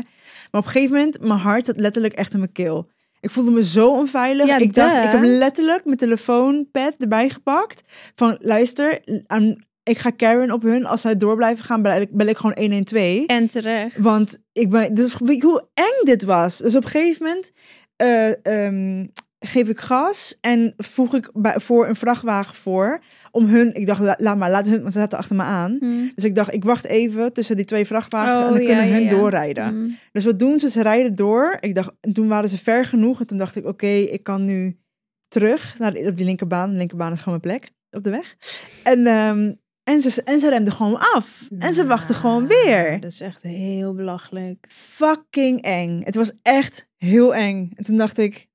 Maar 0.51 0.61
op 0.61 0.65
een 0.65 0.71
gegeven 0.71 0.95
moment, 0.95 1.21
mijn 1.21 1.39
hart 1.39 1.65
zat 1.65 1.79
letterlijk 1.79 2.13
echt 2.13 2.33
in 2.33 2.39
mijn 2.39 2.51
keel. 2.51 2.89
Ik 3.25 3.31
voelde 3.31 3.51
me 3.51 3.63
zo 3.63 3.89
onveilig. 3.89 4.45
Ja, 4.47 4.57
ik 4.57 4.73
dacht, 4.73 5.05
ik 5.05 5.11
heb 5.11 5.21
letterlijk 5.23 5.85
mijn 5.85 5.97
telefoonpad 5.97 6.93
erbij 6.97 7.29
gepakt. 7.29 7.81
Van, 8.15 8.37
luister, 8.39 8.99
aan- 9.27 9.63
ik 9.83 9.97
ga 9.97 10.09
Karen 10.09 10.51
op 10.51 10.61
hun. 10.61 10.85
Als 10.85 11.01
zij 11.01 11.17
door 11.17 11.35
blijven 11.35 11.65
gaan, 11.65 11.81
bel 11.81 12.01
ik, 12.01 12.09
bel 12.11 12.27
ik 12.27 12.37
gewoon 12.37 12.55
112. 12.59 13.25
En 13.25 13.47
terecht. 13.47 13.97
Want 13.97 14.37
ik 14.51 14.69
ben, 14.69 14.93
dus 14.93 15.13
hoe 15.13 15.67
eng 15.73 16.03
dit 16.05 16.23
was? 16.23 16.57
Dus 16.57 16.75
op 16.75 16.83
een 16.83 16.89
gegeven 16.89 17.25
moment 17.25 17.51
eh, 17.95 18.45
ehm, 18.65 19.05
geef 19.47 19.69
ik 19.69 19.79
gas 19.79 20.37
en 20.41 20.73
voeg 20.77 21.13
ik 21.15 21.29
bij, 21.33 21.59
voor 21.59 21.87
een 21.87 21.95
vrachtwagen 21.95 22.55
voor. 22.55 22.99
Om 23.31 23.45
hun, 23.45 23.73
ik 23.73 23.85
dacht, 23.85 23.99
la- 23.99 24.17
laat 24.17 24.37
maar, 24.37 24.49
laat 24.49 24.65
hun, 24.65 24.81
want 24.81 24.93
ze 24.93 24.99
zaten 24.99 25.17
achter 25.17 25.35
me 25.35 25.43
aan. 25.43 25.77
Hm. 25.79 26.07
Dus 26.15 26.23
ik 26.23 26.35
dacht, 26.35 26.53
ik 26.53 26.63
wacht 26.63 26.85
even 26.85 27.33
tussen 27.33 27.55
die 27.55 27.65
twee 27.65 27.85
vrachtwagens 27.85 28.35
en 28.35 28.43
Oh, 28.47 28.53
dan 28.53 28.61
ja, 28.61 28.67
kunnen 28.67 28.87
ja, 28.87 28.93
hun 28.93 29.03
ja. 29.03 29.09
doorrijden. 29.09 29.67
Hm. 29.67 29.89
Dus 30.11 30.25
wat 30.25 30.39
doen 30.39 30.59
ze? 30.59 30.69
Ze 30.69 30.81
rijden 30.81 31.15
door. 31.15 31.57
Ik 31.59 31.75
dacht, 31.75 31.91
en 32.01 32.13
toen 32.13 32.27
waren 32.27 32.49
ze 32.49 32.57
ver 32.57 32.85
genoeg. 32.85 33.19
En 33.19 33.27
toen 33.27 33.37
dacht 33.37 33.55
ik, 33.55 33.65
oké, 33.65 33.87
ik 33.87 34.23
kan 34.23 34.45
nu 34.45 34.79
terug 35.27 35.75
naar 35.79 35.93
de, 35.93 35.99
op 36.07 36.17
die 36.17 36.25
linkerbaan. 36.25 36.69
De 36.71 36.77
linkerbaan 36.77 37.11
is 37.11 37.19
gewoon 37.21 37.39
mijn 37.43 37.57
plek 37.57 37.71
op 37.91 38.03
de 38.03 38.09
weg. 38.09 38.35
En, 38.83 39.07
ehm, 39.07 39.53
en, 39.83 40.01
ze, 40.01 40.23
en 40.23 40.39
ze 40.39 40.49
remden 40.49 40.73
gewoon 40.73 40.99
af. 40.99 41.47
En 41.59 41.73
ze 41.73 41.85
wachten 41.85 42.15
gewoon 42.15 42.47
weer. 42.47 42.99
Dat 42.99 43.11
is 43.11 43.21
echt 43.21 43.41
heel 43.41 43.93
belachelijk. 43.93 44.65
Fucking 44.69 45.61
eng. 45.61 46.01
Het 46.03 46.15
was 46.15 46.31
echt 46.41 46.87
heel 46.97 47.35
eng. 47.35 47.71
En 47.75 47.83
toen 47.83 47.97
dacht 47.97 48.17
ik, 48.17 48.47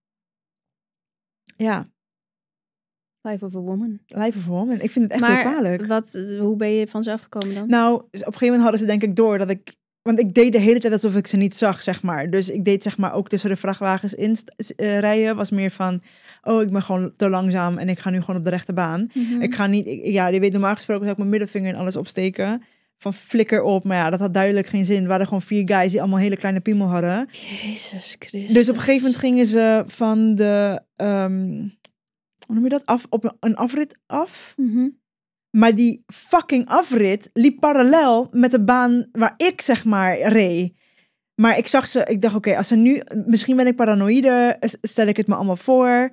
ja, 1.63 1.89
Life 3.23 3.45
of 3.45 3.55
a 3.55 3.59
woman. 3.59 4.01
life 4.07 4.39
of 4.39 4.47
a 4.47 4.51
woman. 4.51 4.81
Ik 4.81 4.91
vind 4.91 5.05
het 5.05 5.13
echt 5.13 5.21
maar 5.21 5.43
heel 5.43 5.51
kwalijk. 5.51 5.87
Wat, 5.87 6.21
hoe 6.41 6.57
ben 6.57 6.69
je 6.71 6.87
vanzelf 6.87 7.21
gekomen 7.21 7.55
dan? 7.55 7.69
Nou, 7.69 7.95
op 7.95 8.03
een 8.13 8.19
gegeven 8.21 8.39
moment 8.47 8.63
hadden 8.63 8.81
ze 8.81 8.87
denk 8.87 9.03
ik 9.03 9.17
door 9.17 9.39
dat 9.39 9.51
ik... 9.51 9.75
Want 10.03 10.19
ik 10.21 10.35
deed 10.35 10.53
de 10.53 10.59
hele 10.59 10.79
tijd 10.81 10.93
alsof 10.93 11.17
ik 11.17 11.27
ze 11.27 11.37
niet 11.37 11.55
zag, 11.55 11.83
zeg 11.83 12.03
maar. 12.03 12.31
Dus 12.31 12.51
ik 12.51 12.65
deed 12.65 12.83
zeg 12.83 12.99
maar 12.99 13.13
ook 13.13 13.29
tussen 13.29 13.51
de 13.51 13.57
vrachtwagens 13.57 14.15
in 14.15 14.37
eh, 14.77 14.99
rijden. 14.99 15.37
Was 15.37 15.51
meer 15.51 15.71
van, 15.71 16.03
oh, 16.43 16.63
ik 16.63 16.71
ben 16.71 16.83
gewoon 16.83 17.13
te 17.17 17.29
langzaam 17.29 17.79
en 17.79 17.89
ik 17.89 17.99
ga 17.99 18.11
nu 18.11 18.21
gewoon 18.21 18.37
op 18.37 18.43
de 18.45 18.51
rechte 18.51 18.73
baan. 18.73 19.11
Mhm. 19.15 19.43
Ik 19.43 19.55
ga 19.55 19.67
niet... 19.67 19.87
ik- 19.87 20.05
ja, 20.05 20.27
je 20.29 20.41
weet 20.41 20.53
normaal 20.53 20.75
gesproken 20.75 21.01
zou 21.03 21.13
ik 21.13 21.19
mijn 21.19 21.31
middelvinger 21.31 21.75
en 21.75 21.81
alles 21.81 21.97
opsteken. 21.97 22.63
Van 23.03 23.15
flikker 23.15 23.63
op. 23.63 23.85
Maar 23.85 23.97
ja, 23.97 24.11
dat 24.11 24.21
had 24.21 24.35
duidelijk 24.35 24.67
geen 24.67 24.85
zin. 24.85 25.03
Er 25.03 25.09
waren 25.09 25.25
gewoon 25.27 25.43
vier 25.43 25.63
guys 25.69 25.91
die 25.91 26.01
allemaal 26.01 26.19
hele 26.19 26.37
kleine 26.37 26.61
piemel 26.61 26.87
hadden. 26.87 27.29
Jezus 27.31 28.17
Christus. 28.19 28.53
Dus 28.53 28.69
op 28.69 28.75
een 28.75 28.81
gegeven 28.81 29.03
moment 29.03 29.21
gingen 29.21 29.47
ze 29.47 29.83
van 29.87 30.35
de... 30.35 30.81
ehm, 30.97 31.49
hoe 32.47 32.55
noem 32.55 32.63
je 32.65 32.69
dat? 32.69 32.87
Af, 32.87 33.07
op 33.11 33.37
een- 33.41 33.55
afrit 33.57 33.99
af. 34.07 34.55
Mhm. 34.57 34.89
Maar 35.57 35.75
die 35.75 36.03
fucking 36.07 36.67
afrit 36.69 37.31
liep 37.33 37.61
parallel 37.61 38.29
met 38.31 38.51
de 38.51 38.61
baan 38.65 39.07
waar 39.13 39.35
ik 39.37 39.61
zeg 39.61 39.85
maar 39.85 40.21
reed. 40.21 40.79
Maar 41.35 41.59
ik 41.59 41.67
zag 41.67 41.87
ze, 41.87 42.05
ik 42.05 42.23
dacht 42.23 42.35
oké, 42.35 42.57
als 42.57 42.69
ze 42.69 42.77
nu, 42.77 43.03
misschien 43.27 43.57
ben 43.57 43.67
ik 43.67 43.77
paranoïde, 43.77 44.57
stel 44.81 45.07
ik 45.07 45.17
het 45.17 45.27
me 45.27 45.35
allemaal 45.35 45.57
voor. 45.57 46.11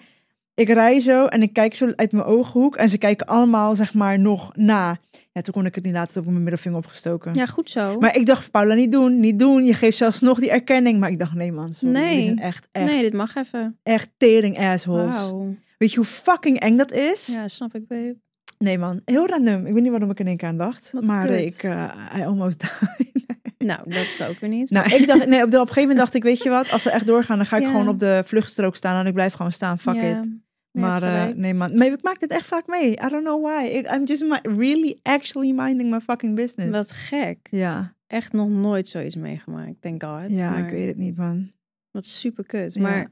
Ik 0.57 0.69
rij 0.69 0.99
zo 0.99 1.25
en 1.25 1.41
ik 1.41 1.53
kijk 1.53 1.75
zo 1.75 1.91
uit 1.95 2.11
mijn 2.11 2.25
ooghoek 2.25 2.75
en 2.75 2.89
ze 2.89 2.97
kijken 2.97 3.25
allemaal 3.27 3.75
zeg 3.75 3.93
maar 3.93 4.19
nog 4.19 4.51
na. 4.55 4.97
Ja, 5.31 5.41
toen 5.41 5.53
kon 5.53 5.65
ik 5.65 5.75
het 5.75 5.83
niet 5.83 5.93
laten, 5.93 6.07
toen 6.07 6.15
heb 6.15 6.23
ik 6.23 6.29
mijn 6.31 6.43
middelvinger 6.43 6.77
opgestoken. 6.79 7.33
Ja, 7.33 7.45
goed 7.45 7.69
zo. 7.69 7.97
Maar 7.99 8.15
ik 8.15 8.25
dacht, 8.25 8.51
Paula, 8.51 8.73
niet 8.73 8.91
doen, 8.91 9.19
niet 9.19 9.39
doen. 9.39 9.65
Je 9.65 9.73
geeft 9.73 9.97
zelfs 9.97 10.21
nog 10.21 10.39
die 10.39 10.49
erkenning. 10.51 10.99
Maar 10.99 11.09
ik 11.09 11.19
dacht, 11.19 11.33
nee 11.33 11.51
man, 11.51 11.73
sorry, 11.73 11.93
Nee. 11.95 12.35
echt, 12.35 12.67
echt, 12.71 12.85
nee, 12.91 13.01
dit 13.01 13.13
mag 13.13 13.35
even. 13.35 13.77
echt 13.83 14.09
tering 14.17 14.57
assholes. 14.59 15.15
Wauw. 15.15 15.55
Weet 15.77 15.89
je 15.91 15.97
hoe 15.97 16.05
fucking 16.05 16.59
eng 16.59 16.77
dat 16.77 16.91
is? 16.91 17.25
Ja, 17.27 17.47
snap 17.47 17.75
ik, 17.75 17.87
babe. 17.87 18.15
Nee 18.57 18.77
man, 18.77 19.01
heel 19.05 19.27
random. 19.27 19.65
Ik 19.65 19.73
weet 19.73 19.81
niet 19.83 19.91
waarom 19.91 20.09
ik 20.09 20.19
in 20.19 20.27
één 20.27 20.37
keer 20.37 20.47
aan 20.47 20.57
dacht. 20.57 20.89
Wat 20.91 21.05
maar 21.05 21.27
kut. 21.27 21.39
ik, 21.55 21.63
uh, 21.63 21.93
I 22.17 22.21
almost 22.25 22.59
died. 22.97 23.25
Nou, 23.57 23.79
dat 23.85 24.03
is 24.13 24.21
ook 24.21 24.39
weer 24.39 24.49
niet. 24.49 24.69
nou, 24.69 24.89
maar- 24.89 24.99
ik 24.99 25.07
dacht, 25.07 25.27
nee, 25.27 25.43
op, 25.43 25.51
de, 25.51 25.55
op 25.57 25.67
een 25.67 25.73
gegeven 25.73 25.81
moment 25.81 25.97
dacht 25.99 26.13
ik, 26.13 26.23
weet 26.23 26.43
je 26.43 26.49
wat? 26.49 26.71
Als 26.71 26.81
ze 26.81 26.89
echt 26.89 27.05
doorgaan, 27.07 27.37
dan 27.37 27.45
ga 27.45 27.57
ik 27.57 27.63
Ja. 27.65 27.69
gewoon 27.69 27.87
op 27.87 27.99
de 27.99 28.21
vluchtstrook 28.25 28.75
staan. 28.75 28.99
En 28.99 29.07
ik 29.07 29.13
blijf 29.13 29.33
gewoon 29.33 29.51
staan, 29.51 29.79
fuck 29.79 29.95
Ja, 29.95 30.01
it. 30.19 30.29
Maar 30.71 31.01
eh, 31.01 31.19
gelijk. 31.21 31.37
nee 31.37 31.53
man, 31.53 31.77
maar 31.77 31.87
ik 31.87 32.03
maak 32.03 32.19
dit 32.19 32.31
echt 32.31 32.45
vaak 32.45 32.67
mee. 32.67 32.91
I 32.91 33.09
don't 33.09 33.23
know 33.23 33.43
why. 33.45 33.65
Ik, 33.65 33.91
I'm 33.91 34.03
just 34.05 34.25
really 34.41 34.99
actually 35.03 35.51
minding 35.51 35.89
my 35.91 35.99
fucking 35.99 36.35
business. 36.35 36.69
Wat 36.71 36.91
gek. 36.91 37.47
Ja, 37.51 37.95
Echt 38.07 38.33
nog 38.33 38.49
nooit 38.49 38.89
zoiets 38.89 39.15
meegemaakt, 39.15 39.81
thank 39.81 40.03
God. 40.03 40.29
ja 40.29 40.49
Maar 40.49 40.65
ik 40.65 40.69
weet 40.69 40.87
het 40.87 40.97
niet 40.97 41.17
man. 41.17 41.51
Wat 41.91 42.05
super 42.05 42.45
kut. 42.45 42.73
Ja. 42.73 42.81
Maar 42.81 43.09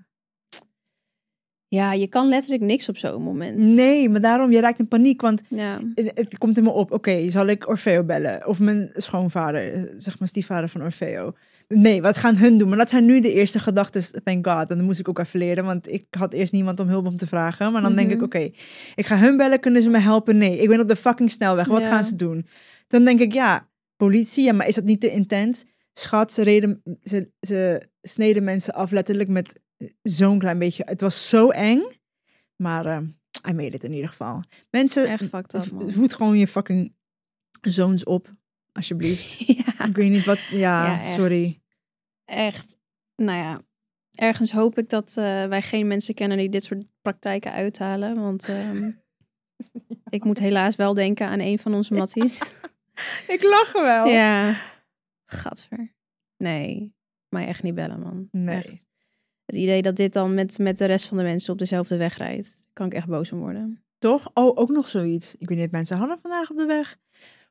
ja, 1.68 1.94
je 1.94 2.08
kan 2.08 2.28
letterlijk 2.28 2.64
niks 2.64 2.90
op 2.90 2.98
zo'n 2.98 3.22
moment. 3.22 3.58
Nee, 3.58 4.10
maar 4.10 4.22
daarom, 4.22 4.52
je 4.52 4.60
raakt 4.60 4.80
in 4.80 4.88
paniek. 4.88 5.22
Want 5.22 5.42
Ja. 5.50 5.80
het, 5.96 6.12
het 6.14 6.38
komt 6.38 6.58
in 6.58 6.64
me 6.64 6.70
op, 6.70 6.92
oké, 6.92 7.30
zal 7.30 7.48
ik 7.48 7.68
Orfeo 7.68 8.04
bellen? 8.04 8.48
Of 8.48 8.60
mijn 8.60 8.90
schoonvader, 8.94 9.74
eh, 9.74 9.84
zeg 9.98 10.20
maar 10.20 10.28
stiefvader 10.28 10.70
van 10.70 10.82
Orfeo. 10.82 11.34
Nee, 11.68 12.02
wat 12.02 12.18
gaan 12.18 12.36
hun 12.38 12.58
doen? 12.58 12.70
Maar 12.70 12.78
dat 12.78 12.90
zijn 12.90 13.06
nu 13.06 13.20
de 13.22 13.34
eerste 13.34 13.60
gedachten, 13.60 14.24
thank 14.24 14.48
God. 14.48 14.70
En 14.70 14.78
dat 14.78 14.86
moest 14.86 15.00
ik 15.00 15.10
ook 15.10 15.20
even 15.20 15.40
leren, 15.40 15.66
want 15.66 15.92
ik 15.92 16.06
had 16.10 16.34
eerst 16.34 16.52
niemand 16.54 16.80
om 16.80 16.88
hulp 16.88 17.06
om 17.06 17.18
te 17.18 17.28
vragen. 17.28 17.72
Maar 17.72 17.82
dan 17.82 17.96
denk 17.96 18.10
ik, 18.10 18.16
Mhm. 18.16 18.26
oké, 18.26 18.50
ik 18.96 19.06
ga 19.06 19.18
hun 19.18 19.38
bellen, 19.38 19.60
kunnen 19.60 19.82
ze 19.82 19.90
me 19.90 19.98
helpen? 20.00 20.38
Nee, 20.38 20.58
ik 20.58 20.68
ben 20.70 20.80
op 20.80 20.88
de 20.88 20.96
fucking 20.96 21.32
snelweg, 21.32 21.68
wat 21.68 21.82
Ja. 21.82 21.88
gaan 21.88 22.06
ze 22.06 22.16
doen? 22.16 22.46
Dan 22.88 23.06
denk 23.06 23.20
ik, 23.20 23.34
ja, 23.34 23.70
politie, 23.96 24.44
ja, 24.44 24.54
maar 24.54 24.68
is 24.68 24.76
dat 24.76 24.84
niet 24.84 25.00
te 25.00 25.10
intens? 25.10 25.66
Schat, 25.94 26.32
ze, 26.32 26.42
reden, 26.42 26.82
ze, 27.04 27.32
ze 27.40 27.90
sneden 28.02 28.44
mensen 28.44 28.74
af 28.74 28.92
letterlijk 28.92 29.30
met 29.30 29.62
zo'n 30.02 30.40
klein 30.40 30.60
beetje. 30.60 30.84
Het 30.86 31.02
was 31.02 31.30
zo 31.30 31.50
eng. 31.50 31.82
Maar 32.56 32.86
eh 32.86 33.00
I 33.50 33.54
made 33.54 33.76
it 33.76 33.84
in 33.84 33.94
ieder 33.94 34.10
geval. 34.10 34.44
Mensen, 34.70 35.08
Echt 35.08 35.24
fucked 35.24 35.54
up, 35.54 35.72
man. 35.72 35.92
voed 35.92 36.14
gewoon 36.14 36.38
je 36.38 36.48
fucking 36.48 36.94
zoons 37.62 38.04
op. 38.04 38.34
Alsjeblieft. 38.76 39.38
ja, 39.58 39.86
Ik 39.86 39.96
weet 39.96 40.12
niet 40.12 40.26
wat. 40.26 40.40
Ja, 40.40 40.86
Ja, 40.86 41.00
echt. 41.00 41.14
sorry. 41.14 41.62
echt. 42.26 42.78
Nou 43.16 43.38
ja, 43.38 43.62
ergens 44.16 44.52
hoop 44.52 44.78
ik 44.78 44.90
dat 44.90 45.18
eh, 45.18 45.46
wij 45.46 45.62
geen 45.62 45.88
mensen 45.88 46.14
kennen 46.14 46.38
die 46.38 46.50
dit 46.50 46.64
soort 46.64 46.86
praktijken 47.02 47.52
uithalen. 47.52 48.22
Want 48.22 48.48
ehm, 48.50 48.92
ik 50.10 50.24
moet 50.24 50.40
helaas 50.40 50.76
wel 50.76 50.94
denken 50.94 51.28
aan 51.28 51.40
een 51.40 51.60
van 51.60 51.74
onze 51.74 51.94
matties. 51.94 52.40
Ik 53.28 53.44
lach 53.44 53.72
wel. 53.72 54.06
Ja, 54.08 54.56
gadver. 55.26 55.94
Nee, 56.38 56.94
mij 57.30 57.48
echt 57.48 57.64
niet 57.64 57.76
bellen, 57.76 58.00
man. 58.00 58.28
Nee. 58.32 58.56
Echt. 58.56 58.86
Het 59.46 59.56
idee 59.56 59.82
dat 59.82 59.96
dit 59.96 60.14
dan 60.14 60.34
met, 60.34 60.58
met 60.58 60.78
de 60.78 60.86
rest 60.86 61.06
van 61.06 61.18
de 61.18 61.24
mensen 61.24 61.54
op 61.54 61.60
dezelfde 61.60 61.98
weg 61.98 62.18
rijdt, 62.18 62.68
kan 62.74 62.86
ik 62.86 62.94
echt 62.94 63.08
boos 63.08 63.32
om 63.32 63.40
worden. 63.40 63.84
Toch? 63.98 64.32
Oh, 64.34 64.58
ook 64.60 64.70
nog 64.70 64.88
zoiets. 64.88 65.36
Ik 65.38 65.48
weet 65.50 65.58
niet, 65.58 65.72
mensen 65.72 65.98
hadden 65.98 66.20
vandaag 66.22 66.50
op 66.50 66.58
de 66.58 66.66
weg. 66.66 66.98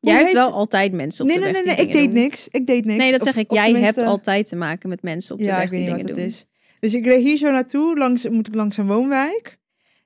Jij 0.07 0.19
hebt 0.21 0.33
wel 0.33 0.53
altijd 0.53 0.93
mensen 0.93 1.25
op 1.25 1.31
Nee, 1.31 1.39
de 1.39 1.45
nee, 1.45 1.53
weg 1.53 1.65
nee, 1.65 1.75
die 1.75 1.85
nee. 1.85 1.95
Ik 1.95 2.01
deed 2.01 2.15
doen. 2.15 2.23
niks. 2.25 2.49
Ik 2.51 2.67
deed 2.67 2.85
niks. 2.85 2.99
Nee, 2.99 3.11
dat 3.13 3.21
Of- 3.21 3.27
zeg 3.27 3.37
ik. 3.37 3.53
Jij 3.53 3.65
tenminste- 3.65 3.95
hebt 4.01 4.07
altijd 4.13 4.49
te 4.49 4.57
maken 4.57 4.89
met 4.89 5.03
mensen 5.03 5.33
op 5.35 5.39
de 5.41 5.45
ja, 5.47 5.55
weg 5.55 5.65
ik 5.65 5.71
weet 5.71 5.79
die 5.79 5.89
niet 5.89 5.97
wat 5.97 6.07
dingen 6.07 6.23
het 6.23 6.33
doen. 6.33 6.47
is. 6.49 6.79
Dus 6.81 6.95
ik 6.95 7.05
reed 7.07 7.23
hier 7.23 7.37
zo 7.37 7.51
naartoe, 7.51 7.99
langs, 7.99 8.29
moet 8.29 8.47
ik 8.47 8.55
langs 8.55 8.77
een 8.77 8.87
woonwijk. 8.87 9.59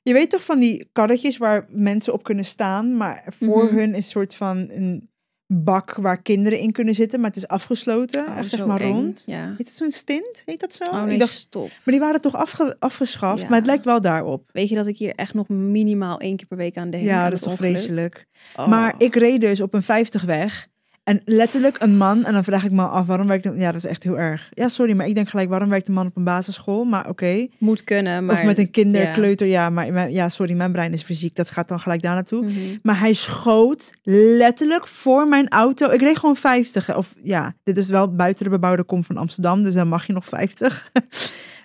Je 0.02 0.12
weet 0.12 0.30
toch 0.30 0.44
van 0.44 0.58
die 0.58 0.88
karretjes 0.92 1.36
waar 1.36 1.66
mensen 1.70 2.12
op 2.12 2.22
kunnen 2.22 2.44
staan, 2.44 2.96
maar 2.96 3.24
voor 3.38 3.64
Mhm. 3.64 3.74
hun 3.74 3.90
is 3.90 3.96
een 3.96 4.02
soort 4.02 4.34
van 4.34 4.56
een 4.70 5.10
bak 5.52 5.94
waar 5.94 6.22
kinderen 6.22 6.58
in 6.58 6.72
kunnen 6.72 6.94
zitten, 6.94 7.20
maar 7.20 7.28
het 7.28 7.38
is 7.38 7.46
afgesloten, 7.48 8.26
Oh, 8.26 8.42
zeg 8.44 8.66
maar 8.66 8.80
eng. 8.80 8.92
rond. 8.92 9.22
Ja. 9.26 9.54
Heet 9.56 9.66
dat 9.66 9.74
zo'n 9.74 9.90
stint? 9.90 10.42
Heet 10.44 10.60
dat 10.60 10.72
zo? 10.72 10.82
Oh 10.92 11.10
ik 11.10 11.18
dacht, 11.18 11.32
stop. 11.32 11.68
maar 11.68 11.94
die 11.94 11.98
waren 12.00 12.20
toch 12.20 12.34
afge- 12.34 12.76
afgeschaft, 12.78 13.42
Ja. 13.42 13.48
maar 13.48 13.58
het 13.58 13.66
lijkt 13.66 13.84
wel 13.84 14.00
daarop. 14.00 14.50
Weet 14.52 14.68
je 14.68 14.74
dat 14.74 14.86
ik 14.86 14.96
hier 14.96 15.14
echt 15.14 15.34
nog 15.34 15.48
minimaal 15.48 16.18
één 16.20 16.36
keer 16.36 16.46
per 16.46 16.56
week 16.56 16.76
aan 16.76 16.90
denk? 16.90 17.02
Ja, 17.02 17.24
dat 17.24 17.32
is 17.32 17.40
toch 17.40 17.50
ongeluk? 17.52 17.76
vreselijk. 17.76 18.26
Oh. 18.56 18.66
Maar 18.68 18.94
ik 18.98 19.14
reed 19.14 19.40
dus 19.40 19.60
op 19.60 19.74
een 19.74 19.82
50 19.82 20.22
weg. 20.24 20.68
En 21.08 21.22
letterlijk 21.24 21.76
een 21.78 21.96
man. 21.96 22.24
En 22.24 22.32
dan 22.32 22.44
vraag 22.44 22.64
ik 22.64 22.70
me 22.70 22.86
af, 22.86 23.06
waarom 23.06 23.26
werkt 23.26 23.44
een... 23.44 23.58
Ja, 23.58 23.72
dat 23.72 23.84
is 23.84 23.90
echt 23.90 24.02
heel 24.02 24.18
erg. 24.18 24.48
Ja, 24.50 24.68
sorry, 24.68 24.96
maar 24.96 25.06
ik 25.06 25.14
denk 25.14 25.28
gelijk, 25.28 25.48
waarom 25.48 25.68
werkt 25.68 25.88
een 25.88 25.94
man 25.94 26.06
op 26.06 26.16
een 26.16 26.24
basisschool? 26.24 26.84
Maar 26.84 27.08
oké. 27.08 27.46
Moet 27.58 27.84
kunnen, 27.84 28.24
maar... 28.24 28.36
Of 28.36 28.44
met 28.44 28.58
een 28.58 28.70
kinderkleuter. 28.70 29.46
ja. 29.46 29.62
Ja. 29.62 29.70
maar 29.70 30.10
ja, 30.10 30.28
sorry, 30.28 30.54
mijn 30.54 30.72
brein 30.72 30.92
is 30.92 31.02
fysiek. 31.02 31.36
Dat 31.36 31.48
gaat 31.48 31.68
dan 31.68 31.80
gelijk 31.80 32.02
daar 32.02 32.14
naartoe. 32.14 32.44
Mhm. 32.44 32.54
Maar 32.82 32.98
hij 32.98 33.12
schoot 33.12 33.92
letterlijk 34.02 34.86
voor 34.86 35.28
mijn 35.28 35.48
auto. 35.48 35.90
Ik 35.90 36.00
reed 36.00 36.18
gewoon 36.18 36.36
50. 36.36 36.86
hè. 36.86 36.94
Of 36.94 37.14
ja, 37.22 37.54
dit 37.62 37.76
is 37.76 37.88
wel 37.88 38.14
buiten 38.14 38.44
de 38.44 38.50
bebouwde 38.50 38.84
kom 38.84 39.04
van 39.04 39.16
Amsterdam. 39.16 39.62
Dus 39.62 39.74
dan 39.74 39.88
mag 39.88 40.06
je 40.06 40.12
nog 40.12 40.24
50. 40.24 40.90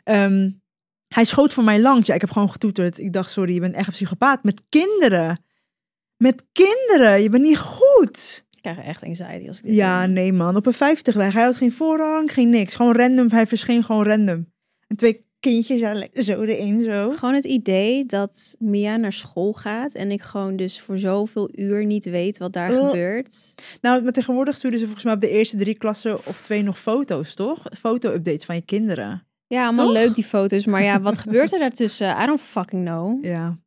Ehm, 0.04 0.50
hij 1.08 1.24
schoot 1.24 1.54
voor 1.54 1.64
mij 1.64 1.80
langs. 1.80 2.08
Ja, 2.08 2.14
ik 2.14 2.22
heb 2.22 2.32
gewoon 2.32 2.52
getoeterd. 2.52 3.00
Ik 3.00 3.14
dacht, 3.14 3.30
sorry, 3.30 3.54
je 3.54 3.60
bent 3.60 3.76
echt 3.76 3.88
een 3.88 3.94
psychopaat. 3.94 4.44
Met 4.44 4.62
kinderen. 4.70 5.46
Met 6.18 6.44
kinderen. 6.52 7.22
Je 7.22 7.30
bent 7.30 7.44
niet 7.44 7.58
goed. 7.58 8.43
Ik 8.64 8.72
krijg 8.74 8.88
echt 8.88 9.04
anxiety 9.04 9.48
als 9.48 9.58
ik 9.60 9.64
dit 9.66 9.76
Ja, 9.76 10.06
nee 10.06 10.34
man. 10.34 10.56
Op 10.56 10.66
een 10.66 10.74
50 10.74 11.16
weg. 11.16 11.34
Hij 11.34 11.44
had 11.44 11.56
geen 11.56 11.72
voorrang, 11.72 12.34
geen 12.34 12.50
niks. 12.50 12.76
Gewoon 12.76 12.96
random. 12.96 13.32
Hij 13.32 13.48
verscheen 13.48 13.84
gewoon 13.84 14.06
random. 14.06 14.52
En 14.88 14.96
twee 14.96 15.26
kindjes 15.40 15.80
zo 16.14 16.42
erin 16.42 16.82
zo. 16.84 17.12
Gewoon 17.12 17.34
het 17.34 17.44
idee 17.44 18.06
dat 18.06 18.56
Mia 18.60 18.96
naar 18.96 19.14
school 19.14 19.54
gaat 19.54 19.94
en 19.94 20.12
ik 20.12 20.22
gewoon 20.22 20.56
dus 20.56 20.82
voor 20.82 20.98
zoveel 20.98 21.50
uur 21.56 21.86
niet 21.86 22.06
weet 22.06 22.38
wat 22.38 22.54
daar 22.54 22.72
Oh. 22.80 22.86
gebeurt. 22.90 23.56
Nou, 23.82 24.04
maar 24.04 24.12
tegenwoordig 24.12 24.56
stuurden 24.56 24.80
ze 24.80 24.86
volgens 24.86 25.06
mij 25.06 25.14
op 25.14 25.22
de 25.22 25.30
eerste 25.30 25.58
drie 25.58 25.76
klassen 25.78 26.14
of 26.16 26.42
twee 26.42 26.64
nog 26.64 26.80
foto's, 26.80 27.34
toch? 27.34 27.64
Foto-updates 27.80 28.46
van 28.46 28.56
je 28.56 28.62
kinderen. 28.66 29.28
Ja, 29.48 29.66
allemaal 29.66 29.86
Toch? 29.86 29.94
leuk 29.96 30.16
die 30.16 30.24
foto's, 30.24 30.66
maar 30.66 30.84
ja, 30.84 31.02
wat 31.02 31.18
gebeurt 31.28 31.54
er 31.54 31.60
daartussen? 31.60 32.22
I 32.22 32.26
don't 32.26 32.42
fucking 32.42 32.86
know. 32.86 33.26
Ja, 33.26 33.58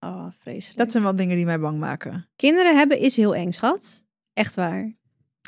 Oh, 0.00 0.26
vreselijk. 0.38 0.78
dat 0.78 0.90
zijn 0.90 1.02
wel 1.02 1.16
dingen 1.16 1.36
die 1.36 1.44
mij 1.44 1.58
bang 1.58 1.78
maken. 1.78 2.28
Kinderen 2.36 2.76
hebben 2.76 2.98
is 2.98 3.16
heel 3.16 3.34
eng, 3.34 3.50
schat. 3.50 4.06
Echt 4.32 4.54
waar. 4.54 4.96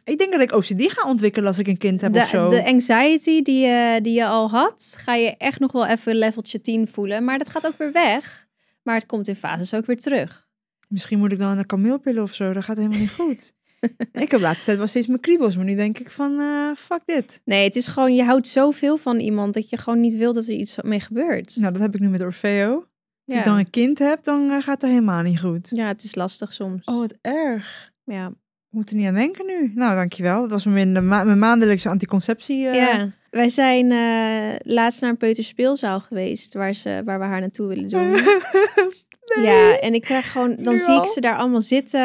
Ik 0.04 0.18
denk 0.18 0.32
dat 0.32 0.40
ik 0.40 0.52
OCD 0.52 0.92
ga 0.92 1.08
ontwikkelen 1.08 1.48
als 1.48 1.58
ik 1.58 1.66
een 1.66 1.78
kind 1.78 2.00
heb 2.00 2.12
De, 2.12 2.20
of 2.20 2.28
zo. 2.28 2.50
de 2.50 2.64
anxiety 2.64 3.42
die 3.42 3.66
je, 3.66 3.98
die 4.02 4.12
je 4.12 4.26
al 4.26 4.50
had, 4.50 4.94
ga 4.98 5.14
je 5.14 5.36
echt 5.36 5.60
nog 5.60 5.72
wel 5.72 5.86
even 5.86 6.16
leveltje 6.16 6.60
10 6.60 6.88
voelen. 6.88 7.24
Maar 7.24 7.38
dat 7.38 7.50
gaat 7.50 7.66
ook 7.66 7.78
weer 7.78 7.92
weg. 7.92 8.48
Maar 8.82 8.94
het 8.94 9.06
komt 9.06 9.28
in 9.28 9.34
fases 9.34 9.74
ook 9.74 9.86
weer 9.86 9.98
terug. 9.98 10.48
Misschien 10.88 11.18
moet 11.18 11.32
ik 11.32 11.38
dan 11.38 11.58
een 11.58 11.66
kameelpillen 11.66 12.22
of 12.22 12.34
zo. 12.34 12.52
Dat 12.52 12.64
gaat 12.64 12.76
helemaal 12.76 12.98
niet 12.98 13.10
goed. 13.10 13.52
ik 14.12 14.30
heb 14.30 14.40
laatste 14.40 14.64
tijd 14.64 14.78
wel 14.78 14.86
steeds 14.86 15.06
mijn 15.06 15.20
kriebels, 15.20 15.56
maar 15.56 15.64
nu 15.64 15.74
denk 15.74 15.98
ik 15.98 16.10
van, 16.10 16.40
eh, 16.40 16.70
fuck 16.76 17.00
dit. 17.04 17.40
Nee, 17.44 17.64
het 17.64 17.76
is 17.76 17.86
gewoon, 17.86 18.14
je 18.14 18.24
houdt 18.24 18.46
zoveel 18.46 18.96
van 18.96 19.20
iemand 19.20 19.54
dat 19.54 19.70
je 19.70 19.76
gewoon 19.76 20.00
niet 20.00 20.16
wil 20.16 20.32
dat 20.32 20.46
er 20.46 20.54
iets 20.54 20.78
mee 20.82 21.00
gebeurt. 21.00 21.56
Nou, 21.56 21.72
dat 21.72 21.82
heb 21.82 21.94
ik 21.94 22.00
nu 22.00 22.08
met 22.08 22.22
Orfeo. 22.22 22.84
Als 23.30 23.38
ik 23.38 23.44
dan 23.44 23.58
een 23.58 23.70
kind 23.70 23.98
heb, 23.98 24.24
dan 24.24 24.50
eh, 24.50 24.62
gaat 24.62 24.80
het 24.82 24.90
helemaal 24.90 25.22
niet 25.22 25.40
goed. 25.40 25.68
ja, 25.74 25.86
het 25.86 26.02
is 26.02 26.14
lastig 26.14 26.52
soms. 26.52 26.84
Oh, 26.84 26.98
wat 26.98 27.14
erg. 27.20 27.92
Ja. 28.04 28.26
Ik 28.26 28.76
moet 28.76 28.90
er 28.90 28.96
niet 28.96 29.06
aan 29.06 29.14
denken 29.14 29.46
nu. 29.46 29.72
Nou, 29.74 29.94
dankjewel. 29.94 30.40
Dat 30.40 30.50
was 30.50 30.64
mijn, 30.64 31.06
ma- 31.08 31.24
mijn 31.24 31.38
maandelijkse 31.38 31.88
anticonceptie. 31.88 32.66
eh. 32.66 32.74
ja. 32.74 33.12
Wij 33.30 33.48
zijn 33.48 33.90
eh, 33.90 34.72
laatst 34.74 35.00
naar 35.00 35.10
een 35.10 35.16
peuterspeelzaal 35.16 36.00
geweest 36.00 36.54
waar, 36.54 36.72
ze, 36.74 37.02
waar 37.04 37.18
we 37.18 37.24
haar 37.24 37.40
naartoe 37.40 37.66
willen 37.66 37.88
doen. 37.88 38.10
nee. 39.36 39.44
Ja, 39.44 39.78
en 39.78 39.94
ik 39.94 40.00
krijg 40.02 40.32
gewoon, 40.32 40.56
dan 40.56 40.72
Nu 40.72 40.78
zie 40.78 40.94
ik 41.00 41.06
ze 41.06 41.20
daar 41.20 41.36
allemaal 41.36 41.60
zitten. 41.60 42.00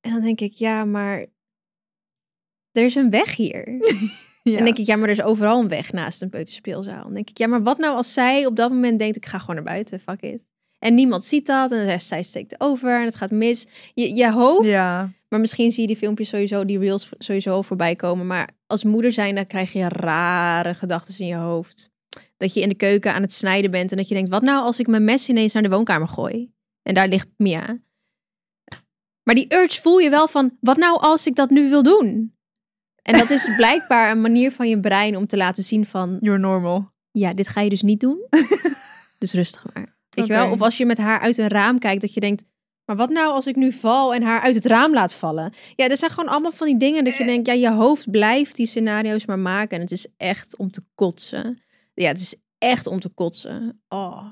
En 0.00 0.10
dan 0.12 0.20
denk 0.20 0.40
ik, 0.40 0.52
ja, 0.52 0.84
maar 0.84 1.18
er 2.72 2.84
is 2.84 2.94
een 2.94 3.10
weg 3.10 3.36
hier. 3.36 3.64
Ja. 4.50 4.50
En 4.50 4.56
dan 4.56 4.64
denk 4.64 4.78
ik, 4.78 4.86
ja, 4.86 4.96
maar 4.96 5.04
er 5.08 5.14
is 5.14 5.22
overal 5.22 5.60
een 5.60 5.68
weg 5.68 5.92
naast 5.92 6.22
een 6.22 6.28
peuterspeelzaal. 6.30 7.02
Dan 7.02 7.14
denk 7.14 7.30
ik, 7.30 7.38
ja, 7.38 7.46
maar 7.46 7.62
wat 7.62 7.78
nou 7.78 7.96
als 7.96 8.12
zij 8.12 8.46
op 8.46 8.56
dat 8.56 8.70
moment 8.70 8.98
denkt, 8.98 9.16
ik 9.16 9.26
ga 9.26 9.38
gewoon 9.38 9.54
naar 9.54 9.64
buiten, 9.64 10.00
fuck 10.00 10.20
it. 10.22 10.48
En 10.78 10.94
niemand 10.94 11.24
ziet 11.24 11.46
dat 11.46 11.70
en 11.70 11.84
zij- 11.84 11.98
zij 11.98 12.22
steekt 12.22 12.60
over 12.60 12.98
en 12.98 13.04
het 13.04 13.16
gaat 13.16 13.30
mis. 13.30 13.66
Je, 13.94 14.14
je 14.14 14.30
hoofd, 14.32 14.68
Ja, 14.68 15.12
maar 15.28 15.40
misschien 15.40 15.70
zie 15.70 15.80
je 15.80 15.86
die 15.86 15.96
filmpjes 15.96 16.28
sowieso, 16.28 16.64
die 16.64 16.78
reels 16.78 17.08
sowieso 17.18 17.62
voorbij 17.62 17.96
komen. 17.96 18.26
Maar 18.26 18.50
als 18.66 18.84
moeder 18.84 19.12
zijn, 19.12 19.34
dan 19.34 19.46
krijg 19.46 19.72
je 19.72 19.88
rare 19.88 20.74
gedachten 20.74 21.18
in 21.18 21.26
je 21.26 21.34
hoofd. 21.34 21.90
Dat 22.36 22.54
je 22.54 22.60
in 22.60 22.68
de 22.68 22.74
keuken 22.74 23.14
aan 23.14 23.22
het 23.22 23.32
snijden 23.32 23.70
bent 23.70 23.90
en 23.90 23.96
dat 23.96 24.08
je 24.08 24.14
denkt, 24.14 24.30
wat 24.30 24.42
nou 24.42 24.62
als 24.64 24.80
ik 24.80 24.86
mijn 24.86 25.04
mes 25.04 25.28
ineens 25.28 25.52
naar 25.52 25.62
de 25.62 25.68
woonkamer 25.68 26.08
gooi? 26.08 26.50
En 26.82 26.94
daar 26.94 27.08
ligt 27.08 27.28
Mia. 27.36 27.78
Maar 29.22 29.34
die 29.34 29.54
urge 29.54 29.80
voel 29.80 29.98
je 29.98 30.10
wel 30.10 30.28
van, 30.28 30.56
wat 30.60 30.76
nou 30.76 31.00
als 31.00 31.26
ik 31.26 31.34
dat 31.34 31.50
nu 31.50 31.68
wil 31.68 31.82
doen? 31.82 32.34
En 33.12 33.18
dat 33.18 33.30
is 33.30 33.50
blijkbaar 33.56 34.10
een 34.10 34.20
manier 34.20 34.52
van 34.52 34.68
je 34.68 34.80
brein 34.80 35.16
om 35.16 35.26
te 35.26 35.36
laten 35.36 35.64
zien 35.64 35.86
van, 35.86 36.16
you're 36.20 36.38
normal. 36.38 36.92
ja, 37.10 37.34
dit 37.34 37.48
ga 37.48 37.60
je 37.60 37.70
dus 37.70 37.82
niet 37.82 38.00
doen. 38.00 38.26
dus 39.18 39.32
rustig 39.32 39.64
maar. 39.74 39.98
Weet 40.10 40.26
je 40.26 40.32
wel? 40.32 40.50
Of 40.50 40.60
als 40.60 40.76
je 40.76 40.86
met 40.86 40.98
haar 40.98 41.20
uit 41.20 41.38
een 41.38 41.48
raam 41.48 41.78
kijkt, 41.78 42.00
dat 42.00 42.14
je 42.14 42.20
denkt, 42.20 42.44
maar 42.84 42.96
wat 42.96 43.10
nou 43.10 43.32
als 43.32 43.46
ik 43.46 43.56
nu 43.56 43.72
val 43.72 44.14
en 44.14 44.22
haar 44.22 44.40
uit 44.40 44.54
het 44.54 44.66
raam 44.66 44.92
laat 44.92 45.12
vallen? 45.12 45.52
Ja, 45.76 45.88
er 45.88 45.96
zijn 45.96 46.10
gewoon 46.10 46.30
allemaal 46.30 46.52
van 46.52 46.66
die 46.66 46.76
dingen 46.76 47.04
dat 47.04 47.16
je 47.16 47.24
denkt, 47.24 47.46
ja, 47.46 47.52
je 47.52 47.70
hoofd 47.70 48.10
blijft 48.10 48.56
die 48.56 48.66
scenario's 48.66 49.26
maar 49.26 49.38
maken. 49.38 49.76
En 49.76 49.82
het 49.82 49.90
is 49.90 50.06
echt 50.16 50.56
om 50.56 50.70
te 50.70 50.82
kotsen. 50.94 51.62
Ja, 51.94 52.08
het 52.08 52.20
is 52.20 52.34
echt 52.58 52.86
om 52.86 53.00
te 53.00 53.08
kotsen. 53.08 53.82
Oh. 53.88 54.26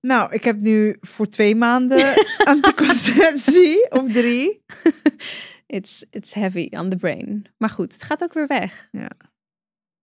Nou, 0.00 0.32
ik 0.32 0.44
heb 0.44 0.60
nu 0.60 0.96
voor 1.00 1.28
twee 1.28 1.56
maanden 1.56 2.14
anticonceptie. 2.44 3.90
Of 3.90 4.12
drie. 4.12 4.64
It's, 5.72 6.04
it's 6.10 6.34
heavy 6.34 6.68
on 6.70 6.88
the 6.88 6.96
brain. 6.96 7.46
Maar 7.56 7.70
goed, 7.70 7.92
het 7.92 8.02
gaat 8.02 8.22
ook 8.22 8.32
weer 8.32 8.46
weg. 8.46 8.88
Nou, 8.90 9.08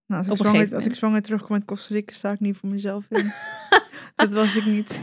als, 0.08 0.28
ik 0.28 0.36
zwanger, 0.36 0.76
als 0.76 0.86
ik 0.86 0.96
zwanger 0.96 1.22
terugkom 1.22 1.56
uit 1.56 1.66
Costa 1.66 1.94
Rica, 1.94 2.14
sta 2.14 2.32
ik 2.32 2.40
niet 2.40 2.58
voor 2.58 2.70
mezelf 2.70 3.06
in. 3.10 3.32
dat 4.16 4.34
was 4.34 4.56
ik 4.56 4.66
niet. 4.66 5.02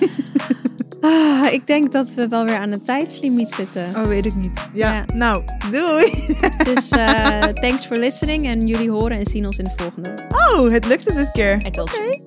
Ah, 1.00 1.52
ik 1.52 1.66
denk 1.66 1.92
dat 1.92 2.14
we 2.14 2.28
wel 2.28 2.44
weer 2.44 2.56
aan 2.56 2.72
een 2.72 2.84
tijdslimiet 2.84 3.50
zitten. 3.52 3.86
Oh, 3.96 4.02
weet 4.02 4.24
ik 4.24 4.34
niet. 4.34 4.68
Ja, 4.72 4.92
Ja. 4.94 5.04
nou, 5.14 5.44
doei. 5.70 6.10
Dus 6.74 6.88
eh, 6.90 7.40
thanks 7.40 7.86
for 7.86 7.96
listening. 7.96 8.46
En 8.46 8.66
jullie 8.66 8.90
horen 8.90 9.18
en 9.18 9.26
zien 9.26 9.46
ons 9.46 9.56
in 9.58 9.64
de 9.64 9.72
volgende. 9.76 10.26
Oh, 10.28 10.70
het 10.70 10.86
lukte 10.86 11.14
dit 11.14 11.30
keer. 11.32 11.58
Told 11.58 11.90
you. 11.90 12.22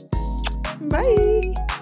Bye. 0.87 1.76